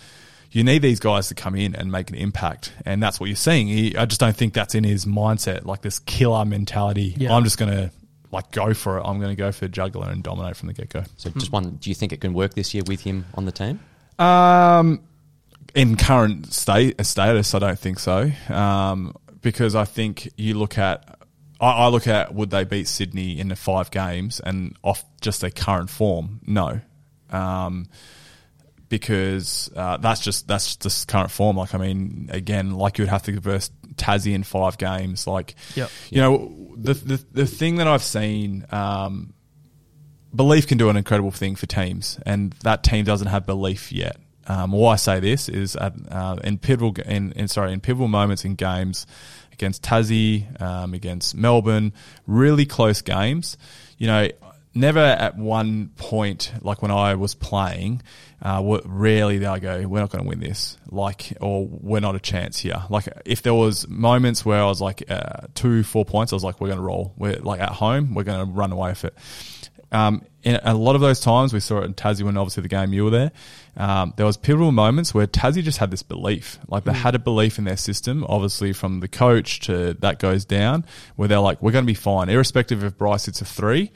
you 0.52 0.64
need 0.64 0.82
these 0.82 1.00
guys 1.00 1.28
to 1.28 1.36
come 1.36 1.56
in 1.56 1.76
and 1.76 1.92
make 1.92 2.10
an 2.10 2.16
impact, 2.16 2.74
and 2.86 3.02
that's 3.02 3.20
what 3.20 3.28
you're 3.28 3.36
seeing. 3.36 3.68
He, 3.68 3.96
I 3.96 4.06
just 4.06 4.20
don't 4.20 4.36
think 4.36 4.54
that's 4.54 4.76
in 4.76 4.84
his 4.84 5.06
mindset, 5.06 5.66
like 5.66 5.82
this 5.82 6.00
killer 6.00 6.46
mentality. 6.46 7.16
Yeah. 7.18 7.34
I'm 7.34 7.44
just 7.44 7.58
gonna 7.58 7.92
like 8.32 8.52
go 8.52 8.74
for 8.74 8.98
it. 8.98 9.04
I'm 9.04 9.20
gonna 9.20 9.36
go 9.36 9.52
for 9.52 9.68
juggler 9.68 10.10
and 10.10 10.24
dominate 10.24 10.56
from 10.56 10.68
the 10.68 10.74
get 10.74 10.90
go. 10.90 11.04
So 11.18 11.30
just 11.32 11.52
one, 11.52 11.78
do 11.82 11.90
you 11.90 11.96
think 11.96 12.14
it 12.14 12.22
can 12.22 12.34
work 12.34 12.54
this 12.54 12.74
year 12.74 12.84
with 12.88 13.02
him 13.02 13.26
on 13.36 13.46
the 13.46 13.52
team? 13.52 13.80
Um, 14.18 15.02
in 15.76 15.96
current 15.96 16.52
state 16.52 17.04
status, 17.06 17.54
I 17.54 17.60
don't 17.60 17.80
think 17.80 18.00
so. 18.00 18.32
Um, 18.50 19.16
because 19.42 19.76
I 19.76 19.86
think 19.86 20.30
you 20.36 20.56
look 20.56 20.78
at, 20.78 21.20
I, 21.62 21.72
I 21.72 21.88
look 21.88 22.08
at 22.08 22.34
would 22.34 22.50
they 22.50 22.64
beat 22.64 22.88
Sydney 22.88 23.40
in 23.40 23.50
the 23.50 23.56
five 23.56 23.92
games 23.92 24.40
and 24.40 24.76
off 24.84 25.04
just 25.22 25.42
their 25.42 25.52
current 25.52 25.90
form? 25.90 26.42
No. 26.46 26.82
Um, 27.30 27.88
because 28.90 29.70
uh, 29.76 29.98
that's 29.98 30.22
just 30.22 30.48
that's 30.48 30.76
just 30.76 31.08
current 31.08 31.32
form. 31.32 31.58
Like 31.58 31.74
I 31.74 31.78
mean, 31.78 32.30
again, 32.32 32.72
like 32.72 32.98
you 32.98 33.04
would 33.04 33.10
have 33.10 33.24
to 33.24 33.40
verse 33.40 33.72
Tassie 33.96 34.34
in 34.34 34.44
five 34.44 34.78
games. 34.78 35.28
Like, 35.28 35.56
Yep. 35.76 35.90
you 36.10 36.22
know, 36.22 36.74
the 36.76 36.94
the 36.94 37.26
the 37.32 37.46
thing 37.46 37.78
that 37.78 37.88
I've 37.88 38.04
seen. 38.04 38.66
Um, 38.72 39.34
belief 40.36 40.68
can 40.68 40.78
do 40.78 40.90
an 40.90 40.96
incredible 40.98 41.32
thing 41.32 41.56
for 41.56 41.66
teams, 41.66 42.20
and 42.26 42.52
that 42.64 42.84
team 42.84 43.06
doesn't 43.06 43.28
have 43.28 43.46
belief 43.46 43.92
yet. 43.92 44.18
Um, 44.48 44.72
why 44.72 44.94
I 44.94 44.96
say 44.96 45.20
this 45.20 45.48
is 45.50 45.76
at, 45.76 45.94
uh, 46.10 46.38
in 46.44 46.58
pivotal 46.58 46.96
in, 47.06 47.32
in 47.34 47.48
sorry 47.48 47.72
in 47.74 47.80
pivotal 47.82 48.08
moments 48.08 48.46
in 48.46 48.56
games 48.56 49.06
against 49.54 49.84
Tassie, 49.84 50.60
um, 50.62 50.94
against 50.94 51.36
Melbourne, 51.36 51.94
really 52.26 52.66
close 52.66 53.02
games. 53.02 53.58
You 53.98 54.08
know, 54.08 54.28
never 54.74 55.00
at 55.00 55.38
one 55.38 55.90
point 55.98 56.52
like 56.62 56.82
when 56.82 56.92
I 56.92 57.16
was 57.16 57.36
playing. 57.36 58.02
Uh, 58.42 58.80
rarely 58.86 59.38
did 59.38 59.48
I 59.48 59.60
go, 59.60 59.86
we're 59.86 60.00
not 60.00 60.12
going 60.12 60.24
to 60.24 60.30
win 60.30 60.40
this, 60.40 60.78
like, 60.90 61.34
or 61.42 61.68
we're 61.68 62.00
not 62.00 62.16
a 62.16 62.22
chance 62.22 62.58
here. 62.58 62.82
Like, 62.90 63.10
if 63.26 63.42
there 63.42 63.54
was 63.54 63.86
moments 63.90 64.46
where 64.46 64.62
I 64.62 64.66
was 64.66 64.80
like 64.80 65.04
uh, 65.12 65.48
two, 65.56 65.84
four 65.84 66.06
points, 66.06 66.32
I 66.32 66.38
was 66.38 66.44
like, 66.46 66.62
we're 66.62 66.70
going 66.70 66.80
to 66.80 66.86
roll. 66.86 67.14
We're 67.18 67.36
like 67.40 67.60
at 67.60 67.72
home, 67.72 68.14
we're 68.14 68.24
going 68.24 68.48
to 68.48 68.54
run 68.54 68.72
away 68.72 68.92
with 68.92 69.06
it. 69.06 69.14
Um, 69.92 70.24
in 70.44 70.60
a 70.64 70.74
lot 70.74 70.96
of 70.96 71.02
those 71.02 71.20
times, 71.20 71.52
we 71.52 71.60
saw 71.60 71.80
it 71.80 71.86
in 71.86 71.94
Tassie 71.94 72.24
when 72.24 72.38
obviously 72.38 72.62
the 72.62 72.70
game 72.70 72.94
you 72.94 73.04
were 73.06 73.10
there. 73.10 73.32
Um, 73.76 74.14
there 74.16 74.26
was 74.26 74.38
pivotal 74.38 74.72
moments 74.72 75.14
where 75.14 75.28
Tassie 75.28 75.64
just 75.64 75.80
had 75.80 75.92
this 75.92 76.04
belief, 76.04 76.60
like 76.68 76.86
they 76.86 76.94
had 76.94 77.16
a 77.16 77.20
belief 77.20 77.58
in 77.58 77.66
their 77.66 77.78
system. 77.78 78.26
Obviously, 78.30 78.72
from 78.72 79.00
the 79.00 79.08
coach 79.08 79.62
to 79.62 79.96
that 79.96 80.20
goes 80.20 80.46
down, 80.46 80.86
where 81.16 81.28
they're 81.28 81.40
like, 81.40 81.62
"We're 81.62 81.72
going 81.72 81.84
to 81.86 81.92
be 81.92 81.96
fine, 81.96 82.30
irrespective 82.30 82.84
if 82.84 82.98
Bryce 82.98 83.26
hits 83.26 83.42
a 83.42 83.46
three. 83.46 83.92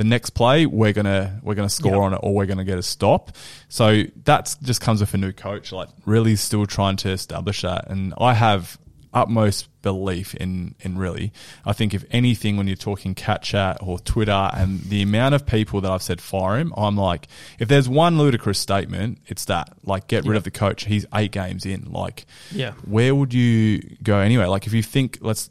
The 0.00 0.04
next 0.04 0.30
play, 0.30 0.64
we're 0.64 0.94
gonna 0.94 1.40
we're 1.42 1.54
gonna 1.54 1.68
score 1.68 1.92
Yep. 1.92 2.00
on 2.00 2.14
it, 2.14 2.20
or 2.22 2.32
we're 2.34 2.46
gonna 2.46 2.64
get 2.64 2.78
a 2.78 2.82
stop." 2.82 3.32
So 3.68 4.04
that 4.24 4.56
just 4.62 4.80
comes 4.80 5.00
with 5.00 5.12
a 5.12 5.18
new 5.18 5.30
coach, 5.30 5.72
like 5.72 5.90
really 6.06 6.36
still 6.36 6.64
trying 6.64 6.96
to 7.04 7.10
establish 7.10 7.60
that. 7.60 7.90
And 7.90 8.14
I 8.16 8.32
have 8.32 8.78
utmost 9.12 9.68
belief 9.82 10.34
in 10.34 10.74
in 10.80 10.98
really. 10.98 11.32
I 11.64 11.72
think 11.72 11.94
if 11.94 12.04
anything, 12.10 12.56
when 12.56 12.66
you're 12.66 12.76
talking 12.76 13.14
cat 13.14 13.42
chat 13.42 13.78
or 13.80 13.98
Twitter 13.98 14.50
and 14.54 14.80
the 14.82 15.02
amount 15.02 15.34
of 15.34 15.46
people 15.46 15.80
that 15.80 15.90
I've 15.90 16.02
said 16.02 16.20
fire 16.20 16.58
him, 16.58 16.72
I'm 16.76 16.96
like, 16.96 17.28
if 17.58 17.68
there's 17.68 17.88
one 17.88 18.18
ludicrous 18.18 18.58
statement, 18.58 19.18
it's 19.26 19.44
that 19.46 19.72
like 19.84 20.06
get 20.08 20.24
rid 20.24 20.32
Yeah. 20.32 20.38
of 20.38 20.44
the 20.44 20.50
coach. 20.50 20.84
He's 20.84 21.06
eight 21.14 21.32
games 21.32 21.64
in. 21.66 21.90
Like, 21.92 22.26
Yeah. 22.52 22.72
where 22.84 23.14
would 23.14 23.32
you 23.34 23.80
go 24.02 24.18
anyway? 24.18 24.46
Like, 24.46 24.66
if 24.66 24.72
you 24.72 24.82
think 24.82 25.18
let's 25.20 25.48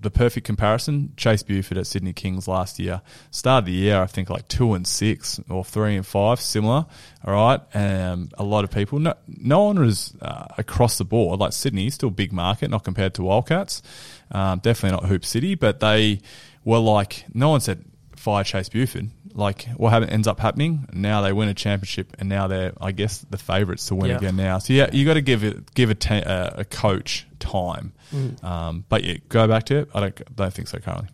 the 0.00 0.10
perfect 0.10 0.46
comparison, 0.46 1.12
Chase 1.16 1.42
Buford 1.42 1.78
at 1.78 1.86
Sydney 1.86 2.12
Kings 2.12 2.48
last 2.48 2.78
year, 2.78 3.00
start 3.30 3.62
of 3.62 3.66
the 3.66 3.72
year, 3.72 4.00
I 4.00 4.06
think 4.06 4.30
like 4.30 4.48
two 4.48 4.74
and 4.74 4.86
six 4.86 5.40
or 5.48 5.64
three 5.64 5.96
and 5.96 6.06
five, 6.06 6.40
similar. 6.40 6.86
All 7.26 7.32
right, 7.32 7.60
um, 7.74 8.28
a 8.36 8.44
lot 8.44 8.64
of 8.64 8.70
people. 8.70 8.98
No, 8.98 9.14
no 9.26 9.62
one 9.64 9.78
was 9.78 10.14
uh, 10.20 10.44
across 10.58 10.98
the 10.98 11.04
board 11.06 11.40
like 11.40 11.54
Sydney, 11.54 11.88
still 11.88 12.10
big 12.10 12.32
market, 12.34 12.68
not 12.70 12.84
compared 12.84 13.14
to 13.14 13.22
Wildcats. 13.22 13.63
Wildcats. 13.64 13.82
Um, 14.30 14.58
definitely 14.60 14.96
not 15.00 15.06
Hoop 15.08 15.24
City, 15.24 15.54
but 15.54 15.80
they 15.80 16.20
were 16.64 16.78
like 16.78 17.24
no 17.34 17.50
one 17.50 17.60
said 17.60 17.84
fire 18.16 18.44
Chase 18.44 18.68
Buford. 18.68 19.10
Like 19.34 19.66
what 19.76 19.92
ends 20.08 20.28
up 20.28 20.38
happening 20.38 20.88
now 20.92 21.20
they 21.20 21.32
win 21.32 21.48
a 21.48 21.54
championship 21.54 22.14
and 22.20 22.28
now 22.28 22.46
they're 22.46 22.72
I 22.80 22.92
guess 22.92 23.18
the 23.28 23.36
favourites 23.36 23.86
to 23.86 23.96
win 23.96 24.10
Yeah. 24.10 24.16
again 24.16 24.36
now. 24.36 24.58
So 24.58 24.72
yeah, 24.72 24.88
you 24.92 25.04
got 25.04 25.14
to 25.14 25.22
give 25.22 25.42
it 25.44 25.74
give 25.74 25.90
a, 25.90 25.94
ta- 25.94 26.22
a, 26.24 26.60
a 26.60 26.64
coach 26.64 27.26
time. 27.40 27.92
Mm. 28.12 28.42
Um, 28.44 28.84
but 28.88 29.02
yeah, 29.04 29.16
go 29.28 29.48
back 29.48 29.64
to 29.64 29.78
it. 29.78 29.88
I 29.94 30.00
don't 30.00 30.36
don't 30.36 30.54
think 30.54 30.68
so 30.68 30.78
currently. 30.78 31.08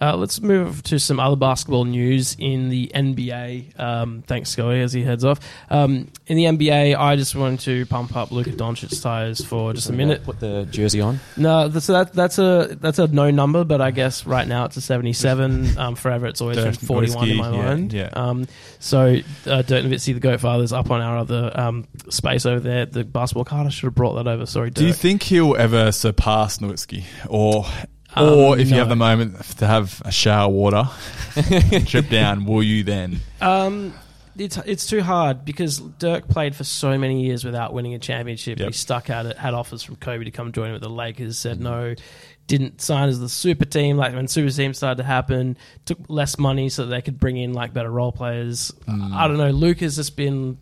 Uh, 0.00 0.14
let's 0.16 0.40
move 0.42 0.82
to 0.82 0.98
some 0.98 1.18
other 1.18 1.36
basketball 1.36 1.84
news 1.84 2.36
in 2.38 2.68
the 2.68 2.90
NBA. 2.94 3.78
Um, 3.80 4.22
thanks, 4.26 4.50
Scully, 4.50 4.82
as 4.82 4.92
he 4.92 5.02
heads 5.02 5.24
off. 5.24 5.40
Um, 5.70 6.08
in 6.26 6.36
the 6.36 6.44
NBA, 6.44 6.96
I 6.96 7.16
just 7.16 7.34
wanted 7.34 7.60
to 7.60 7.86
pump 7.86 8.14
up 8.14 8.30
Luka 8.30 8.50
Doncic's 8.50 9.00
tires 9.00 9.42
for 9.42 9.72
just 9.72 9.88
a 9.88 9.94
minute. 9.94 10.24
Put 10.24 10.40
the 10.40 10.66
jersey 10.70 11.00
on. 11.00 11.20
No, 11.36 11.68
that's 11.68 11.86
that, 11.86 12.12
that's 12.12 12.38
a 12.38 12.76
that's 12.78 12.98
a 12.98 13.06
no 13.06 13.30
number, 13.30 13.64
but 13.64 13.80
I 13.80 13.90
guess 13.90 14.26
right 14.26 14.46
now 14.46 14.66
it's 14.66 14.76
a 14.76 14.82
seventy-seven. 14.82 15.78
Um, 15.78 15.94
forever, 15.94 16.26
it's 16.26 16.40
always 16.40 16.58
been 16.58 16.74
forty-one 16.74 17.30
in 17.30 17.36
my 17.36 17.50
yeah, 17.50 17.62
mind. 17.62 17.92
yeah. 17.92 18.10
Um, 18.12 18.46
so 18.78 19.18
uh, 19.46 19.62
Dirk 19.62 19.84
Nowitzki, 19.84 20.12
the 20.14 20.20
Goat 20.20 20.40
Father's 20.40 20.72
up 20.72 20.90
on 20.90 21.00
our 21.00 21.16
other 21.16 21.50
um, 21.54 21.86
space 22.10 22.44
over 22.44 22.60
there. 22.60 22.84
The 22.84 23.04
basketball 23.04 23.44
card. 23.44 23.66
I 23.66 23.70
should 23.70 23.86
have 23.86 23.94
brought 23.94 24.14
that 24.14 24.26
over. 24.26 24.44
Sorry, 24.44 24.68
Dirk. 24.70 24.76
Do 24.76 24.86
you 24.86 24.92
think 24.92 25.22
he'll 25.22 25.56
ever 25.56 25.90
surpass 25.90 26.58
Nowitzki, 26.58 27.04
or 27.28 27.64
Um, 28.16 28.28
or 28.28 28.58
if 28.58 28.70
you 28.70 28.76
have 28.76 28.88
the 28.88 28.96
moment 28.96 29.40
to 29.58 29.66
have 29.66 30.00
a 30.04 30.10
shower 30.10 30.50
water 30.50 30.88
trip 31.86 32.08
down, 32.08 32.46
will 32.46 32.62
you 32.62 32.82
then? 32.82 33.20
Um, 33.40 33.94
it's 34.38 34.56
it's 34.58 34.86
too 34.86 35.02
hard 35.02 35.44
because 35.44 35.78
Dirk 35.78 36.28
played 36.28 36.54
for 36.54 36.64
so 36.64 36.96
many 36.98 37.24
years 37.24 37.44
without 37.44 37.72
winning 37.72 37.94
a 37.94 37.98
championship. 37.98 38.58
Yep. 38.58 38.68
He 38.68 38.72
stuck 38.72 39.10
at 39.10 39.26
it, 39.26 39.36
had 39.36 39.54
offers 39.54 39.82
from 39.82 39.96
Kobe 39.96 40.24
to 40.24 40.30
come 40.30 40.52
join 40.52 40.72
with 40.72 40.82
the 40.82 40.88
Lakers, 40.88 41.38
said 41.38 41.60
no, 41.60 41.94
didn't 42.46 42.80
sign 42.80 43.08
as 43.08 43.18
the 43.18 43.28
super 43.28 43.64
team. 43.64 43.96
Like 43.96 44.14
when 44.14 44.28
super 44.28 44.50
team 44.50 44.74
started 44.74 45.02
to 45.02 45.06
happen, 45.06 45.56
took 45.84 45.98
less 46.08 46.38
money 46.38 46.68
so 46.68 46.84
that 46.84 46.90
they 46.90 47.02
could 47.02 47.18
bring 47.18 47.36
in 47.36 47.52
like 47.52 47.72
better 47.72 47.90
role 47.90 48.12
players. 48.12 48.72
I 48.88 49.28
don't 49.28 49.38
know. 49.38 49.50
Luke 49.50 49.80
has 49.80 49.96
just 49.96 50.16
been. 50.16 50.58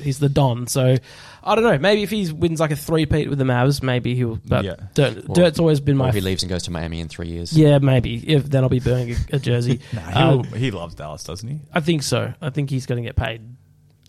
He's 0.00 0.18
the 0.18 0.28
Don, 0.28 0.66
so 0.66 0.96
I 1.44 1.54
don't 1.54 1.64
know. 1.64 1.78
Maybe 1.78 2.02
if 2.02 2.10
he 2.10 2.32
wins 2.32 2.60
like 2.60 2.70
a 2.70 2.76
three-peat 2.76 3.28
with 3.28 3.38
the 3.38 3.44
Mavs, 3.44 3.82
maybe 3.82 4.14
he'll. 4.14 4.38
But 4.46 4.64
Yeah. 4.64 4.76
Dirk, 4.94 5.28
Or- 5.28 5.34
Dirk's 5.34 5.58
always 5.58 5.80
been 5.80 5.96
Or 5.96 6.04
my. 6.04 6.08
if 6.08 6.14
he 6.14 6.20
leaves 6.20 6.42
and 6.42 6.50
goes 6.50 6.62
to 6.64 6.70
Miami 6.70 7.00
in 7.00 7.08
three 7.08 7.28
years. 7.28 7.52
yeah, 7.56 7.78
maybe. 7.78 8.16
If 8.16 8.44
then 8.48 8.62
I'll 8.62 8.68
be 8.70 8.80
burning 8.80 9.16
a, 9.32 9.36
a 9.36 9.38
jersey. 9.38 9.80
He'll, 9.90 10.40
Uh, 10.40 10.42
he 10.56 10.70
loves 10.70 10.94
Dallas, 10.94 11.24
doesn't 11.24 11.48
he? 11.48 11.60
I 11.72 11.80
think 11.80 12.02
so. 12.04 12.32
I 12.40 12.50
think 12.50 12.70
he's 12.70 12.86
going 12.86 13.02
to 13.02 13.06
get 13.08 13.16
paid 13.16 13.42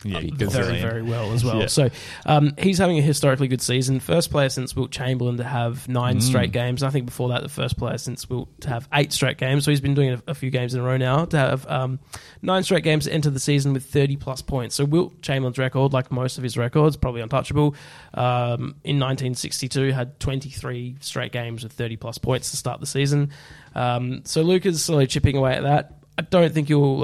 Yeah, 0.05 0.19
Very, 0.19 0.49
very, 0.51 0.81
very 0.81 1.01
well 1.01 1.31
as 1.33 1.43
well. 1.43 1.59
Yeah. 1.61 1.67
So 1.67 1.89
um, 2.25 2.53
he's 2.57 2.77
having 2.77 2.97
a 2.97 3.01
historically 3.01 3.47
good 3.47 3.61
season. 3.61 3.99
First 3.99 4.31
player 4.31 4.49
since 4.49 4.75
Wilt 4.75 4.91
Chamberlain 4.91 5.37
to 5.37 5.43
have 5.43 5.87
nine 5.87 6.17
Mm. 6.17 6.21
straight 6.21 6.51
games. 6.51 6.83
I 6.83 6.89
think 6.89 7.05
before 7.05 7.29
that, 7.29 7.41
the 7.43 7.49
first 7.49 7.77
player 7.77 7.97
since 7.97 8.29
Wilt 8.29 8.49
to 8.61 8.69
have 8.69 8.87
eight 8.93 9.13
straight 9.13 9.37
games. 9.37 9.65
So 9.65 9.71
he's 9.71 9.81
been 9.81 9.93
doing 9.93 10.09
a, 10.11 10.23
a 10.27 10.33
few 10.35 10.49
games 10.49 10.73
in 10.73 10.81
a 10.81 10.83
row 10.83 10.97
now 10.97 11.25
to 11.25 11.37
have 11.37 11.65
um, 11.67 11.99
nine 12.41 12.63
straight 12.63 12.83
games 12.83 13.05
to 13.05 13.13
enter 13.13 13.29
the 13.29 13.39
season 13.39 13.73
with 13.73 13.85
30 13.85 14.17
plus 14.17 14.41
points. 14.41 14.75
So 14.75 14.85
Wilt 14.85 15.21
Chamberlain's 15.21 15.57
record, 15.57 15.93
like 15.93 16.11
most 16.11 16.37
of 16.37 16.43
his 16.43 16.57
records, 16.57 16.97
probably 16.97 17.21
untouchable. 17.21 17.75
Um, 18.13 18.75
in 18.83 18.99
1962, 18.99 19.91
had 19.91 20.19
23 20.19 20.97
straight 20.99 21.31
games 21.31 21.63
with 21.63 21.73
30 21.73 21.95
plus 21.97 22.17
points 22.17 22.51
to 22.51 22.57
start 22.57 22.79
the 22.79 22.85
season. 22.85 23.31
Um, 23.75 24.21
so 24.25 24.41
Luka's 24.41 24.83
slowly 24.83 25.07
chipping 25.07 25.35
away 25.37 25.53
at 25.53 25.63
that. 25.63 25.99
I 26.17 26.21
don't 26.21 26.53
think 26.53 26.67
he'll. 26.67 27.03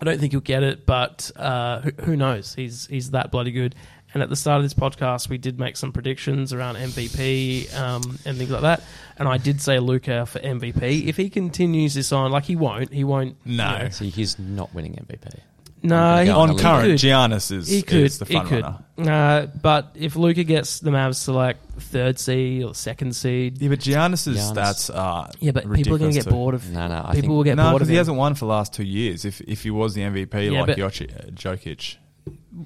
I 0.00 0.04
don't 0.04 0.18
think 0.18 0.32
he'll 0.32 0.40
get 0.40 0.62
it, 0.62 0.86
but 0.86 1.30
uh, 1.36 1.80
who, 1.80 1.90
who 2.02 2.16
knows? 2.16 2.54
He's 2.54 2.86
he's 2.86 3.10
that 3.12 3.30
bloody 3.30 3.52
good. 3.52 3.74
And 4.14 4.22
at 4.22 4.30
the 4.30 4.36
start 4.36 4.56
of 4.56 4.62
this 4.62 4.72
podcast, 4.72 5.28
we 5.28 5.36
did 5.36 5.58
make 5.58 5.76
some 5.76 5.92
predictions 5.92 6.54
around 6.54 6.76
MVP 6.76 7.74
um, 7.78 8.18
and 8.24 8.38
things 8.38 8.50
like 8.50 8.62
that. 8.62 8.82
And 9.18 9.28
I 9.28 9.36
did 9.36 9.60
say 9.60 9.78
Luka 9.80 10.24
for 10.24 10.38
MVP. 10.38 11.06
If 11.06 11.18
he 11.18 11.28
continues 11.28 11.92
this 11.92 12.10
on, 12.10 12.30
like 12.30 12.44
he 12.44 12.56
won't, 12.56 12.90
he 12.90 13.04
won't. 13.04 13.36
No. 13.44 13.70
you 13.76 13.82
know. 13.84 13.88
See, 13.90 14.08
he's 14.08 14.38
not 14.38 14.74
winning 14.74 14.94
MVP. 14.94 15.40
No, 15.82 16.24
he, 16.24 16.30
On 16.30 16.58
current, 16.58 16.86
could. 17.00 17.08
Giannis 17.08 17.52
is, 17.52 17.68
he 17.68 17.82
could, 17.82 17.98
is 18.02 18.18
the 18.18 18.24
he 18.24 18.40
could. 18.40 18.64
runner. 18.64 18.78
Uh, 18.98 19.46
but 19.62 19.92
if 19.94 20.16
Luka 20.16 20.42
gets 20.42 20.80
the 20.80 20.90
Mavs 20.90 21.24
to 21.26 21.32
like 21.32 21.56
third 21.78 22.18
seed 22.18 22.64
or 22.64 22.74
second 22.74 23.14
seed, 23.14 23.58
Yeah, 23.62 23.68
but 23.68 23.78
Giannis's 23.78 24.36
Giannis. 24.38 24.54
stats 24.54 24.96
are 24.96 25.30
yeah, 25.38 25.52
but 25.52 25.72
people 25.72 25.94
are 25.94 25.98
going 25.98 26.10
to 26.12 26.20
get 26.20 26.28
bored 26.28 26.54
of. 26.54 26.68
No, 26.70 26.88
no, 26.88 26.96
I 26.96 27.14
people 27.14 27.20
think- 27.20 27.28
will 27.28 27.44
get 27.44 27.54
No, 27.56 27.70
bored 27.70 27.74
because 27.74 27.88
of 27.88 27.90
he 27.90 27.94
him. 27.94 27.98
hasn't 28.00 28.16
won 28.16 28.34
for 28.34 28.46
the 28.46 28.50
last 28.50 28.72
two 28.74 28.82
years. 28.84 29.24
If 29.24 29.40
if 29.42 29.62
he 29.62 29.70
was 29.70 29.94
the 29.94 30.02
MVP 30.02 30.50
Yeah, 30.50 30.58
like 30.62 30.66
but- 30.66 30.78
Jokic, 30.78 31.34
Jokic. 31.34 31.96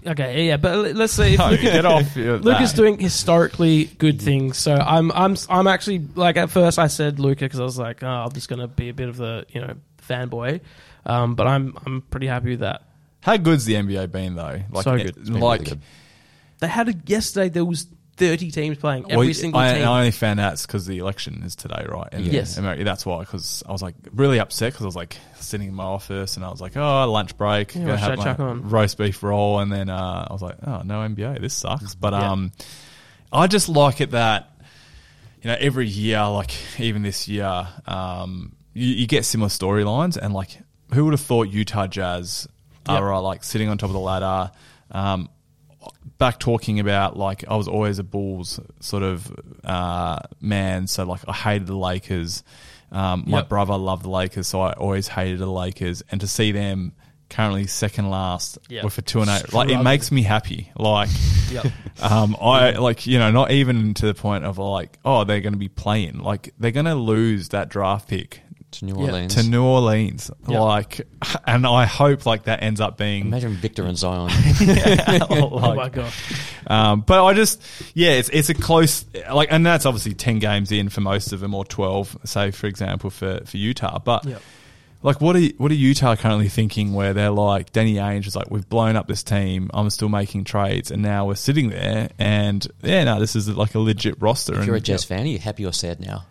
Okay, 0.07 0.47
yeah, 0.47 0.57
but 0.57 0.95
let's 0.97 1.13
see. 1.13 1.35
if 1.35 1.39
No, 1.39 1.51
Luka, 1.51 1.63
get 1.65 1.85
off 1.85 2.17
Luka's 2.17 2.73
doing 2.73 2.99
historically 2.99 3.85
good 3.99 4.23
things. 4.23 4.57
So 4.57 4.75
I'm 4.75 5.13
I'm 5.13 5.37
I'm 5.51 5.67
actually 5.67 6.07
like 6.15 6.39
at 6.39 6.49
first 6.51 6.79
I 6.79 6.87
said 6.87 7.21
Luca 7.21 7.45
because 7.45 7.61
I 7.61 7.65
was 7.65 7.79
like, 7.79 8.03
oh, 8.03 8.07
I'm 8.07 8.33
just 8.33 8.49
gonna 8.49 8.69
be 8.69 8.89
a 8.89 8.95
bit 8.95 9.09
of 9.11 9.19
the 9.19 9.45
you 9.51 9.61
know 9.61 9.75
fanboy, 10.09 10.61
um, 11.05 11.35
but 11.35 11.47
I'm 11.47 11.77
I'm 11.85 12.01
pretty 12.03 12.27
happy 12.27 12.51
with 12.51 12.61
that. 12.61 12.83
How 13.23 13.37
good's 13.39 13.65
the 13.65 13.75
NBA 13.75 14.11
been 14.13 14.35
though? 14.35 14.61
Like, 14.71 14.85
So 14.85 14.97
good. 14.97 15.29
Like 15.29 15.61
really 15.61 15.71
good. 15.71 15.81
They 16.59 16.69
had 16.69 16.89
a, 16.89 16.95
yesterday 17.07 17.49
there 17.49 17.65
was 17.65 17.87
30 18.19 18.51
teams 18.51 18.79
playing 18.79 19.11
every 19.11 19.27
well, 19.29 19.35
single 19.35 19.59
I, 19.61 19.73
team. 19.75 19.83
I 19.89 19.99
only 19.99 20.11
found 20.11 20.39
out 20.39 20.61
because 20.61 20.87
the 20.87 20.99
election 20.99 21.43
is 21.45 21.57
today, 21.57 21.87
right? 21.89 22.09
In 22.13 22.25
Yes. 22.25 22.59
America. 22.59 22.85
That's 22.85 23.07
why. 23.07 23.21
Because 23.21 23.63
I 23.67 23.73
was 23.73 23.81
like 23.83 23.95
really 24.13 24.39
upset 24.39 24.73
because 24.73 24.85
I 24.85 24.87
was 24.87 24.97
like 24.97 25.17
sitting 25.41 25.69
in 25.69 25.75
my 25.75 25.85
office 25.85 26.37
and 26.37 26.45
I 26.45 26.51
was 26.51 26.61
like, 26.61 26.77
oh, 26.77 27.11
lunch 27.11 27.37
break, 27.39 27.75
Yeah, 27.75 27.87
gonna 27.87 27.97
have 27.97 28.19
my 28.19 28.25
chuck 28.25 28.41
on? 28.41 28.69
roast 28.69 28.99
beef 28.99 29.23
roll, 29.23 29.61
and 29.61 29.73
then 29.73 29.89
uh, 29.89 30.27
I 30.29 30.33
was 30.33 30.43
like, 30.43 30.57
oh 30.67 30.83
no 30.85 31.01
NBA, 31.01 31.41
this 31.41 31.55
sucks. 31.55 31.95
But 31.95 32.13
Yeah. 32.13 32.31
um, 32.33 32.53
I 33.33 33.47
just 33.47 33.69
like 33.69 34.01
it 34.01 34.11
that 34.11 34.51
you 35.43 35.49
know 35.49 35.57
every 35.59 35.89
year, 35.89 36.25
like 36.29 36.53
even 36.81 37.03
this 37.03 37.27
year, 37.29 37.67
um, 37.87 38.55
you, 38.75 38.89
you 38.95 39.07
get 39.07 39.25
similar 39.25 39.49
storylines, 39.49 40.17
and 40.17 40.35
like 40.35 40.59
who 40.93 41.05
would 41.07 41.15
have 41.15 41.21
thought 41.21 41.49
Utah 41.49 41.87
Jazz 41.87 42.47
are 42.87 43.13
uh, 43.15 43.21
like 43.21 43.45
sitting 43.45 43.69
on 43.69 43.79
top 43.79 43.89
of 43.91 43.95
the 43.95 44.01
ladder. 44.01 44.51
Um, 44.91 45.29
back 46.19 46.39
talking 46.39 46.79
about 46.81 47.17
like 47.17 47.45
I 47.49 47.57
was 47.57 47.69
always 47.69 47.99
a 47.99 48.05
Bulls 48.05 48.61
sort 48.81 49.03
of 49.03 49.31
uh, 49.65 50.19
man, 50.41 50.87
so 50.87 51.05
like 51.05 51.21
I 51.29 51.33
hated 51.33 51.67
the 51.67 51.77
Lakers. 51.77 52.43
Um, 52.91 53.25
my 53.27 53.39
Yep. 53.39 53.49
brother 53.49 53.77
loved 53.77 54.05
the 54.05 54.11
Lakers, 54.11 54.47
so 54.47 54.61
I 54.61 54.73
always 54.75 55.09
hated 55.09 55.39
the 55.39 55.47
Lakers. 55.47 56.03
And 56.11 56.21
to 56.21 56.27
see 56.27 56.53
them 56.53 56.93
currently 57.31 57.67
second 57.67 58.11
last 58.11 58.59
Yep. 58.69 58.85
with 58.85 58.99
a 58.99 59.03
two 59.03 59.23
and 59.23 59.31
eight, 59.31 59.53
like 59.55 59.71
it 59.71 59.83
makes 59.83 60.13
me 60.13 60.23
happy. 60.23 60.71
Like, 60.77 61.09
Yep. 61.51 61.67
um, 62.03 62.37
I 62.41 62.73
like 62.73 63.07
you 63.07 63.19
know 63.19 63.31
not 63.31 63.51
even 63.51 63.95
to 63.95 64.07
the 64.07 64.15
point 64.15 64.45
of 64.45 64.59
like 64.59 64.99
oh 65.05 65.25
they're 65.25 65.41
going 65.41 65.55
to 65.55 65.59
be 65.59 65.69
playing 65.69 66.19
like 66.19 66.53
they're 66.59 66.71
going 66.71 66.87
to 66.87 66.95
lose 66.95 67.49
that 67.51 67.69
draft 67.71 68.09
pick 68.09 68.43
to 68.73 68.85
New 68.85 68.95
Yeah. 68.99 69.07
Orleans. 69.07 69.35
to 69.37 69.43
New 69.43 69.63
Orleans. 69.63 70.31
Yeah. 70.49 70.61
Like, 70.61 71.07
and 71.47 71.67
I 71.67 71.85
hope 71.87 72.27
like 72.27 72.45
that 72.45 72.63
ends 72.63 72.81
up 72.81 72.97
being 72.99 73.27
Imagine 73.27 73.55
Victor 73.55 73.85
and 73.85 73.97
Zion. 73.97 74.31
oh 75.31 75.75
my 75.75 75.89
god, 75.89 76.13
Um, 76.67 77.01
but 77.03 77.25
I 77.25 77.35
just, 77.35 77.63
yeah, 77.95 78.13
it's 78.13 78.29
it's 78.31 78.49
a 78.49 78.55
close 78.55 79.05
like, 79.33 79.49
and 79.51 79.65
that's 79.65 79.87
obviously 79.87 80.15
ten 80.15 80.39
games 80.39 80.73
in 80.73 80.89
for 80.89 81.01
most 81.01 81.33
of 81.33 81.41
them, 81.41 81.55
or 81.55 81.65
twelve, 81.65 82.17
say 82.25 82.51
for 82.51 82.67
example 82.67 83.11
for 83.11 83.41
for 83.45 83.57
Utah. 83.57 83.99
But 83.99 84.25
Yep. 84.25 84.43
like, 85.03 85.21
what 85.21 85.37
are 85.37 85.43
what 85.59 85.71
are 85.71 85.75
Utah 85.75 86.17
currently 86.17 86.49
thinking? 86.49 86.93
Where 86.95 87.13
they're 87.13 87.31
like, 87.31 87.73
Danny 87.73 87.95
Ainge 87.95 88.27
is 88.27 88.37
like, 88.37 88.51
we've 88.51 88.69
blown 88.69 88.97
up 88.97 89.09
this 89.09 89.23
team. 89.23 89.71
I'm 89.75 89.91
still 89.91 90.09
making 90.09 90.45
trades, 90.45 90.91
and 90.91 91.03
now 91.03 91.27
we're 91.27 91.35
sitting 91.35 91.71
there, 91.71 92.11
and 92.19 92.67
yeah, 92.83 93.05
no, 93.05 93.19
this 93.21 93.35
is 93.37 93.49
like 93.49 93.75
a 93.75 93.79
legit 93.81 94.21
roster. 94.21 94.59
if 94.59 94.67
you're 94.67 94.77
a 94.77 94.81
Jazz 94.81 95.05
fan, 95.05 95.25
are 95.25 95.27
you 95.27 95.39
happy 95.39 95.67
or 95.67 95.73
sad 95.73 96.01
now? 96.01 96.25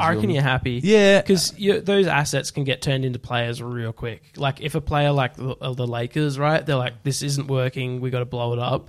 'Cause 0.00 0.06
I 0.06 0.10
reckon 0.14 0.30
you're- 0.30 0.34
you're 0.34 0.42
happy. 0.42 0.80
Yeah. 0.82 1.20
because 1.20 1.52
those 1.84 2.06
assets 2.06 2.50
can 2.50 2.64
get 2.64 2.82
turned 2.82 3.04
into 3.04 3.18
players 3.18 3.62
real 3.62 3.92
quick. 3.92 4.22
Like 4.36 4.60
if 4.60 4.74
a 4.74 4.80
player 4.80 5.12
like 5.12 5.36
the, 5.36 5.50
uh, 5.60 5.72
the 5.74 5.86
Lakers, 5.86 6.38
right? 6.38 6.64
They're 6.64 6.76
like, 6.76 7.02
this 7.02 7.22
isn't 7.22 7.46
working. 7.48 8.00
We 8.00 8.10
got 8.10 8.20
to 8.20 8.24
blow 8.24 8.52
it 8.52 8.58
up. 8.58 8.88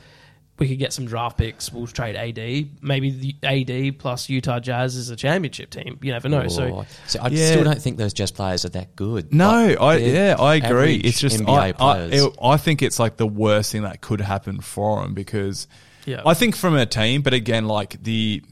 We 0.60 0.68
could 0.68 0.78
get 0.78 0.94
some 0.94 1.06
draft 1.06 1.40
picks. 1.40 1.72
We'll 1.74 1.88
trade 1.88 2.16
AD. 2.16 2.70
Maybe 2.84 3.10
the 3.10 3.36
AD 3.42 3.94
plus 3.98 4.30
Utah 4.30 4.60
Jazz 4.60 4.96
is 4.96 5.10
a 5.10 5.16
championship 5.16 5.72
team. 5.72 5.98
You 6.04 6.12
never 6.12 6.30
know. 6.30 6.48
So 6.50 6.64
Oh, 6.82 6.86
see, 7.08 7.18
I 7.18 7.30
Yeah. 7.30 7.48
still 7.48 7.64
don't 7.64 7.82
think 7.82 7.98
those 7.98 8.14
Jazz 8.14 8.30
players 8.30 8.64
are 8.64 8.70
that 8.70 8.96
good. 8.96 9.34
No, 9.34 9.50
I 9.50 9.98
yeah, 9.98 10.36
I 10.38 10.56
agree. 10.56 10.96
It's 10.98 11.20
just 11.20 11.40
NBA 11.40 11.50
I, 11.52 11.68
I, 11.70 11.72
players. 11.72 12.24
it- 12.26 12.34
I 12.44 12.58
think 12.58 12.84
it's 12.84 13.00
like 13.00 13.18
the 13.18 13.26
worst 13.26 13.72
thing 13.72 13.82
that 13.84 14.02
could 14.02 14.22
happen 14.22 14.60
for 14.62 15.02
them 15.02 15.16
because 15.16 15.68
yeah, 16.06 16.22
I 16.26 16.36
think 16.36 16.56
from 16.56 16.76
a 16.76 16.86
team, 16.86 17.24
but 17.24 17.34
again, 17.34 17.68
like 17.68 18.04
the, 18.04 18.44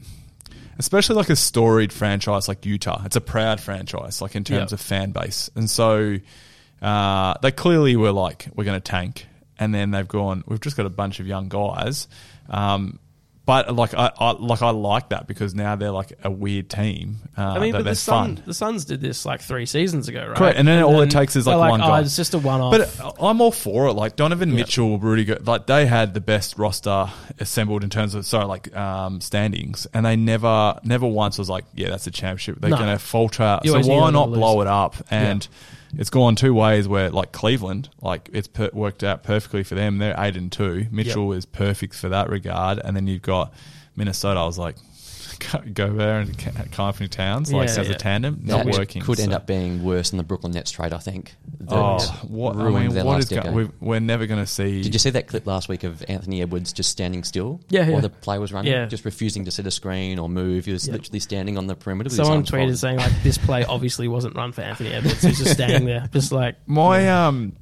especially 0.80 1.14
like 1.16 1.30
a 1.30 1.36
storied 1.36 1.92
franchise 1.92 2.48
like 2.48 2.66
Utah, 2.66 3.02
it's 3.04 3.14
a 3.16 3.20
proud 3.20 3.60
franchise, 3.60 4.20
like 4.20 4.34
in 4.34 4.42
terms 4.42 4.72
Yeah. 4.72 4.74
of 4.74 4.80
fan 4.80 5.12
base, 5.12 5.48
and 5.54 5.70
so 5.70 6.16
uh, 6.82 7.34
they 7.42 7.52
clearly 7.52 7.94
were 7.96 8.10
like, 8.12 8.48
we're 8.56 8.64
going 8.64 8.80
to 8.80 8.90
tank, 8.90 9.26
and 9.58 9.72
then 9.74 9.90
they've 9.92 10.08
gone, 10.08 10.42
we've 10.46 10.60
just 10.60 10.76
got 10.76 10.86
a 10.86 10.90
bunch 10.90 11.20
of 11.20 11.26
young 11.26 11.48
guys. 11.48 12.08
Um, 12.48 12.98
but 13.46 13.74
like 13.74 13.94
I, 13.94 14.12
I 14.18 14.32
like 14.32 14.62
I 14.62 14.70
like 14.70 15.08
that 15.08 15.26
because 15.26 15.54
now 15.54 15.74
they're 15.74 15.90
like 15.90 16.12
a 16.22 16.30
weird 16.30 16.68
team. 16.68 17.16
Uh, 17.36 17.42
I 17.42 17.58
mean, 17.58 17.72
but 17.72 17.84
the 17.84 17.94
Sun, 17.94 18.36
fun. 18.36 18.44
the 18.46 18.54
Suns 18.54 18.84
did 18.84 19.00
this 19.00 19.24
like 19.24 19.40
three 19.40 19.66
seasons 19.66 20.08
ago, 20.08 20.26
right? 20.28 20.36
Correct, 20.36 20.58
and 20.58 20.68
then 20.68 20.82
all 20.82 21.00
it 21.00 21.10
takes 21.10 21.34
is, 21.36 21.46
they're 21.46 21.56
like, 21.56 21.70
one 21.70 21.80
oh, 21.80 21.86
guy. 21.86 22.00
it's 22.00 22.16
just 22.16 22.34
a 22.34 22.38
one-off. 22.38 22.70
But 22.70 23.14
I'm 23.20 23.40
all 23.40 23.50
for 23.50 23.88
it. 23.88 23.94
Like 23.94 24.16
Donovan 24.16 24.54
Mitchell, 24.54 24.98
Rudy, 24.98 25.24
Go- 25.24 25.38
like 25.44 25.66
they 25.66 25.86
had 25.86 26.14
the 26.14 26.20
best 26.20 26.58
roster 26.58 27.10
assembled 27.38 27.82
in 27.82 27.90
terms 27.90 28.14
of 28.14 28.26
sorry, 28.26 28.44
like 28.44 28.76
um, 28.76 29.20
standings, 29.20 29.86
and 29.94 30.04
they 30.06 30.16
never, 30.16 30.78
never 30.84 31.06
once 31.06 31.38
was 31.38 31.48
like, 31.48 31.64
yeah, 31.74 31.88
that's 31.88 32.06
a 32.06 32.10
championship. 32.10 32.60
They're 32.60 32.70
No. 32.70 32.76
going 32.76 32.90
to 32.90 32.98
falter. 32.98 33.58
You 33.64 33.72
So 33.82 33.88
why 33.88 34.10
not 34.10 34.26
blow 34.26 34.60
it 34.60 34.66
up? 34.66 34.94
And 35.10 35.46
it's 35.96 36.10
gone 36.10 36.36
two 36.36 36.54
ways. 36.54 36.86
Where 36.88 37.10
like 37.10 37.32
Cleveland, 37.32 37.90
like 38.00 38.28
it's 38.32 38.48
per- 38.48 38.70
worked 38.72 39.02
out 39.04 39.22
perfectly 39.22 39.62
for 39.62 39.74
them. 39.74 39.98
They're 39.98 40.14
eight 40.18 40.36
and 40.36 40.50
two. 40.50 40.86
Mitchell 40.90 41.32
is 41.32 41.46
perfect 41.46 41.94
for 41.94 42.08
that 42.08 42.28
regard, 42.28 42.78
and 42.84 42.96
then 42.96 43.06
you've 43.06 43.22
got 43.22 43.52
Minnesota. 43.96 44.40
I 44.40 44.44
was 44.46 44.58
like. 44.58 44.76
Go 45.74 45.92
there 45.94 46.18
and 46.20 46.70
Carney 46.72 47.08
Towns 47.08 47.52
like 47.52 47.68
Yeah, 47.68 47.80
as 47.80 47.88
yeah. 47.88 47.94
a 47.94 47.98
tandem, 47.98 48.40
not 48.44 48.66
That 48.66 48.78
working. 48.78 49.02
Could 49.02 49.20
end 49.20 49.32
up 49.32 49.46
being 49.46 49.82
worse 49.82 50.10
than 50.10 50.18
the 50.18 50.22
Brooklyn 50.22 50.52
Nets 50.52 50.70
trade, 50.70 50.92
I 50.92 50.98
think. 50.98 51.34
That 51.60 51.74
Oh, 51.74 51.98
what, 52.28 52.56
I 52.56 52.62
ruined 52.62 52.86
mean, 52.86 52.94
their 52.94 53.04
what 53.04 53.12
last 53.14 53.24
is 53.24 53.28
go- 53.30 53.36
decade. 53.36 53.54
we've, 53.54 53.70
we're 53.80 54.00
never 54.00 54.26
going 54.26 54.40
to 54.40 54.46
see. 54.46 54.82
Did 54.82 54.94
you 54.94 54.98
see 54.98 55.10
that 55.10 55.26
clip 55.26 55.46
last 55.46 55.68
week 55.68 55.84
of 55.84 56.04
Anthony 56.08 56.42
Edwards 56.42 56.72
just 56.72 56.90
standing 56.90 57.24
still 57.24 57.60
Yeah, 57.68 57.88
while 57.88 58.00
the 58.00 58.10
play 58.10 58.38
was 58.38 58.52
running? 58.52 58.72
Yeah. 58.72 58.86
Just 58.86 59.04
refusing 59.04 59.44
to 59.46 59.50
set 59.50 59.66
a 59.66 59.70
screen 59.70 60.18
or 60.18 60.28
move. 60.28 60.64
He 60.66 60.72
was 60.72 60.86
Yeah. 60.86 60.94
literally 60.94 61.20
standing 61.20 61.58
on 61.58 61.66
the 61.66 61.74
perimeter 61.74 62.10
Someone 62.10 62.44
tweeted 62.44 62.50
folded. 62.50 62.78
saying 62.78 62.96
like 62.98 63.22
this 63.22 63.38
play 63.38 63.64
obviously 63.64 64.08
wasn't 64.08 64.36
run 64.36 64.52
for 64.52 64.62
Anthony 64.62 64.90
Edwards. 64.92 65.22
He's 65.22 65.38
just 65.38 65.52
standing 65.52 65.84
there, 65.86 66.08
just 66.12 66.32
like 66.32 66.56
My 66.66 67.08
um, 67.08 67.54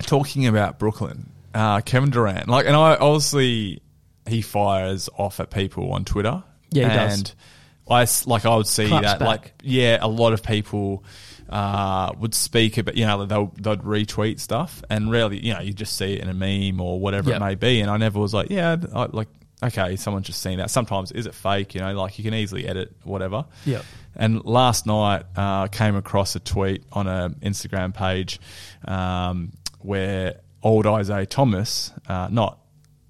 talking 0.00 0.46
about 0.46 0.78
Brooklyn, 0.78 1.30
uh, 1.54 1.80
Kevin 1.82 2.10
Durant, 2.10 2.48
like, 2.48 2.66
and 2.66 2.74
I 2.76 2.96
obviously 2.96 3.82
he 4.26 4.42
fires 4.42 5.08
off 5.16 5.40
at 5.40 5.50
people 5.50 5.92
on 5.92 6.04
Twitter. 6.04 6.42
Yeah, 6.70 6.88
he 6.90 6.98
and 6.98 7.24
does. 7.24 8.26
I 8.26 8.28
like 8.30 8.44
I 8.44 8.54
would 8.56 8.66
see 8.66 8.88
Claps 8.88 9.04
that, 9.06 9.18
back. 9.20 9.28
like, 9.28 9.52
yeah, 9.62 9.98
a 10.00 10.08
lot 10.08 10.32
of 10.32 10.42
people. 10.42 11.04
Uh, 11.50 12.12
would 12.18 12.34
speak 12.34 12.76
about 12.76 12.94
you 12.94 13.06
know 13.06 13.24
they'll 13.24 13.46
they'd 13.56 13.80
retweet 13.80 14.38
stuff 14.38 14.82
and 14.90 15.10
really 15.10 15.38
you 15.42 15.54
know 15.54 15.60
you 15.60 15.72
just 15.72 15.96
see 15.96 16.12
it 16.12 16.20
in 16.20 16.28
a 16.28 16.34
meme 16.34 16.78
or 16.78 17.00
whatever 17.00 17.30
Yep. 17.30 17.40
it 17.40 17.42
may 17.42 17.54
be 17.54 17.80
and 17.80 17.90
I 17.90 17.96
never 17.96 18.20
was 18.20 18.34
like 18.34 18.50
yeah 18.50 18.76
I, 18.94 19.06
like 19.06 19.28
okay 19.62 19.96
someone's 19.96 20.26
just 20.26 20.42
seen 20.42 20.58
that 20.58 20.70
sometimes 20.70 21.10
is 21.10 21.24
it 21.24 21.34
fake 21.34 21.74
you 21.74 21.80
know 21.80 21.94
like 21.94 22.18
you 22.18 22.24
can 22.24 22.34
easily 22.34 22.68
edit 22.68 22.94
whatever 23.02 23.46
Yep. 23.64 23.82
and 24.14 24.44
last 24.44 24.84
night, 24.84 25.22
uh, 25.36 25.68
came 25.68 25.96
across 25.96 26.36
a 26.36 26.40
tweet 26.40 26.84
on 26.92 27.06
an 27.06 27.36
Instagram 27.36 27.94
page 27.94 28.40
um, 28.86 29.52
where 29.80 30.40
old 30.62 30.86
Isaiah 30.86 31.24
Thomas, 31.24 31.92
uh, 32.08 32.28
not 32.30 32.58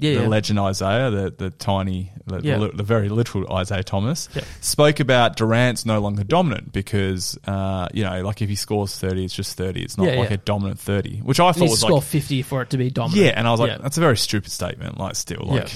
Yeah, 0.01 0.15
the 0.15 0.21
yeah. 0.23 0.29
legend 0.29 0.59
Isaiah, 0.61 1.11
the 1.11 1.35
the 1.37 1.51
tiny, 1.51 2.13
the, 2.27 2.41
Yeah. 2.41 2.59
the, 2.59 2.69
the 2.69 2.83
very 2.83 3.09
literal 3.09 3.53
Isaiah 3.53 3.83
Thomas, 3.83 4.29
spoke 4.61 5.01
about 5.01 5.37
Durant's 5.37 5.85
no 5.85 6.01
longer 6.01 6.23
dominant 6.25 6.73
because 6.73 7.37
uh, 7.47 7.89
you 7.93 8.05
know, 8.05 8.23
like 8.23 8.41
if 8.43 8.49
he 8.49 8.55
scores 8.55 8.97
thirty, 8.99 9.25
it's 9.25 9.35
just 9.35 9.57
thirty. 9.57 9.83
It's 9.83 9.99
not 9.99 10.15
like 10.17 10.31
a 10.31 10.37
dominant 10.37 10.79
thirty, 10.79 11.19
which 11.19 11.41
I 11.41 11.53
thought 11.53 11.69
was 11.69 11.81
score 11.81 11.99
like 11.99 12.05
fifty 12.05 12.43
for 12.43 12.63
it 12.63 12.71
to 12.71 12.77
be 12.79 12.91
dominant. 12.91 13.23
yeah, 13.25 13.33
and 13.35 13.47
I 13.49 13.51
was 13.51 13.61
like, 13.61 13.81
that's 13.83 13.97
a 13.99 14.01
very 14.01 14.17
stupid 14.17 14.53
statement. 14.53 14.99
Like, 14.99 15.17
still, 15.17 15.43
like, 15.45 15.71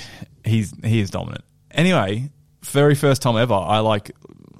he's 0.45 0.73
he 0.85 1.01
is 1.01 1.11
dominant. 1.11 1.45
Anyway, 1.73 2.31
very 2.63 2.95
first 2.95 3.23
time 3.23 3.37
ever, 3.37 3.55
I 3.55 3.81
like 3.81 4.13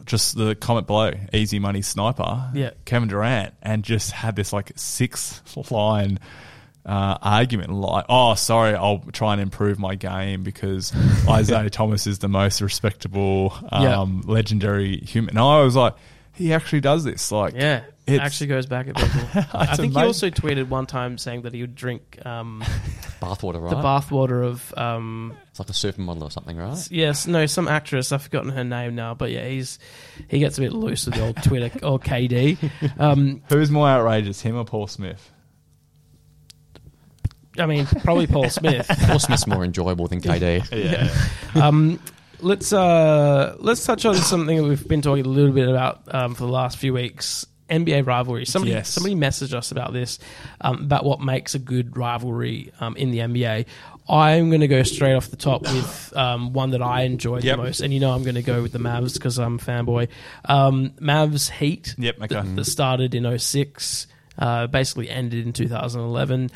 just 0.07 0.37
the 0.37 0.57
comment 0.57 0.89
below, 0.89 1.13
easy 1.33 1.61
money 1.61 1.83
sniper, 1.83 2.51
Yeah. 2.55 2.71
Kevin 2.85 3.09
Durant, 3.09 3.55
and 3.63 3.85
just 3.85 4.11
had 4.11 4.35
this 4.35 4.53
like 4.53 4.73
six 4.75 5.41
line 5.71 6.19
uh, 6.85 7.19
argument, 7.23 7.73
like, 7.73 8.07
oh, 8.09 8.35
sorry, 8.35 8.75
I'll 8.75 8.99
try 9.13 9.33
and 9.35 9.41
improve 9.43 9.79
my 9.79 9.95
game 9.95 10.43
because 10.43 10.93
Isaiah 11.29 11.71
Thomas 11.71 12.07
is 12.07 12.19
the 12.19 12.29
most 12.29 12.61
respectable, 12.61 13.55
Yeah. 13.73 14.01
um, 14.01 14.23
legendary 14.27 14.97
human. 14.99 15.31
And 15.31 15.39
I 15.39 15.63
was 15.63 15.77
like, 15.77 15.95
he 16.35 16.53
actually 16.53 16.81
does 16.81 17.05
this, 17.05 17.31
like, 17.31 17.55
Yeah, 17.55 17.83
it 18.07 18.19
actually 18.21 18.47
goes 18.49 18.67
back 18.67 18.89
at 18.89 18.97
people. 18.97 19.21
I 19.53 19.65
It's 19.65 19.77
think 19.77 19.93
he 19.93 20.01
also 20.01 20.31
tweeted 20.31 20.69
one 20.69 20.87
time 20.87 21.19
saying 21.19 21.43
that 21.43 21.53
he 21.53 21.61
would 21.61 21.75
drink 21.77 22.19
um, 22.27 22.65
Bathwater, 23.21 23.61
right? 23.63 23.71
the 23.71 23.77
bathwater 23.77 24.45
of 24.45 24.75
um, 24.77 25.37
It's 25.51 25.61
like 25.61 25.69
a 25.69 25.73
supermodel 25.73 26.23
or 26.23 26.31
something, 26.31 26.57
right? 26.57 26.91
yes, 26.91 27.27
no, 27.29 27.47
some 27.47 27.69
actress. 27.69 28.11
I've 28.11 28.23
forgotten 28.23 28.51
her 28.51 28.65
name 28.65 28.95
now, 28.97 29.15
but 29.15 29.31
yeah, 29.31 29.47
he's 29.47 29.79
he 30.29 30.41
gets 30.41 30.59
a 30.59 30.63
bit 30.63 30.73
loose 30.73 31.07
with 31.07 31.15
the 31.15 31.23
old 31.27 31.43
Twitter 31.45 31.71
or 31.87 32.01
KD. 32.01 32.59
Um, 32.99 33.43
Who's 33.51 33.71
more 33.71 33.87
outrageous, 33.87 34.41
him 34.41 34.57
or 34.57 34.65
Paul 34.65 34.87
Smith? 34.89 35.31
I 37.59 37.67
mean, 37.67 37.87
probably 37.87 38.27
Paul 38.27 38.49
Smith. 38.51 38.87
Paul 39.07 39.19
Smith's 39.19 39.47
more 39.47 39.65
enjoyable 39.65 40.09
than 40.09 40.21
KD. 40.21 40.65
Yeah. 41.55 41.67
Um, 41.67 42.01
let's 42.41 42.73
uh, 42.73 43.57
let's 43.59 43.85
touch 43.85 44.05
on 44.05 44.15
something 44.17 44.57
that 44.57 44.63
we've 44.65 44.87
been 44.89 45.03
talking 45.03 45.25
a 45.27 45.29
little 45.29 45.53
bit 45.53 45.69
about 45.69 46.03
um, 46.15 46.35
for 46.35 46.45
the 46.47 46.53
last 46.53 46.79
few 46.79 46.93
weeks. 46.95 47.47
NBA 47.71 48.07
rivalry. 48.07 48.45
Somebody 48.45 48.73
Yes. 48.73 48.91
somebody 48.91 49.15
messaged 49.15 49.55
us 49.55 49.71
about 49.71 49.95
this, 49.95 50.19
um, 50.61 50.83
about 50.83 51.05
what 51.07 51.21
makes 51.23 51.55
a 51.55 51.59
good 51.59 51.97
rivalry 51.97 52.71
um, 52.81 52.97
in 52.97 53.11
the 53.13 53.19
NBA. 53.21 53.65
I'm 54.09 54.51
going 54.51 54.61
to 54.61 54.69
go 54.69 54.83
straight 54.83 55.15
off 55.15 55.31
the 55.31 55.37
top 55.37 55.63
with 55.63 56.13
um, 56.15 56.53
one 56.53 56.71
that 56.71 56.83
I 56.83 57.03
enjoyed 57.03 57.45
Yep. 57.45 57.57
the 57.57 57.63
most, 57.63 57.81
and 57.81 57.95
you 57.95 58.01
know 58.01 58.11
I'm 58.13 58.25
going 58.25 58.35
to 58.35 58.43
go 58.43 58.61
with 58.61 58.73
the 58.73 58.79
Mavs 58.79 59.15
because 59.15 59.39
I'm 59.39 59.55
a 59.55 59.59
fanboy. 59.59 60.09
Um, 60.45 60.91
Mavs 61.01 61.51
Heat. 61.51 61.95
Yep, 61.97 62.17
okay. 62.25 62.35
That, 62.35 62.57
that 62.57 62.65
started 62.67 63.15
in 63.15 63.39
06, 63.39 64.07
uh, 64.39 64.67
basically 64.67 65.09
ended 65.09 65.47
in 65.47 65.53
2011. 65.55 66.51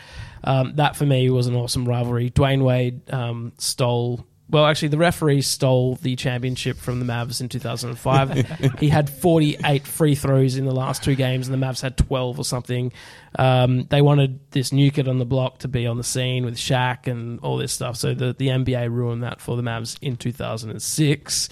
Um, 0.46 0.74
that 0.76 0.96
for 0.96 1.04
me 1.04 1.28
was 1.28 1.48
an 1.48 1.56
awesome 1.56 1.86
rivalry. 1.86 2.30
Dwyane 2.30 2.62
Wade 2.62 3.12
um, 3.12 3.52
stole. 3.58 4.24
Well, 4.48 4.64
actually, 4.64 4.88
the 4.88 4.98
referee 4.98 5.42
stole 5.42 5.96
the 5.96 6.14
championship 6.14 6.76
from 6.76 7.00
the 7.00 7.04
Mavs 7.04 7.40
in 7.40 7.48
2005. 7.48 8.76
he 8.78 8.88
had 8.88 9.10
48 9.10 9.84
free 9.84 10.14
throws 10.14 10.56
in 10.56 10.66
the 10.66 10.74
last 10.74 11.02
two 11.02 11.16
games, 11.16 11.48
and 11.48 11.60
the 11.60 11.66
Mavs 11.66 11.82
had 11.82 11.96
12 11.96 12.38
or 12.38 12.44
something. 12.44 12.92
Um, 13.36 13.86
they 13.90 14.02
wanted 14.02 14.38
this 14.52 14.72
new 14.72 14.92
kid 14.92 15.08
on 15.08 15.18
the 15.18 15.24
block 15.24 15.58
to 15.58 15.68
be 15.68 15.84
on 15.84 15.96
the 15.96 16.04
scene 16.04 16.44
with 16.44 16.56
Shaq 16.56 17.08
and 17.08 17.40
all 17.40 17.56
this 17.56 17.72
stuff. 17.72 17.96
So 17.96 18.14
the, 18.14 18.34
the 18.34 18.48
NBA 18.48 18.88
ruined 18.88 19.24
that 19.24 19.40
for 19.40 19.56
the 19.56 19.62
Mavs 19.62 19.98
in 20.00 20.16
2006. 20.16 21.48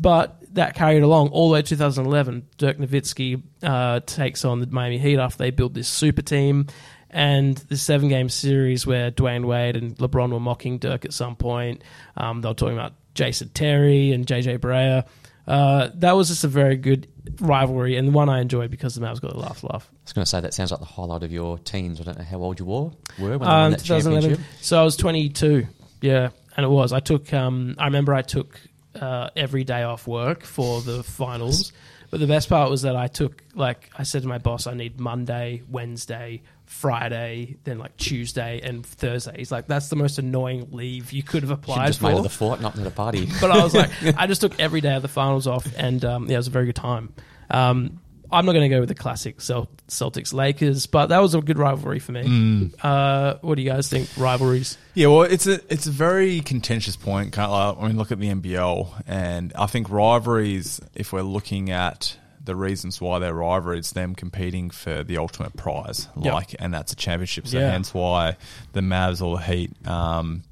But 0.00 0.54
that 0.54 0.74
carried 0.74 1.02
along 1.02 1.28
all 1.28 1.48
the 1.48 1.54
way 1.54 1.62
to 1.62 1.68
2011. 1.68 2.46
Dirk 2.56 2.78
Nowitzki 2.78 3.42
uh, 3.62 4.00
takes 4.06 4.44
on 4.44 4.60
the 4.60 4.66
Miami 4.68 4.98
Heat 4.98 5.18
after 5.18 5.38
they 5.38 5.50
build 5.50 5.74
this 5.74 5.88
super 5.88 6.22
team. 6.22 6.66
And 7.10 7.56
the 7.56 7.76
seven 7.76 8.08
game 8.08 8.28
series 8.28 8.86
where 8.86 9.10
Dwyane 9.10 9.46
Wade 9.46 9.76
and 9.76 9.96
LeBron 9.96 10.30
were 10.30 10.40
mocking 10.40 10.78
Dirk 10.78 11.04
at 11.04 11.12
some 11.12 11.36
point. 11.36 11.82
Um, 12.16 12.42
they 12.42 12.48
were 12.48 12.54
talking 12.54 12.76
about 12.76 12.92
Jason 13.14 13.48
Terry 13.50 14.12
and 14.12 14.26
JJ 14.26 14.58
Barea. 14.58 15.06
Uh, 15.46 15.88
that 15.94 16.12
was 16.12 16.28
just 16.28 16.44
a 16.44 16.48
very 16.48 16.76
good 16.76 17.08
rivalry 17.40 17.96
and 17.96 18.12
one 18.12 18.28
I 18.28 18.40
enjoyed 18.40 18.70
because 18.70 18.94
the 18.94 19.00
Mavs 19.00 19.20
got 19.22 19.32
a 19.32 19.38
laugh 19.38 19.64
laugh. 19.64 19.88
I 19.90 19.96
was 20.04 20.12
going 20.12 20.24
to 20.24 20.28
say 20.28 20.40
that 20.40 20.52
sounds 20.52 20.70
like 20.70 20.80
the 20.80 20.86
highlight 20.86 21.22
of 21.22 21.32
your 21.32 21.58
teens. 21.58 21.98
I 22.00 22.04
don't 22.04 22.18
know 22.18 22.24
how 22.24 22.38
old 22.38 22.60
you 22.60 22.66
were, 22.66 22.90
were 23.18 23.38
when 23.38 23.48
Um, 23.48 23.70
that 23.72 23.80
2011. 23.80 24.30
championship. 24.30 24.46
So 24.60 24.78
I 24.78 24.84
was 24.84 24.96
22. 24.96 25.66
Yeah, 26.02 26.28
and 26.56 26.64
it 26.64 26.68
was. 26.68 26.92
I 26.92 27.00
took. 27.00 27.32
Um, 27.32 27.74
I 27.78 27.86
remember 27.86 28.12
I 28.14 28.20
took 28.22 28.60
uh, 29.00 29.30
every 29.34 29.64
day 29.64 29.82
off 29.84 30.06
work 30.06 30.42
for 30.44 30.82
the 30.82 31.02
finals. 31.02 31.72
But 32.10 32.20
the 32.20 32.26
best 32.26 32.48
part 32.48 32.70
was 32.70 32.82
that 32.82 32.96
I 32.96 33.06
took 33.06 33.42
like 33.54 33.90
I 33.98 34.02
said 34.02 34.22
to 34.22 34.28
my 34.28 34.38
boss, 34.38 34.66
I 34.66 34.74
need 34.74 34.98
Monday, 35.00 35.62
Wednesday, 35.68 36.42
Friday, 36.68 37.56
then 37.64 37.78
like 37.78 37.96
Tuesday 37.96 38.60
and 38.62 38.84
Thursday. 38.84 39.34
He's 39.38 39.50
like, 39.50 39.66
that's 39.66 39.88
the 39.88 39.96
most 39.96 40.18
annoying 40.18 40.68
leave 40.70 41.12
you 41.12 41.22
could 41.22 41.42
have 41.42 41.50
applied 41.50 41.78
have 41.78 41.86
just 41.88 42.00
for. 42.00 42.10
made 42.10 42.18
it 42.18 42.22
the 42.22 42.28
fort, 42.28 42.60
not 42.60 42.78
at 42.78 42.86
a 42.86 42.90
party. 42.90 43.26
but 43.40 43.50
I 43.50 43.64
was 43.64 43.74
like, 43.74 43.90
I 44.16 44.26
just 44.26 44.42
took 44.42 44.60
every 44.60 44.80
day 44.80 44.94
of 44.94 45.02
the 45.02 45.08
finals 45.08 45.46
off, 45.46 45.66
and 45.76 46.04
um, 46.04 46.26
yeah, 46.26 46.34
it 46.34 46.36
was 46.38 46.48
a 46.48 46.50
very 46.50 46.66
good 46.66 46.76
time. 46.76 47.12
Um, 47.50 48.00
I'm 48.30 48.44
not 48.44 48.52
going 48.52 48.68
to 48.70 48.74
go 48.74 48.80
with 48.80 48.90
the 48.90 48.94
classic 48.94 49.40
Cel- 49.40 49.70
Celtics 49.88 50.34
Lakers, 50.34 50.86
but 50.86 51.06
that 51.06 51.20
was 51.20 51.34
a 51.34 51.40
good 51.40 51.58
rivalry 51.58 51.98
for 51.98 52.12
me. 52.12 52.24
Mm. 52.24 52.84
Uh, 52.84 53.38
what 53.40 53.54
do 53.54 53.62
you 53.62 53.70
guys 53.70 53.88
think? 53.88 54.10
Rivalries? 54.18 54.76
Yeah, 54.92 55.06
well, 55.06 55.22
it's 55.22 55.46
a 55.46 55.60
it's 55.72 55.86
a 55.86 55.90
very 55.90 56.40
contentious 56.42 56.96
point. 56.96 57.32
Can't 57.32 57.50
lie. 57.50 57.74
I 57.78 57.86
mean, 57.88 57.96
look 57.96 58.12
at 58.12 58.20
the 58.20 58.28
NBL, 58.28 59.04
and 59.06 59.52
I 59.54 59.66
think 59.66 59.88
rivalries. 59.88 60.80
If 60.94 61.14
we're 61.14 61.22
looking 61.22 61.70
at 61.70 62.18
the 62.48 62.56
reasons 62.56 63.00
why 63.00 63.20
they're 63.20 63.32
rivalries, 63.32 63.78
it's 63.78 63.92
them 63.92 64.16
competing 64.16 64.70
for 64.70 65.04
the 65.04 65.16
ultimate 65.18 65.56
prize, 65.56 66.08
Yep. 66.20 66.32
like, 66.34 66.56
and 66.58 66.74
that's 66.74 66.92
a 66.92 66.96
championship. 66.96 67.46
So 67.46 67.58
Yeah. 67.60 67.70
hence 67.70 67.94
why 67.94 68.36
the 68.72 68.80
Mavs 68.80 69.22
or 69.22 69.36
the 69.36 69.44
Heat, 69.44 69.70
um, 69.86 70.42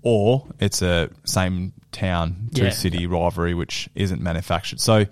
or 0.00 0.46
it's 0.58 0.80
a 0.82 1.10
same 1.24 1.72
town 1.92 2.48
two 2.54 2.64
Yeah. 2.64 2.70
city 2.70 3.06
rivalry 3.06 3.52
which 3.54 3.88
isn't 3.94 4.22
manufactured. 4.22 4.80
So. 4.80 5.04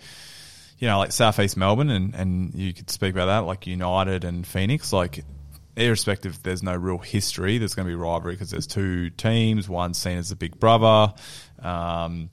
You 0.82 0.86
know, 0.88 0.96
like 0.96 1.12
Southeast 1.12 1.58
Melbourne, 1.58 1.90
and, 1.90 2.14
and 2.14 2.54
you 2.54 2.72
could 2.72 2.88
speak 2.88 3.12
about 3.12 3.26
that, 3.26 3.40
like 3.40 3.66
United 3.66 4.24
and 4.24 4.46
Phoenix. 4.46 4.94
Like, 4.94 5.22
irrespective, 5.76 6.42
there's 6.42 6.62
no 6.62 6.74
real 6.74 6.96
history. 6.96 7.58
There's 7.58 7.74
going 7.74 7.84
to 7.86 7.90
be 7.90 7.94
rivalry 7.94 8.32
because 8.32 8.50
there's 8.50 8.66
two 8.66 9.10
teams. 9.10 9.68
One 9.68 9.92
seen 9.92 10.16
as 10.16 10.30
the 10.30 10.36
big 10.36 10.58
brother. 10.58 11.12
Um, 11.62 12.30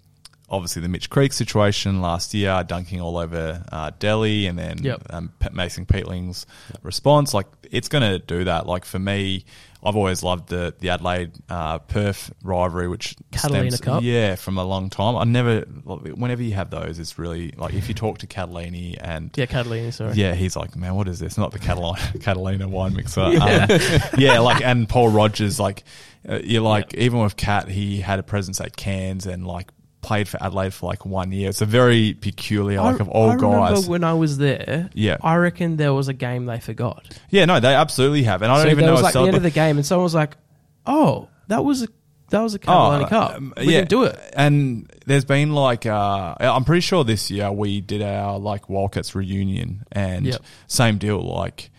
obviously 0.50 0.82
the 0.82 0.88
Mitch 0.90 1.10
Creek 1.10 1.34
situation 1.34 2.02
last 2.02 2.34
year, 2.34 2.64
dunking 2.66 3.02
all 3.02 3.18
over 3.18 3.64
uh, 3.72 3.92
Delly, 4.00 4.48
and 4.50 4.58
then 4.58 4.78
Yep. 4.84 5.02
um, 5.10 5.34
P- 5.40 5.50
Mason 5.52 5.86
Peatling's 5.86 6.46
response. 6.84 7.34
Like 7.34 7.48
it's 7.70 7.90
going 7.90 8.04
to 8.04 8.20
do 8.20 8.44
that. 8.46 8.66
Like 8.66 8.86
for 8.86 9.00
me, 9.00 9.44
I've 9.84 9.96
always 9.96 10.24
loved 10.24 10.50
the 10.50 10.74
the 10.80 10.90
Adelaide 10.90 11.32
uh, 11.50 11.80
Perth 11.80 12.34
rivalry, 12.44 12.88
which 12.88 13.16
Catalina 13.32 13.72
stems- 13.72 13.82
Cup? 13.82 14.04
yeah, 14.04 14.36
from 14.36 14.58
a 14.58 14.64
long 14.64 14.90
time. 14.90 15.16
I 15.16 15.24
never, 15.26 15.62
whenever 15.62 16.42
you 16.42 16.54
have 16.56 16.70
those, 16.72 16.98
it's 16.98 17.20
really 17.20 17.52
like 17.58 17.74
if 17.74 17.88
you 17.88 17.94
talk 17.94 18.18
to 18.20 18.28
Catalini 18.28 18.98
and 19.00 19.30
Yeah, 19.38 19.46
Catalini, 19.46 19.94
sorry. 19.94 20.14
yeah, 20.16 20.34
he's 20.34 20.56
like, 20.56 20.76
man, 20.76 20.96
what 20.96 21.08
is 21.08 21.20
this? 21.20 21.38
Not 21.38 21.52
the 21.52 21.60
Catalina, 21.60 22.00
Catalina 22.22 22.68
wine 22.68 22.96
mixer. 22.96 23.30
Yeah. 23.34 23.68
Um, 23.70 23.80
yeah, 24.18 24.40
like, 24.40 24.64
and 24.64 24.90
Paul 24.90 25.10
Rogers, 25.10 25.60
like, 25.60 25.84
uh, 26.28 26.40
you're 26.44 26.62
like, 26.62 26.94
even 26.96 27.20
with 27.20 27.36
Cat, 27.38 27.70
he 27.70 28.02
had 28.02 28.18
a 28.20 28.24
presence 28.24 28.60
at 28.60 28.76
Cairns 28.76 29.26
and 29.28 29.46
like 29.46 29.68
played 30.08 30.28
for 30.28 30.42
Adelaide 30.42 30.74
for 30.74 30.88
like 30.90 31.06
one 31.06 31.32
year. 31.34 31.50
It's 31.50 31.62
a 31.62 31.66
very 31.66 32.14
peculiar, 32.14 32.82
like, 32.82 33.00
of 33.02 33.10
all 33.10 33.30
I 33.30 33.36
remember 33.36 33.58
guys. 33.76 33.88
when 33.90 34.04
I 34.06 34.14
was 34.14 34.38
there, 34.38 34.90
Yeah. 34.94 35.18
I 35.22 35.36
reckon 35.36 35.76
there 35.76 35.94
was 35.94 36.08
a 36.08 36.14
game 36.14 36.46
they 36.46 36.60
forgot. 36.62 37.04
yeah, 37.30 37.44
no, 37.46 37.60
they 37.60 37.74
absolutely 37.76 38.24
have. 38.24 38.42
And 38.42 38.52
I 38.52 38.58
don't 38.64 38.72
even 38.72 38.86
know 38.86 38.94
was 38.94 39.02
like 39.02 39.14
the 39.14 39.24
end 39.24 39.36
of 39.36 39.44
the 39.44 39.52
game, 39.52 39.78
and 39.78 39.86
someone 39.86 40.04
was 40.04 40.16
like, 40.16 40.38
"Oh, 40.86 41.28
that 41.50 41.64
was 41.66 41.84
a 41.84 41.88
that 42.30 42.42
was 42.42 42.54
a 42.56 42.60
Carolina 42.60 43.04
Oh, 43.06 43.08
Cup. 43.08 43.36
um, 43.36 43.54
we 43.58 43.68
can 43.74 43.88
do 43.88 44.04
it." 44.04 44.18
And 44.36 44.90
there's 45.06 45.26
been 45.26 45.54
like, 45.54 45.86
uh, 45.86 46.36
I'm 46.40 46.64
pretty 46.66 46.82
sure 46.82 47.04
this 47.04 47.30
year 47.32 47.52
we 47.52 47.82
did 47.82 48.02
our 48.02 48.40
like 48.40 48.70
Wildcats 48.70 49.14
reunion, 49.16 49.84
and 49.92 50.26
Yep. 50.26 50.42
same 50.68 50.98
deal. 50.98 51.22
Like, 51.22 51.70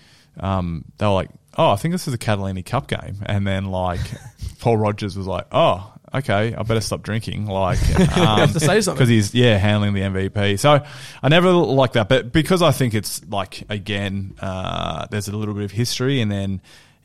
um, 0.41 0.85
they 0.99 1.07
were 1.07 1.13
like, 1.13 1.31
"Oh, 1.57 1.71
I 1.71 1.77
think 1.77 1.93
this 1.93 2.07
is 2.07 2.15
a 2.15 2.19
Catalini 2.19 2.63
Cup 2.65 2.89
game," 2.89 3.17
and 3.27 3.47
then 3.47 3.67
like 3.71 4.01
Paul 4.61 4.77
Rogers 4.77 5.17
was 5.17 5.27
like, 5.27 5.47
"Oh." 5.53 5.93
Okay, 6.15 6.55
I 6.55 6.63
better 6.63 6.81
stop 6.81 7.03
drinking. 7.03 7.47
Like, 7.47 7.79
um, 8.17 8.39
have 8.39 8.53
to 8.55 8.61
say 8.61 8.81
something. 8.81 8.99
because 8.99 9.09
he's 9.09 9.35
yeah 9.35 9.59
handling 9.59 9.93
the 9.95 10.01
MVP. 10.01 10.59
So 10.59 10.83
I 11.23 11.29
never 11.29 11.53
like 11.53 11.93
that, 11.93 12.09
but 12.09 12.33
because 12.33 12.63
I 12.63 12.71
think 12.71 12.95
it's 12.95 13.23
like 13.29 13.65
again, 13.69 14.35
uh, 14.41 15.07
there's 15.11 15.29
a 15.29 15.37
little 15.37 15.55
bit 15.55 15.65
of 15.65 15.71
history, 15.73 16.21
and 16.21 16.31
then 16.33 16.61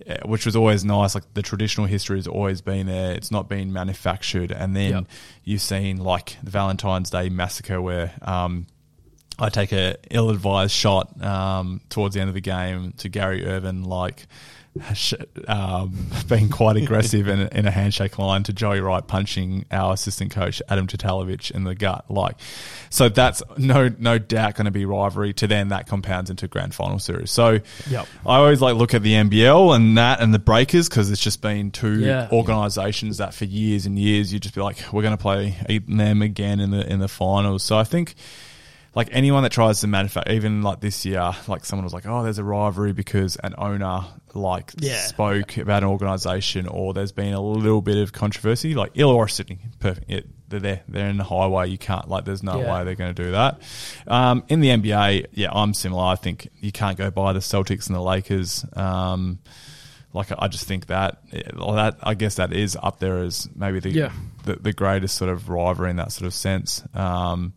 uh, 0.07 0.17
which 0.25 0.45
was 0.45 0.55
always 0.55 0.83
nice. 0.85 1.15
Like 1.15 1.33
the 1.33 1.41
traditional 1.41 1.87
history 1.87 2.17
has 2.17 2.27
always 2.27 2.61
been 2.61 2.87
there; 2.87 3.13
it's 3.13 3.31
not 3.31 3.49
been 3.49 3.73
manufactured. 3.73 4.51
And 4.51 4.75
then 4.75 4.91
Yep. 4.91 5.05
you've 5.43 5.61
seen 5.61 5.97
like 5.97 6.37
the 6.43 6.51
Valentine's 6.51 7.09
Day 7.09 7.29
massacre, 7.29 7.81
where 7.81 8.11
um, 8.21 8.67
I 9.39 9.49
take 9.49 9.71
a 9.73 9.97
ill-advised 10.11 10.71
shot 10.71 11.21
um, 11.23 11.81
towards 11.89 12.15
the 12.15 12.21
end 12.21 12.29
of 12.29 12.35
the 12.35 12.41
game 12.41 12.93
to 12.97 13.09
Gary 13.09 13.45
Ervin, 13.45 13.83
like 13.83 14.27
um, 15.47 16.07
being 16.27 16.49
quite 16.49 16.75
aggressive 16.77 17.27
in, 17.27 17.41
a- 17.41 17.49
in 17.51 17.65
a 17.67 17.71
handshake 17.71 18.17
line 18.17 18.43
to 18.43 18.53
Joey 18.53 18.79
Wright 18.81 19.05
punching 19.05 19.65
our 19.71 19.93
assistant 19.93 20.31
coach 20.31 20.61
Adam 20.69 20.87
Tatalovich 20.87 21.51
in 21.51 21.63
the 21.63 21.75
gut. 21.75 22.05
Like, 22.09 22.35
so 22.89 23.09
that's 23.09 23.41
no 23.57 23.89
no 23.99 24.17
doubt 24.17 24.55
going 24.55 24.65
to 24.65 24.71
be 24.71 24.85
rivalry. 24.85 25.33
To 25.33 25.47
then 25.47 25.69
that 25.69 25.87
compounds 25.87 26.29
into 26.29 26.47
grand 26.47 26.73
final 26.73 26.99
series. 26.99 27.31
So 27.31 27.59
Yep. 27.89 28.07
I 28.25 28.37
always 28.37 28.61
like 28.61 28.75
look 28.75 28.93
at 28.93 29.01
the 29.03 29.13
NBL 29.13 29.75
and 29.75 29.97
that 29.97 30.21
and 30.21 30.33
the 30.33 30.39
Breakers 30.39 30.89
because 30.89 31.11
it's 31.11 31.21
just 31.21 31.41
been 31.41 31.71
two 31.71 31.99
Yeah. 31.99 32.29
organisations 32.31 33.17
that 33.17 33.33
for 33.33 33.45
years 33.45 33.85
and 33.85 33.97
years 33.97 34.33
you 34.33 34.39
just 34.39 34.55
be 34.55 34.61
like 34.61 34.77
we're 34.91 35.01
going 35.03 35.15
to 35.17 35.21
play 35.21 35.55
them 35.87 36.21
again 36.21 36.59
in 36.59 36.71
the 36.71 36.87
in 36.91 36.99
the 36.99 37.07
finals. 37.07 37.63
So 37.63 37.77
I 37.77 37.83
think 37.83 38.15
like 38.95 39.09
anyone 39.11 39.43
that 39.43 39.51
tries 39.51 39.81
to 39.81 39.87
manufacture, 39.87 40.31
even 40.33 40.61
like 40.61 40.79
this 40.79 41.05
year, 41.05 41.31
like 41.47 41.65
someone 41.65 41.83
was 41.83 41.93
like, 41.93 42.05
"Oh, 42.05 42.21
there's 42.23 42.37
a 42.37 42.43
rivalry 42.43 42.93
because 42.93 43.35
an 43.37 43.55
owner 43.57 44.01
like 44.35 44.71
Yeah. 44.79 44.99
spoke 45.01 45.57
about 45.57 45.83
an 45.83 45.89
organisation, 45.89 46.67
or 46.67 46.93
there's 46.93 47.11
been 47.11 47.33
a 47.33 47.41
little 47.41 47.81
bit 47.81 47.97
of 47.97 48.13
controversy. 48.13 48.75
Like 48.75 48.93
Illawarra 48.93 49.29
Sydney, 49.31 49.59
perfect. 49.79 50.09
It, 50.11 50.27
they're 50.49 50.59
there. 50.59 50.81
They're 50.87 51.09
in 51.09 51.17
the 51.17 51.23
highway. 51.23 51.69
You 51.69 51.77
can't 51.79 52.07
like. 52.07 52.25
There's 52.25 52.43
no 52.43 52.61
Yeah. 52.61 52.71
way 52.79 52.83
they're 52.83 52.93
going 52.95 53.13
to 53.15 53.23
do 53.23 53.31
that. 53.31 53.59
Um, 54.07 54.43
in 54.49 54.59
the 54.59 54.69
NBA, 54.69 55.25
yeah, 55.33 55.49
I'm 55.51 55.73
similar. 55.73 56.03
I 56.03 56.15
think 56.15 56.49
you 56.59 56.71
can't 56.71 56.95
go 56.97 57.09
by 57.09 57.33
the 57.33 57.39
Celtics 57.39 57.87
and 57.87 57.95
the 57.95 58.01
Lakers. 58.01 58.63
Um, 58.73 59.39
like 60.13 60.27
I 60.37 60.47
just 60.47 60.65
think 60.67 60.85
that 60.87 61.23
that 61.31 61.97
I 62.03 62.13
guess 62.13 62.35
that 62.35 62.53
is 62.53 62.77
up 62.81 62.99
there 62.99 63.17
as 63.23 63.49
maybe 63.55 63.79
the 63.79 63.89
Yeah. 63.89 64.11
the, 64.43 64.57
the 64.57 64.71
greatest 64.73 65.15
sort 65.17 65.31
of 65.31 65.49
rivalry 65.49 65.89
in 65.89 65.95
that 65.95 66.11
sort 66.11 66.27
of 66.27 66.35
sense. 66.35 66.83
Um, 66.93 67.53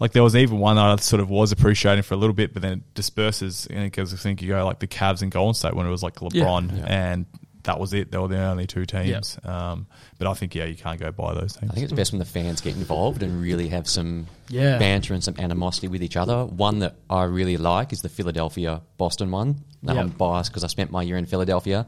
like 0.00 0.12
there 0.12 0.22
was 0.22 0.36
even 0.36 0.58
one 0.58 0.76
that 0.76 0.84
I 0.84 0.96
sort 0.96 1.20
of 1.20 1.28
was 1.30 1.52
appreciating 1.52 2.02
for 2.02 2.14
a 2.14 2.16
little 2.16 2.34
bit, 2.34 2.52
but 2.52 2.62
then 2.62 2.72
it 2.72 2.94
disperses. 2.94 3.66
And 3.70 3.84
because 3.84 4.12
I 4.14 4.16
think 4.16 4.42
you 4.42 4.48
go 4.48 4.64
like 4.64 4.78
the 4.78 4.86
Cavs 4.86 5.22
and 5.22 5.30
Golden 5.30 5.54
State 5.54 5.74
when 5.74 5.86
it 5.86 5.90
was 5.90 6.02
like 6.02 6.16
LeBron, 6.16 6.76
Yeah. 6.78 6.84
and 6.86 7.26
that 7.64 7.78
was 7.80 7.92
it. 7.92 8.10
They 8.10 8.16
were 8.18 8.28
the 8.28 8.38
only 8.38 8.66
two 8.66 8.86
teams. 8.86 9.38
Um, 9.44 9.86
but 10.16 10.26
I 10.26 10.32
think 10.34 10.54
yeah, 10.54 10.64
you 10.64 10.76
can't 10.76 10.98
go 10.98 11.10
by 11.12 11.34
those 11.34 11.54
teams. 11.54 11.70
I 11.70 11.74
think 11.74 11.84
it's 11.84 11.92
best 11.92 12.12
when 12.12 12.18
the 12.18 12.24
fans 12.24 12.60
get 12.60 12.76
involved 12.76 13.22
and 13.22 13.42
really 13.42 13.68
have 13.68 13.86
some 13.88 14.26
Yeah. 14.48 14.78
banter 14.78 15.12
and 15.12 15.22
some 15.22 15.34
animosity 15.38 15.88
with 15.88 16.02
each 16.02 16.16
other. 16.16 16.44
One 16.46 16.78
that 16.78 16.94
I 17.10 17.24
really 17.24 17.56
like 17.58 17.92
is 17.92 18.00
the 18.00 18.08
Philadelphia 18.08 18.80
Boston 18.96 19.30
one. 19.30 19.56
Now 19.82 19.94
Yep. 19.94 20.02
I'm 20.02 20.08
biased 20.10 20.50
because 20.50 20.64
I 20.64 20.68
spent 20.68 20.90
my 20.90 21.02
year 21.02 21.16
in 21.18 21.26
Philadelphia, 21.26 21.86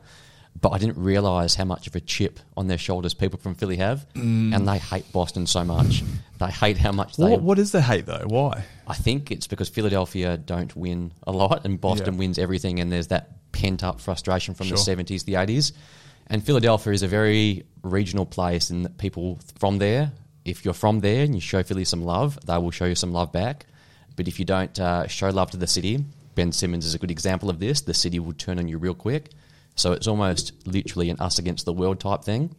but 0.58 0.70
I 0.70 0.78
didn't 0.78 0.98
realize 0.98 1.54
how 1.54 1.64
much 1.64 1.86
of 1.86 1.94
a 1.96 2.00
chip 2.00 2.38
on 2.56 2.66
their 2.66 2.78
shoulders 2.78 3.14
people 3.14 3.38
from 3.38 3.54
Philly 3.54 3.76
have, 3.76 4.06
and 4.14 4.66
they 4.68 4.78
hate 4.78 5.10
Boston 5.12 5.46
so 5.46 5.64
much. 5.64 6.02
They 6.38 6.50
hate 6.50 6.76
how 6.78 6.92
much 6.92 7.16
they. 7.16 7.30
what, 7.30 7.42
what 7.42 7.58
is 7.58 7.72
the 7.72 7.82
hate 7.82 8.06
though? 8.06 8.24
Why? 8.26 8.64
I 8.86 8.94
think 8.94 9.30
it's 9.30 9.46
because 9.46 9.68
Philadelphia 9.68 10.36
don't 10.36 10.74
win 10.76 11.12
a 11.26 11.32
lot 11.32 11.64
and 11.64 11.80
Boston 11.80 12.14
Yeah. 12.14 12.18
wins 12.20 12.38
everything, 12.38 12.80
and 12.80 12.90
there's 12.90 13.08
that 13.08 13.52
pent 13.52 13.82
up 13.84 14.00
frustration 14.00 14.54
from 14.54 14.66
Sure. 14.68 14.76
the 14.76 14.82
70s, 14.82 15.24
the 15.24 15.34
80s. 15.34 15.72
And 16.28 16.44
Philadelphia 16.44 16.92
is 16.92 17.02
a 17.02 17.08
very 17.08 17.64
regional 17.82 18.24
place, 18.24 18.70
and 18.70 18.96
people 18.98 19.40
from 19.58 19.78
there, 19.78 20.12
if 20.44 20.64
you're 20.64 20.74
from 20.74 21.00
there 21.00 21.24
and 21.24 21.34
you 21.34 21.40
show 21.40 21.62
Philly 21.62 21.84
some 21.84 22.02
love, 22.04 22.38
they 22.46 22.56
will 22.58 22.70
show 22.70 22.84
you 22.86 22.94
some 22.94 23.12
love 23.12 23.32
back. 23.32 23.66
But 24.16 24.28
if 24.28 24.38
you 24.38 24.44
don't 24.44 24.78
uh, 24.78 25.06
show 25.08 25.28
love 25.30 25.50
to 25.52 25.56
the 25.56 25.66
city, 25.66 26.04
Ben 26.36 26.52
Simmons 26.52 26.86
is 26.86 26.94
a 26.94 26.98
good 26.98 27.10
example 27.10 27.50
of 27.50 27.58
this, 27.58 27.80
the 27.80 27.94
city 27.94 28.18
will 28.20 28.32
turn 28.34 28.58
on 28.58 28.68
you 28.68 28.78
real 28.78 28.94
quick. 28.94 29.30
So 29.76 29.92
it's 29.92 30.06
almost 30.06 30.52
literally 30.66 31.10
an 31.10 31.18
us 31.20 31.38
against 31.38 31.64
the 31.64 31.72
world 31.72 32.00
type 32.00 32.22
thing 32.22 32.54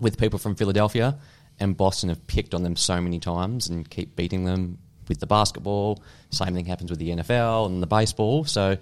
with 0.00 0.18
people 0.18 0.38
from 0.38 0.54
Philadelphia, 0.54 1.18
and 1.60 1.76
Boston 1.76 2.08
have 2.08 2.26
picked 2.26 2.54
on 2.54 2.62
them 2.62 2.76
so 2.76 3.00
many 3.00 3.18
times 3.18 3.68
and 3.68 3.88
keep 3.88 4.14
beating 4.16 4.44
them 4.44 4.78
with 5.08 5.18
the 5.20 5.26
basketball. 5.26 6.02
Same 6.30 6.54
thing 6.54 6.64
happens 6.66 6.90
with 6.90 6.98
the 7.00 7.10
NFL 7.10 7.66
and 7.66 7.82
the 7.82 7.86
baseball. 7.86 8.44
So 8.44 8.78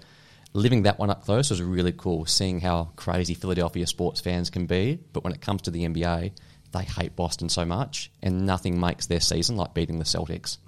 living 0.53 0.83
that 0.83 0.99
one 0.99 1.09
up 1.11 1.25
close 1.25 1.51
was 1.51 1.63
really 1.63 1.93
cool, 1.93 2.27
seeing 2.27 2.61
how 2.61 2.91
crazy 2.97 3.35
Philadelphia 3.35 3.87
sports 3.87 4.21
fans 4.21 4.51
can 4.51 4.67
be. 4.67 4.99
But 5.13 5.25
when 5.25 5.33
it 5.33 5.41
comes 5.41 5.63
to 5.63 5.71
the 5.71 5.85
NBA, 5.87 6.33
they 6.73 6.85
hate 6.85 7.17
Boston 7.17 7.49
so 7.49 7.65
much, 7.65 8.11
and 8.23 8.45
nothing 8.45 8.79
makes 8.79 9.07
their 9.07 9.21
season 9.21 9.57
like 9.57 9.73
beating 9.73 9.99
the 9.99 10.05
Celtics. 10.05 10.59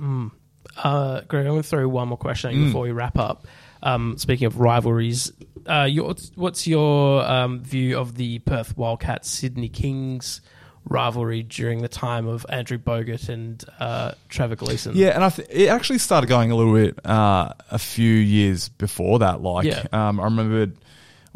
Uh, 0.77 1.21
Greg, 1.29 1.45
I'm 1.47 1.53
going 1.53 1.63
to 1.63 1.69
throw 1.69 1.87
one 1.89 2.09
more 2.09 2.19
question 2.19 2.53
Mm. 2.55 2.65
before 2.67 2.83
we 2.83 2.93
wrap 2.93 3.19
up. 3.19 3.47
Um, 3.83 4.17
speaking 4.19 4.47
of 4.47 4.59
rivalries, 4.61 5.33
uh, 5.67 5.85
your, 5.85 6.15
what's 6.35 6.67
your 6.67 7.25
um, 7.25 7.61
view 7.61 7.99
of 7.99 8.15
the 8.17 8.39
Perth 8.41 8.77
Wildcats 8.77 9.29
Sydney 9.29 9.69
Kings 9.69 10.41
rivalry 10.85 11.43
during 11.43 11.83
the 11.83 11.89
time 11.89 12.27
of 12.27 12.47
Andrew 12.49 12.79
Bogut 12.79 13.29
and 13.29 13.63
uh, 13.79 14.13
Trevor 14.29 14.57
Gleeson? 14.57 14.97
Yeah, 14.97 15.09
and 15.09 15.25
I 15.25 15.31
th- 15.31 15.49
it 15.51 15.69
actually 15.69 15.99
started 15.99 16.29
going 16.29 16.51
a 16.51 16.57
little 16.57 16.73
bit 16.75 17.05
uh, 17.07 17.53
a 17.71 17.79
few 17.79 18.13
years 18.13 18.69
before 18.71 19.19
that. 19.21 19.43
Like, 19.43 19.67
Yeah. 19.67 19.85
um, 19.93 20.19
I 20.21 20.25
remember 20.25 20.73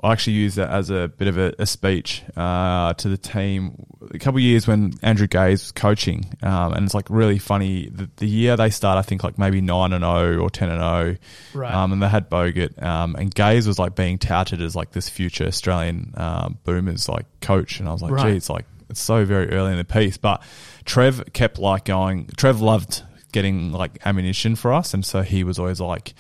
I 0.05 0.11
actually 0.13 0.33
used 0.33 0.57
that 0.57 0.69
as 0.71 0.91
a 0.91 1.09
bit 1.17 1.29
of 1.29 1.39
a, 1.39 1.55
a 1.61 1.67
speech 1.67 2.23
uh, 2.37 2.93
to 2.95 3.09
the 3.09 3.17
team 3.17 3.87
a 4.13 4.19
couple 4.19 4.39
of 4.39 4.43
years 4.43 4.67
when 4.67 4.95
Andrew 5.01 5.29
Gaze 5.29 5.63
was 5.63 5.71
coaching, 5.73 6.35
um, 6.43 6.73
and 6.73 6.85
it's 6.85 6.93
like 6.95 7.07
really 7.09 7.39
funny. 7.39 7.89
The, 7.89 8.11
the 8.17 8.27
year 8.27 8.57
they 8.57 8.71
start, 8.71 8.99
I 8.99 9.03
think 9.03 9.23
like 9.23 9.39
maybe 9.39 9.61
nine 9.61 9.93
and 9.93 10.03
zero 10.03 10.39
or 10.41 10.51
ten 10.51 10.71
and 10.71 10.81
zero, 10.81 11.17
Right. 11.55 11.73
um, 11.73 11.93
and 11.93 12.03
they 12.03 12.09
had 12.09 12.29
Bogut, 12.29 12.83
um, 12.83 13.15
and 13.15 13.33
Gaze 13.33 13.67
was 13.69 13.79
like 13.79 13.95
being 13.95 14.19
touted 14.19 14.61
as 14.61 14.75
like 14.75 14.91
this 14.91 15.09
future 15.09 15.45
Australian 15.47 16.13
um, 16.17 16.59
Boomers 16.65 17.09
like 17.09 17.27
coach, 17.41 17.79
and 17.79 17.89
I 17.89 17.93
was 17.93 18.03
like, 18.03 18.11
Right. 18.13 18.33
gee, 18.33 18.37
it's 18.39 18.51
like 18.51 18.65
it's 18.91 19.01
so 19.01 19.25
very 19.25 19.51
early 19.53 19.71
in 19.71 19.79
the 19.79 19.85
piece, 19.85 20.17
but 20.17 20.43
Trev 20.85 21.33
kept 21.33 21.59
like 21.61 21.85
going. 21.85 22.27
Trev 22.37 22.61
loved 22.61 23.03
getting 23.31 23.71
like 23.71 23.99
ammunition 24.05 24.57
for 24.57 24.73
us, 24.73 24.93
and 24.95 25.07
so 25.07 25.23
he 25.23 25.45
was 25.45 25.61
always 25.61 25.81
like, 25.81 26.13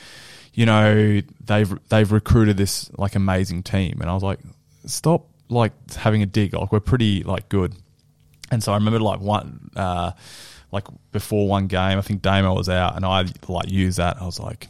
you 0.54 0.66
know, 0.66 1.20
they've 1.44 1.88
they've 1.88 2.10
recruited 2.10 2.56
this 2.56 2.90
like 2.98 3.14
amazing 3.14 3.62
team, 3.62 3.98
and 4.00 4.10
I 4.10 4.14
was 4.14 4.22
like, 4.22 4.38
stop 4.86 5.28
like 5.48 5.72
having 5.94 6.22
a 6.22 6.26
dig. 6.26 6.54
Like 6.54 6.72
we're 6.72 6.80
pretty 6.80 7.22
like 7.22 7.48
good, 7.48 7.74
and 8.50 8.62
so 8.62 8.72
I 8.72 8.76
remember 8.76 9.00
like 9.00 9.20
one. 9.20 9.70
Uh, 9.74 10.12
like 10.72 10.84
before 11.12 11.46
one 11.46 11.66
game, 11.66 11.98
I 11.98 12.00
think 12.00 12.22
Damo 12.22 12.54
was 12.54 12.68
out, 12.68 12.96
and 12.96 13.04
I 13.04 13.26
like 13.46 13.70
used 13.70 13.98
that. 13.98 14.20
I 14.20 14.24
was 14.24 14.40
like, 14.40 14.68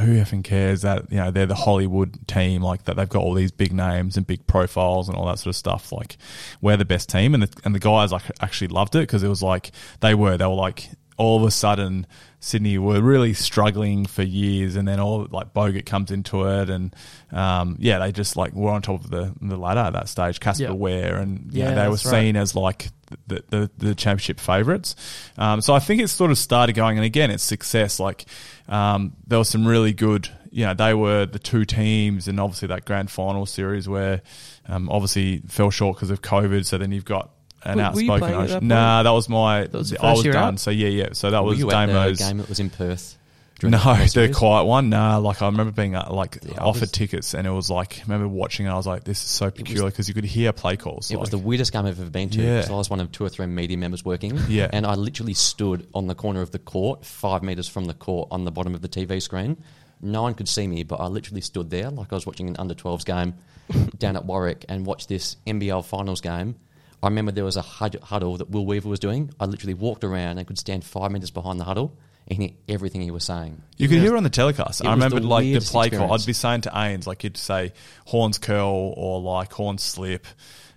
"Who 0.00 0.16
effing 0.16 0.42
cares 0.42 0.80
that 0.82 1.10
you 1.10 1.18
know 1.18 1.30
they're 1.30 1.46
the 1.46 1.54
Hollywood 1.54 2.26
team? 2.26 2.62
Like 2.62 2.84
that 2.84 2.96
they've 2.96 3.08
got 3.08 3.22
all 3.22 3.34
these 3.34 3.52
big 3.52 3.72
names 3.72 4.16
and 4.16 4.26
big 4.26 4.46
profiles 4.46 5.08
and 5.08 5.16
all 5.16 5.26
that 5.26 5.38
sort 5.38 5.48
of 5.48 5.56
stuff. 5.56 5.92
Like 5.92 6.16
we're 6.62 6.78
the 6.78 6.86
best 6.86 7.10
team." 7.10 7.34
And 7.34 7.42
the 7.42 7.60
and 7.64 7.74
the 7.74 7.78
guys 7.78 8.12
like 8.12 8.22
actually 8.40 8.68
loved 8.68 8.94
it 8.96 9.00
because 9.00 9.22
it 9.22 9.28
was 9.28 9.42
like 9.42 9.72
they 10.00 10.14
were 10.14 10.38
they 10.38 10.46
were 10.46 10.54
like 10.54 10.88
all 11.16 11.36
of 11.38 11.44
a 11.44 11.50
sudden 11.50 12.06
Sydney 12.40 12.76
were 12.78 13.00
really 13.00 13.34
struggling 13.34 14.04
for 14.06 14.22
years, 14.22 14.74
and 14.76 14.86
then 14.88 14.98
all 14.98 15.26
like 15.30 15.52
Bogut 15.54 15.86
comes 15.86 16.10
into 16.10 16.44
it, 16.44 16.68
and 16.70 16.94
um, 17.30 17.76
yeah, 17.78 17.98
they 17.98 18.10
just 18.12 18.36
like 18.36 18.52
were 18.52 18.70
on 18.70 18.82
top 18.82 19.04
of 19.04 19.10
the 19.10 19.32
the 19.40 19.56
ladder 19.56 19.80
at 19.80 19.92
that 19.92 20.08
stage. 20.08 20.40
Casper 20.40 20.64
Yeah. 20.64 20.70
Ware, 20.72 21.16
and 21.18 21.52
Yeah, 21.52 21.70
they 21.74 21.84
were 21.88 21.90
that's 21.94 22.06
right. 22.06 22.20
seen 22.22 22.36
as 22.36 22.54
like 22.56 22.88
the 23.28 23.44
the, 23.50 23.70
the 23.78 23.94
championship 23.94 24.40
favourites. 24.40 24.96
Um, 25.38 25.60
so 25.60 25.72
I 25.74 25.78
think 25.78 26.00
it 26.02 26.08
sort 26.08 26.30
of 26.32 26.38
started 26.38 26.74
going, 26.74 26.98
and 26.98 27.04
again, 27.04 27.30
it's 27.30 27.44
success. 27.44 28.00
Like 28.00 28.24
um, 28.68 29.12
there 29.26 29.38
was 29.38 29.48
some 29.48 29.66
really 29.66 29.92
good. 29.92 30.28
You 30.54 30.66
know, 30.66 30.74
they 30.74 30.92
were 30.92 31.24
the 31.26 31.38
two 31.38 31.64
teams, 31.64 32.28
and 32.28 32.38
obviously 32.40 32.68
that 32.68 32.84
grand 32.84 33.10
final 33.10 33.46
series 33.46 33.88
where 33.88 34.20
um, 34.68 34.88
obviously 34.90 35.42
fell 35.48 35.70
short 35.70 35.96
because 35.96 36.10
of 36.10 36.20
COVID. 36.22 36.66
So 36.66 36.76
then 36.76 36.92
you've 36.92 37.04
got 37.06 37.30
an 37.64 37.78
Were- 37.78 37.82
were 37.94 38.00
you 38.00 38.12
outspoken. 38.12 38.18
playing 38.20 38.34
at 38.42 38.48
that 38.48 38.54
point? 38.54 38.62
Nah, 38.64 39.02
that 39.04 39.10
was 39.10 39.28
my. 39.28 39.62
That 39.62 39.74
was 39.74 39.90
the 39.90 39.98
I 39.98 40.02
first 40.02 40.16
was 40.18 40.24
year 40.24 40.32
done. 40.34 40.54
out? 40.54 40.60
So 40.60 40.70
yeah, 40.70 40.88
yeah. 40.88 41.08
So 41.12 41.30
that 41.30 41.42
Were 41.42 41.50
was 41.50 41.58
you 41.58 41.70
at 41.70 41.86
the 41.86 41.92
Damo's. 41.92 42.18
game 42.18 42.38
that 42.38 42.48
was 42.48 42.60
in 42.60 42.70
Perth? 42.70 43.18
No, 43.64 43.78
final 43.78 44.02
the 44.02 44.08
series? 44.08 44.36
quiet 44.36 44.64
one. 44.64 44.90
Nah, 44.90 45.18
like 45.18 45.40
I 45.40 45.46
remember 45.46 45.70
being 45.70 45.94
uh, 45.94 46.08
like 46.10 46.38
Yeah, 46.44 46.54
offered 46.60 46.80
was- 46.80 46.90
tickets, 46.90 47.32
and 47.32 47.46
it 47.46 47.50
was 47.50 47.70
like 47.70 47.98
I 48.00 48.02
remember 48.02 48.26
watching. 48.26 48.66
it, 48.66 48.70
I 48.70 48.74
was 48.74 48.88
like, 48.88 49.04
this 49.04 49.22
is 49.22 49.30
so 49.30 49.52
peculiar 49.52 49.88
because 49.88 50.08
you 50.08 50.14
could 50.14 50.24
hear 50.24 50.52
play 50.52 50.76
calls. 50.76 51.12
It 51.12 51.20
was 51.20 51.30
the 51.30 51.38
weirdest 51.38 51.72
game 51.72 51.86
I've 51.86 52.00
ever 52.00 52.10
been 52.10 52.28
to. 52.30 52.42
Yeah. 52.42 52.56
because 52.56 52.70
I 52.72 52.74
was 52.74 52.90
one 52.90 52.98
of 52.98 53.12
two 53.12 53.24
or 53.24 53.28
three 53.28 53.46
media 53.46 53.76
members 53.76 54.04
working. 54.04 54.36
Yeah. 54.48 54.68
And 54.72 54.84
I 54.84 54.94
literally 54.96 55.34
stood 55.34 55.86
on 55.94 56.08
the 56.08 56.16
corner 56.16 56.40
of 56.42 56.50
the 56.50 56.58
court, 56.58 57.04
five 57.04 57.44
metres 57.44 57.68
from 57.68 57.84
the 57.84 57.94
court, 57.94 58.26
on 58.32 58.44
the 58.44 58.50
bottom 58.50 58.74
of 58.74 58.82
the 58.82 58.88
TV 58.88 59.22
screen. 59.22 59.56
No 60.00 60.22
one 60.22 60.34
could 60.34 60.48
see 60.48 60.66
me, 60.66 60.82
but 60.82 60.96
I 60.96 61.06
literally 61.06 61.40
stood 61.42 61.70
there 61.70 61.88
like 61.88 62.12
I 62.12 62.16
was 62.16 62.26
watching 62.26 62.48
an 62.48 62.56
under 62.58 62.74
12s 62.74 63.04
game 63.04 63.34
down 63.98 64.16
at 64.16 64.24
Warwick 64.24 64.64
and 64.68 64.84
watched 64.84 65.08
this 65.08 65.36
NBL 65.46 65.84
finals 65.84 66.20
game. 66.20 66.56
I 67.02 67.08
remember 67.08 67.32
there 67.32 67.44
was 67.44 67.56
a 67.56 67.62
huddle 67.62 68.36
that 68.36 68.50
Will 68.50 68.64
Weaver 68.64 68.88
was 68.88 69.00
doing. 69.00 69.30
I 69.40 69.46
literally 69.46 69.74
walked 69.74 70.04
around 70.04 70.38
and 70.38 70.46
could 70.46 70.58
stand 70.58 70.84
five 70.84 71.10
metres 71.10 71.30
behind 71.30 71.58
the 71.58 71.64
huddle 71.64 71.96
and 72.28 72.38
hear 72.38 72.50
everything 72.68 73.00
he 73.00 73.10
was 73.10 73.24
saying. 73.24 73.60
You 73.76 73.88
could 73.88 73.98
hear 73.98 74.14
it 74.14 74.16
on 74.16 74.22
the 74.22 74.30
telecast. 74.30 74.84
I 74.84 74.92
remember 74.92 75.18
the 75.18 75.26
like 75.26 75.44
the 75.44 75.60
play 75.60 75.90
call. 75.90 76.12
I'd 76.12 76.24
be 76.24 76.32
saying 76.32 76.62
to 76.62 76.70
Ains 76.70 77.06
like 77.06 77.24
you'd 77.24 77.36
say 77.36 77.72
horns 78.06 78.38
curl 78.38 78.94
or 78.96 79.20
like 79.20 79.52
horn 79.52 79.78
slip, 79.78 80.26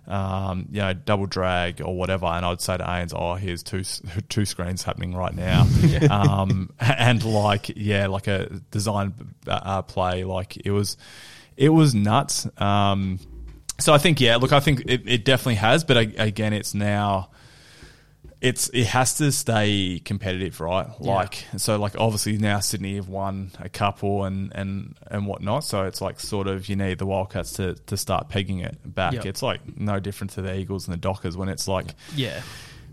um, 0.08 0.66
you 0.70 0.80
know, 0.80 0.92
double 0.92 1.26
drag 1.26 1.80
or 1.80 1.96
whatever, 1.96 2.26
and 2.26 2.44
I'd 2.44 2.60
say 2.60 2.76
to 2.76 2.84
Ains, 2.84 3.12
"Oh, 3.14 3.34
here's 3.34 3.62
two 3.62 3.84
two 4.28 4.44
screens 4.44 4.82
happening 4.82 5.14
right 5.14 5.34
now," 5.34 5.66
um, 6.10 6.70
and 6.80 7.24
like 7.24 7.70
yeah, 7.76 8.08
like 8.08 8.26
a 8.26 8.48
design 8.70 9.14
uh, 9.46 9.82
play, 9.82 10.24
like 10.24 10.56
it 10.56 10.70
was 10.72 10.96
it 11.56 11.68
was 11.68 11.94
nuts. 11.94 12.48
Um, 12.60 13.20
so 13.78 13.92
I 13.92 13.98
think 13.98 14.20
yeah, 14.20 14.36
look, 14.36 14.52
I 14.52 14.60
think 14.60 14.82
it, 14.86 15.02
it 15.06 15.24
definitely 15.24 15.56
has, 15.56 15.84
but 15.84 15.96
a- 15.96 16.22
again, 16.22 16.52
it's 16.52 16.74
now 16.74 17.30
it's 18.40 18.68
it 18.74 18.86
has 18.88 19.16
to 19.16 19.32
stay 19.32 20.00
competitive, 20.04 20.60
right? 20.60 20.86
Like 21.00 21.44
so, 21.56 21.78
like 21.78 21.94
obviously 21.98 22.36
now 22.36 22.60
Sydney 22.60 22.96
have 22.96 23.08
won 23.08 23.50
a 23.58 23.68
couple 23.70 24.24
and 24.24 24.52
and 24.54 24.94
and 25.10 25.26
whatnot. 25.26 25.64
So 25.64 25.84
it's 25.84 26.00
like 26.02 26.20
sort 26.20 26.46
of 26.46 26.68
you 26.68 26.76
need 26.76 26.98
the 26.98 27.06
Wildcats 27.06 27.52
to 27.54 27.74
to 27.86 27.96
start 27.96 28.28
pegging 28.28 28.58
it 28.60 28.76
back. 28.84 29.14
Yep. 29.14 29.26
It's 29.26 29.42
like 29.42 29.78
no 29.78 30.00
different 30.00 30.32
to 30.32 30.42
the 30.42 30.54
Eagles 30.56 30.86
and 30.86 30.92
the 30.92 30.98
Dockers 31.00 31.36
when 31.36 31.48
it's 31.48 31.66
like 31.66 31.86
Yeah. 32.14 32.42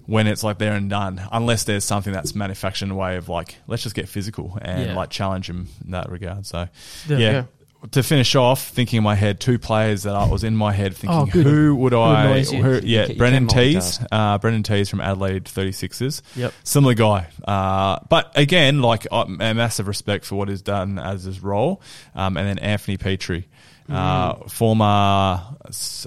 when 0.05 0.27
it's 0.27 0.43
like 0.45 0.59
there 0.59 0.73
and 0.73 0.89
done, 0.89 1.21
unless 1.31 1.65
there's 1.65 1.83
something 1.83 2.13
that's 2.13 2.33
manufactured 2.35 2.85
in 2.85 2.91
a 2.91 2.95
way 2.95 3.17
of 3.17 3.27
like 3.27 3.57
let's 3.67 3.83
just 3.83 3.95
get 3.95 4.07
physical 4.07 4.57
and 4.61 4.87
Yeah. 4.87 4.95
like 4.95 5.09
challenge 5.09 5.47
them 5.47 5.67
in 5.83 5.91
that 5.91 6.09
regard. 6.09 6.45
So 6.45 6.67
There 7.07 7.17
we 7.17 7.23
yeah. 7.23 7.43
To 7.91 8.01
finish 8.01 8.33
off, 8.35 8.69
thinking 8.69 8.97
in 8.97 9.03
my 9.03 9.15
head, 9.15 9.39
two 9.41 9.59
players 9.59 10.03
that 10.03 10.15
I 10.15 10.25
was 10.27 10.43
in 10.45 10.55
my 10.55 10.71
head 10.71 10.95
thinking, 10.95 11.19
Oh, 11.19 11.25
who 11.25 11.75
would 11.75 11.93
I? 11.93 12.41
Who, 12.43 12.79
yeah, 12.83 13.07
you 13.07 13.15
Brendan 13.15 13.47
Teys, 13.47 13.99
uh, 14.11 14.37
Brendan 14.37 14.63
Teys 14.63 14.89
from 14.89 15.01
Adelaide 15.01 15.43
36ers. 15.45 16.21
Yep. 16.37 16.53
Similar 16.63 16.93
guy. 16.93 17.27
Uh, 17.45 17.99
but 18.09 18.31
again, 18.35 18.81
like 18.81 19.05
uh, 19.11 19.25
a 19.27 19.53
massive 19.53 19.87
respect 19.87 20.23
for 20.25 20.35
what 20.35 20.47
he's 20.47 20.61
done 20.61 20.97
as 20.97 21.23
his 21.25 21.41
role. 21.41 21.81
Um, 22.15 22.37
and 22.37 22.47
then 22.47 22.59
Anthony 22.59 22.95
Petrie, 22.97 23.47
uh, 23.89 24.35
Mm. 24.35 24.49
former 24.49 25.41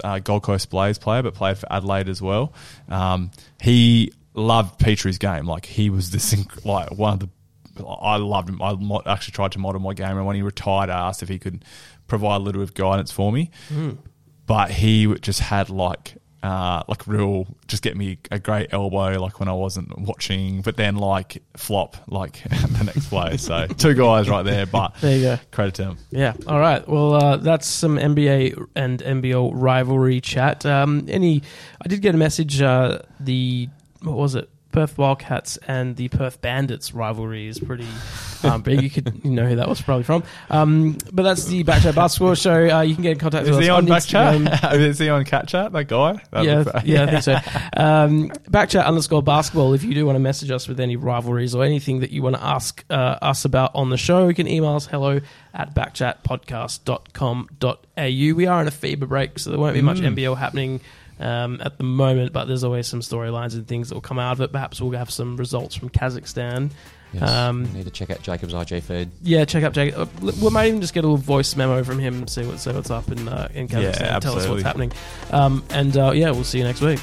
uh, 0.05 0.19
Gold 0.21 0.43
Coast 0.43 0.71
Blaze 0.71 0.97
player, 0.99 1.23
but 1.23 1.35
played 1.35 1.59
for 1.59 1.71
Adelaide 1.71 2.09
as 2.09 2.23
well. 2.23 2.55
Um, 2.89 3.31
he 3.61 4.13
loved 4.35 4.79
Petrie's 4.79 5.19
game. 5.19 5.47
Like 5.47 5.67
he 5.67 5.91
was 5.91 6.11
this, 6.11 6.33
inc- 6.35 6.65
like 6.65 6.91
one 6.93 7.13
of 7.15 7.21
the 7.21 7.29
I 7.85 8.17
loved 8.17 8.49
him. 8.49 8.61
I 8.63 8.77
actually 9.07 9.33
tried 9.33 9.53
to 9.53 9.59
model 9.59 9.81
my 9.81 9.95
game, 9.95 10.17
and 10.17 10.27
when 10.27 10.37
he 10.37 10.43
retired, 10.43 10.91
I 10.91 11.09
asked 11.09 11.23
if 11.23 11.29
he 11.29 11.39
could 11.39 11.65
provide 12.07 12.37
a 12.37 12.45
little 12.45 12.61
bit 12.61 12.69
of 12.71 12.75
guidance 12.75 13.11
for 13.11 13.33
me. 13.33 13.51
But 14.47 14.71
he 14.71 15.13
just 15.17 15.41
had 15.41 15.71
like, 15.71 16.15
uh, 16.43 16.85
like 16.87 17.09
real, 17.09 17.49
just 17.67 17.83
get 17.83 17.97
me 17.97 18.19
a 18.31 18.39
great 18.39 18.73
elbow, 18.73 19.21
like 19.21 19.41
when 19.41 19.49
I 19.49 19.53
wasn't 19.53 19.99
watching. 19.99 20.61
But 20.63 20.77
then 20.77 20.95
like 20.97 21.43
flop, 21.57 21.97
like 22.07 22.43
the 22.49 22.85
next 22.85 23.09
play. 23.09 23.39
So 23.39 23.67
two 23.79 23.95
guys 23.95 24.29
right 24.29 24.45
there, 24.45 24.67
but 24.67 24.95
There 25.01 25.17
you 25.17 25.23
go. 25.23 25.39
credit 25.51 25.75
to 25.77 25.85
him. 25.87 25.99
Yeah. 26.11 26.35
All 26.47 26.61
right. 26.61 26.87
Well, 26.87 27.15
uh, 27.15 27.37
that's 27.39 27.67
some 27.67 27.97
NBA 27.97 28.69
and 28.77 29.01
NBL 29.03 29.51
rivalry 29.55 30.21
chat. 30.21 30.65
Um, 30.65 31.07
any? 31.09 31.43
I 31.85 31.89
did 31.89 32.03
get 32.03 32.15
a 32.15 32.19
message. 32.19 32.63
Uh, 32.63 33.01
the 33.19 33.69
what 34.03 34.17
was 34.17 34.37
it? 34.37 34.49
Perth 34.77 34.99
Wildcats 34.99 35.57
and 35.67 35.97
the 35.97 36.09
Perth 36.09 36.43
Bandits 36.43 36.93
rivalry 36.93 37.49
is 37.49 37.59
pretty 37.59 37.89
um, 38.45 38.61
big. 38.61 38.83
You 38.83 38.91
could 38.91 39.11
you 39.25 39.31
know 39.31 39.47
who 39.47 39.57
that 39.57 39.71
was 39.71 39.81
probably 39.81 40.05
from. 40.05 40.23
Um, 40.51 40.99
but 41.15 41.23
that's 41.23 41.47
the 41.47 41.65
Backchat 41.65 41.95
Basketball 41.95 42.35
Show. 42.35 42.69
Uh, 42.69 42.83
you 42.83 42.93
can 42.93 43.03
get 43.03 43.13
in 43.13 43.19
contact 43.19 43.49
Is 43.49 43.57
with 43.57 43.65
us 43.65 43.71
on 43.71 43.87
Instagram. 43.87 44.49
Backchat? 44.49 44.75
Is 44.81 44.99
he 44.99 45.09
on 45.09 45.25
Cat 45.25 45.49
Chat? 45.49 45.73
That 45.73 45.89
guy? 45.89 46.21
That'd 46.31 46.67
yeah, 46.67 46.83
yeah, 46.85 47.05
I 47.05 47.07
think 47.07 47.23
so. 47.23 47.39
Um, 47.79 48.29
backchat 48.51 48.85
underscore 48.85 49.23
basketball. 49.23 49.73
If 49.73 49.83
you 49.83 49.95
do 49.95 50.05
want 50.05 50.17
to 50.17 50.21
message 50.21 50.51
us 50.51 50.69
with 50.69 50.79
any 50.79 50.97
rivalries 50.97 51.55
or 51.55 51.65
anything 51.65 52.01
that 52.01 52.11
you 52.11 52.23
want 52.23 52.37
to 52.37 52.45
ask 52.45 52.85
uh, 52.91 53.17
us 53.23 53.47
about 53.47 53.75
on 53.75 53.89
the 53.89 53.97
show, 53.97 54.29
you 54.29 54.35
can 54.35 54.47
email 54.47 54.75
us 54.75 54.85
hello 54.87 55.21
at 55.55 55.75
backchatpodcast.com.au. 55.75 58.35
We 58.35 58.47
are 58.47 58.61
in 58.61 58.69
a 58.69 58.71
FIBA 58.71 59.09
break, 59.09 59.39
so 59.39 59.49
there 59.51 59.59
won't 59.59 59.73
be 59.75 59.81
much 59.81 60.01
Mm. 60.01 60.15
NBL 60.15 60.37
happening 60.37 60.83
um, 61.19 61.61
at 61.63 61.79
the 61.79 61.85
moment, 61.85 62.33
but 62.33 62.47
there's 62.47 62.65
always 62.65 62.87
some 62.87 63.01
storylines 63.01 63.55
and 63.55 63.67
things 63.67 63.89
that 63.89 63.95
will 63.95 64.03
come 64.03 64.19
out 64.19 64.33
of 64.33 64.41
it. 64.41 64.53
Perhaps 64.53 64.81
we'll 64.81 64.97
have 64.99 65.11
some 65.11 65.37
results 65.37 65.75
from 65.75 65.91
Kazakhstan. 65.91 66.71
Yes. 67.13 67.31
Um, 67.31 67.65
you 67.67 67.73
need 67.73 67.85
to 67.85 67.91
check 67.91 68.11
out 68.11 68.23
Jacob's 68.23 68.53
IG 68.53 68.83
feed. 68.83 69.11
Yeah, 69.23 69.45
check 69.45 69.63
out 69.65 69.73
Jake. 69.73 69.97
Uh, 69.97 70.07
we 70.21 70.51
might 70.51 70.67
even 70.67 70.81
just 70.81 70.93
get 70.93 71.01
a 71.05 71.07
little 71.07 71.17
voice 71.17 71.57
memo 71.57 71.83
from 71.85 71.99
him, 71.99 72.27
see, 72.27 72.45
what, 72.45 72.59
see 72.59 72.73
what's 72.73 72.91
up 72.91 73.11
in, 73.11 73.29
uh, 73.29 73.49
in 73.55 73.69
Kazakhstan, 73.69 74.01
Yeah, 74.01 74.19
tell 74.19 74.37
us 74.37 74.49
what's 74.49 74.63
happening. 74.63 74.93
Um, 75.31 75.65
and 75.71 75.97
uh, 75.97 76.13
yeah, 76.13 76.31
we'll 76.31 76.45
see 76.45 76.59
you 76.59 76.65
next 76.65 76.81
week. 76.81 77.01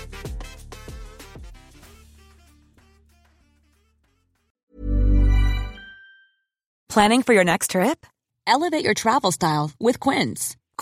Planning 6.89 7.23
for 7.23 7.33
your 7.33 7.43
next 7.43 7.71
trip? 7.71 8.05
Elevate 8.45 8.83
your 8.85 8.93
travel 8.93 9.31
style 9.31 9.71
with 9.79 9.99
Quince. 9.99 10.55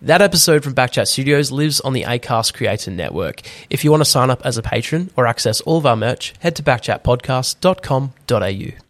That 0.00 0.22
episode 0.22 0.62
from 0.62 0.74
Backchat 0.74 1.08
Studios 1.08 1.50
lives 1.50 1.80
on 1.80 1.92
the 1.92 2.04
Acast 2.04 2.54
Creator 2.54 2.92
Network. 2.92 3.42
If 3.68 3.82
you 3.82 3.90
want 3.90 4.02
to 4.02 4.08
sign 4.08 4.30
up 4.30 4.46
as 4.46 4.56
a 4.56 4.62
patron 4.62 5.10
or 5.16 5.26
access 5.26 5.60
all 5.62 5.78
of 5.78 5.86
our 5.86 5.96
merch, 5.96 6.34
head 6.38 6.54
to 6.56 6.62
backchatpodcast.com.au. 6.62 8.87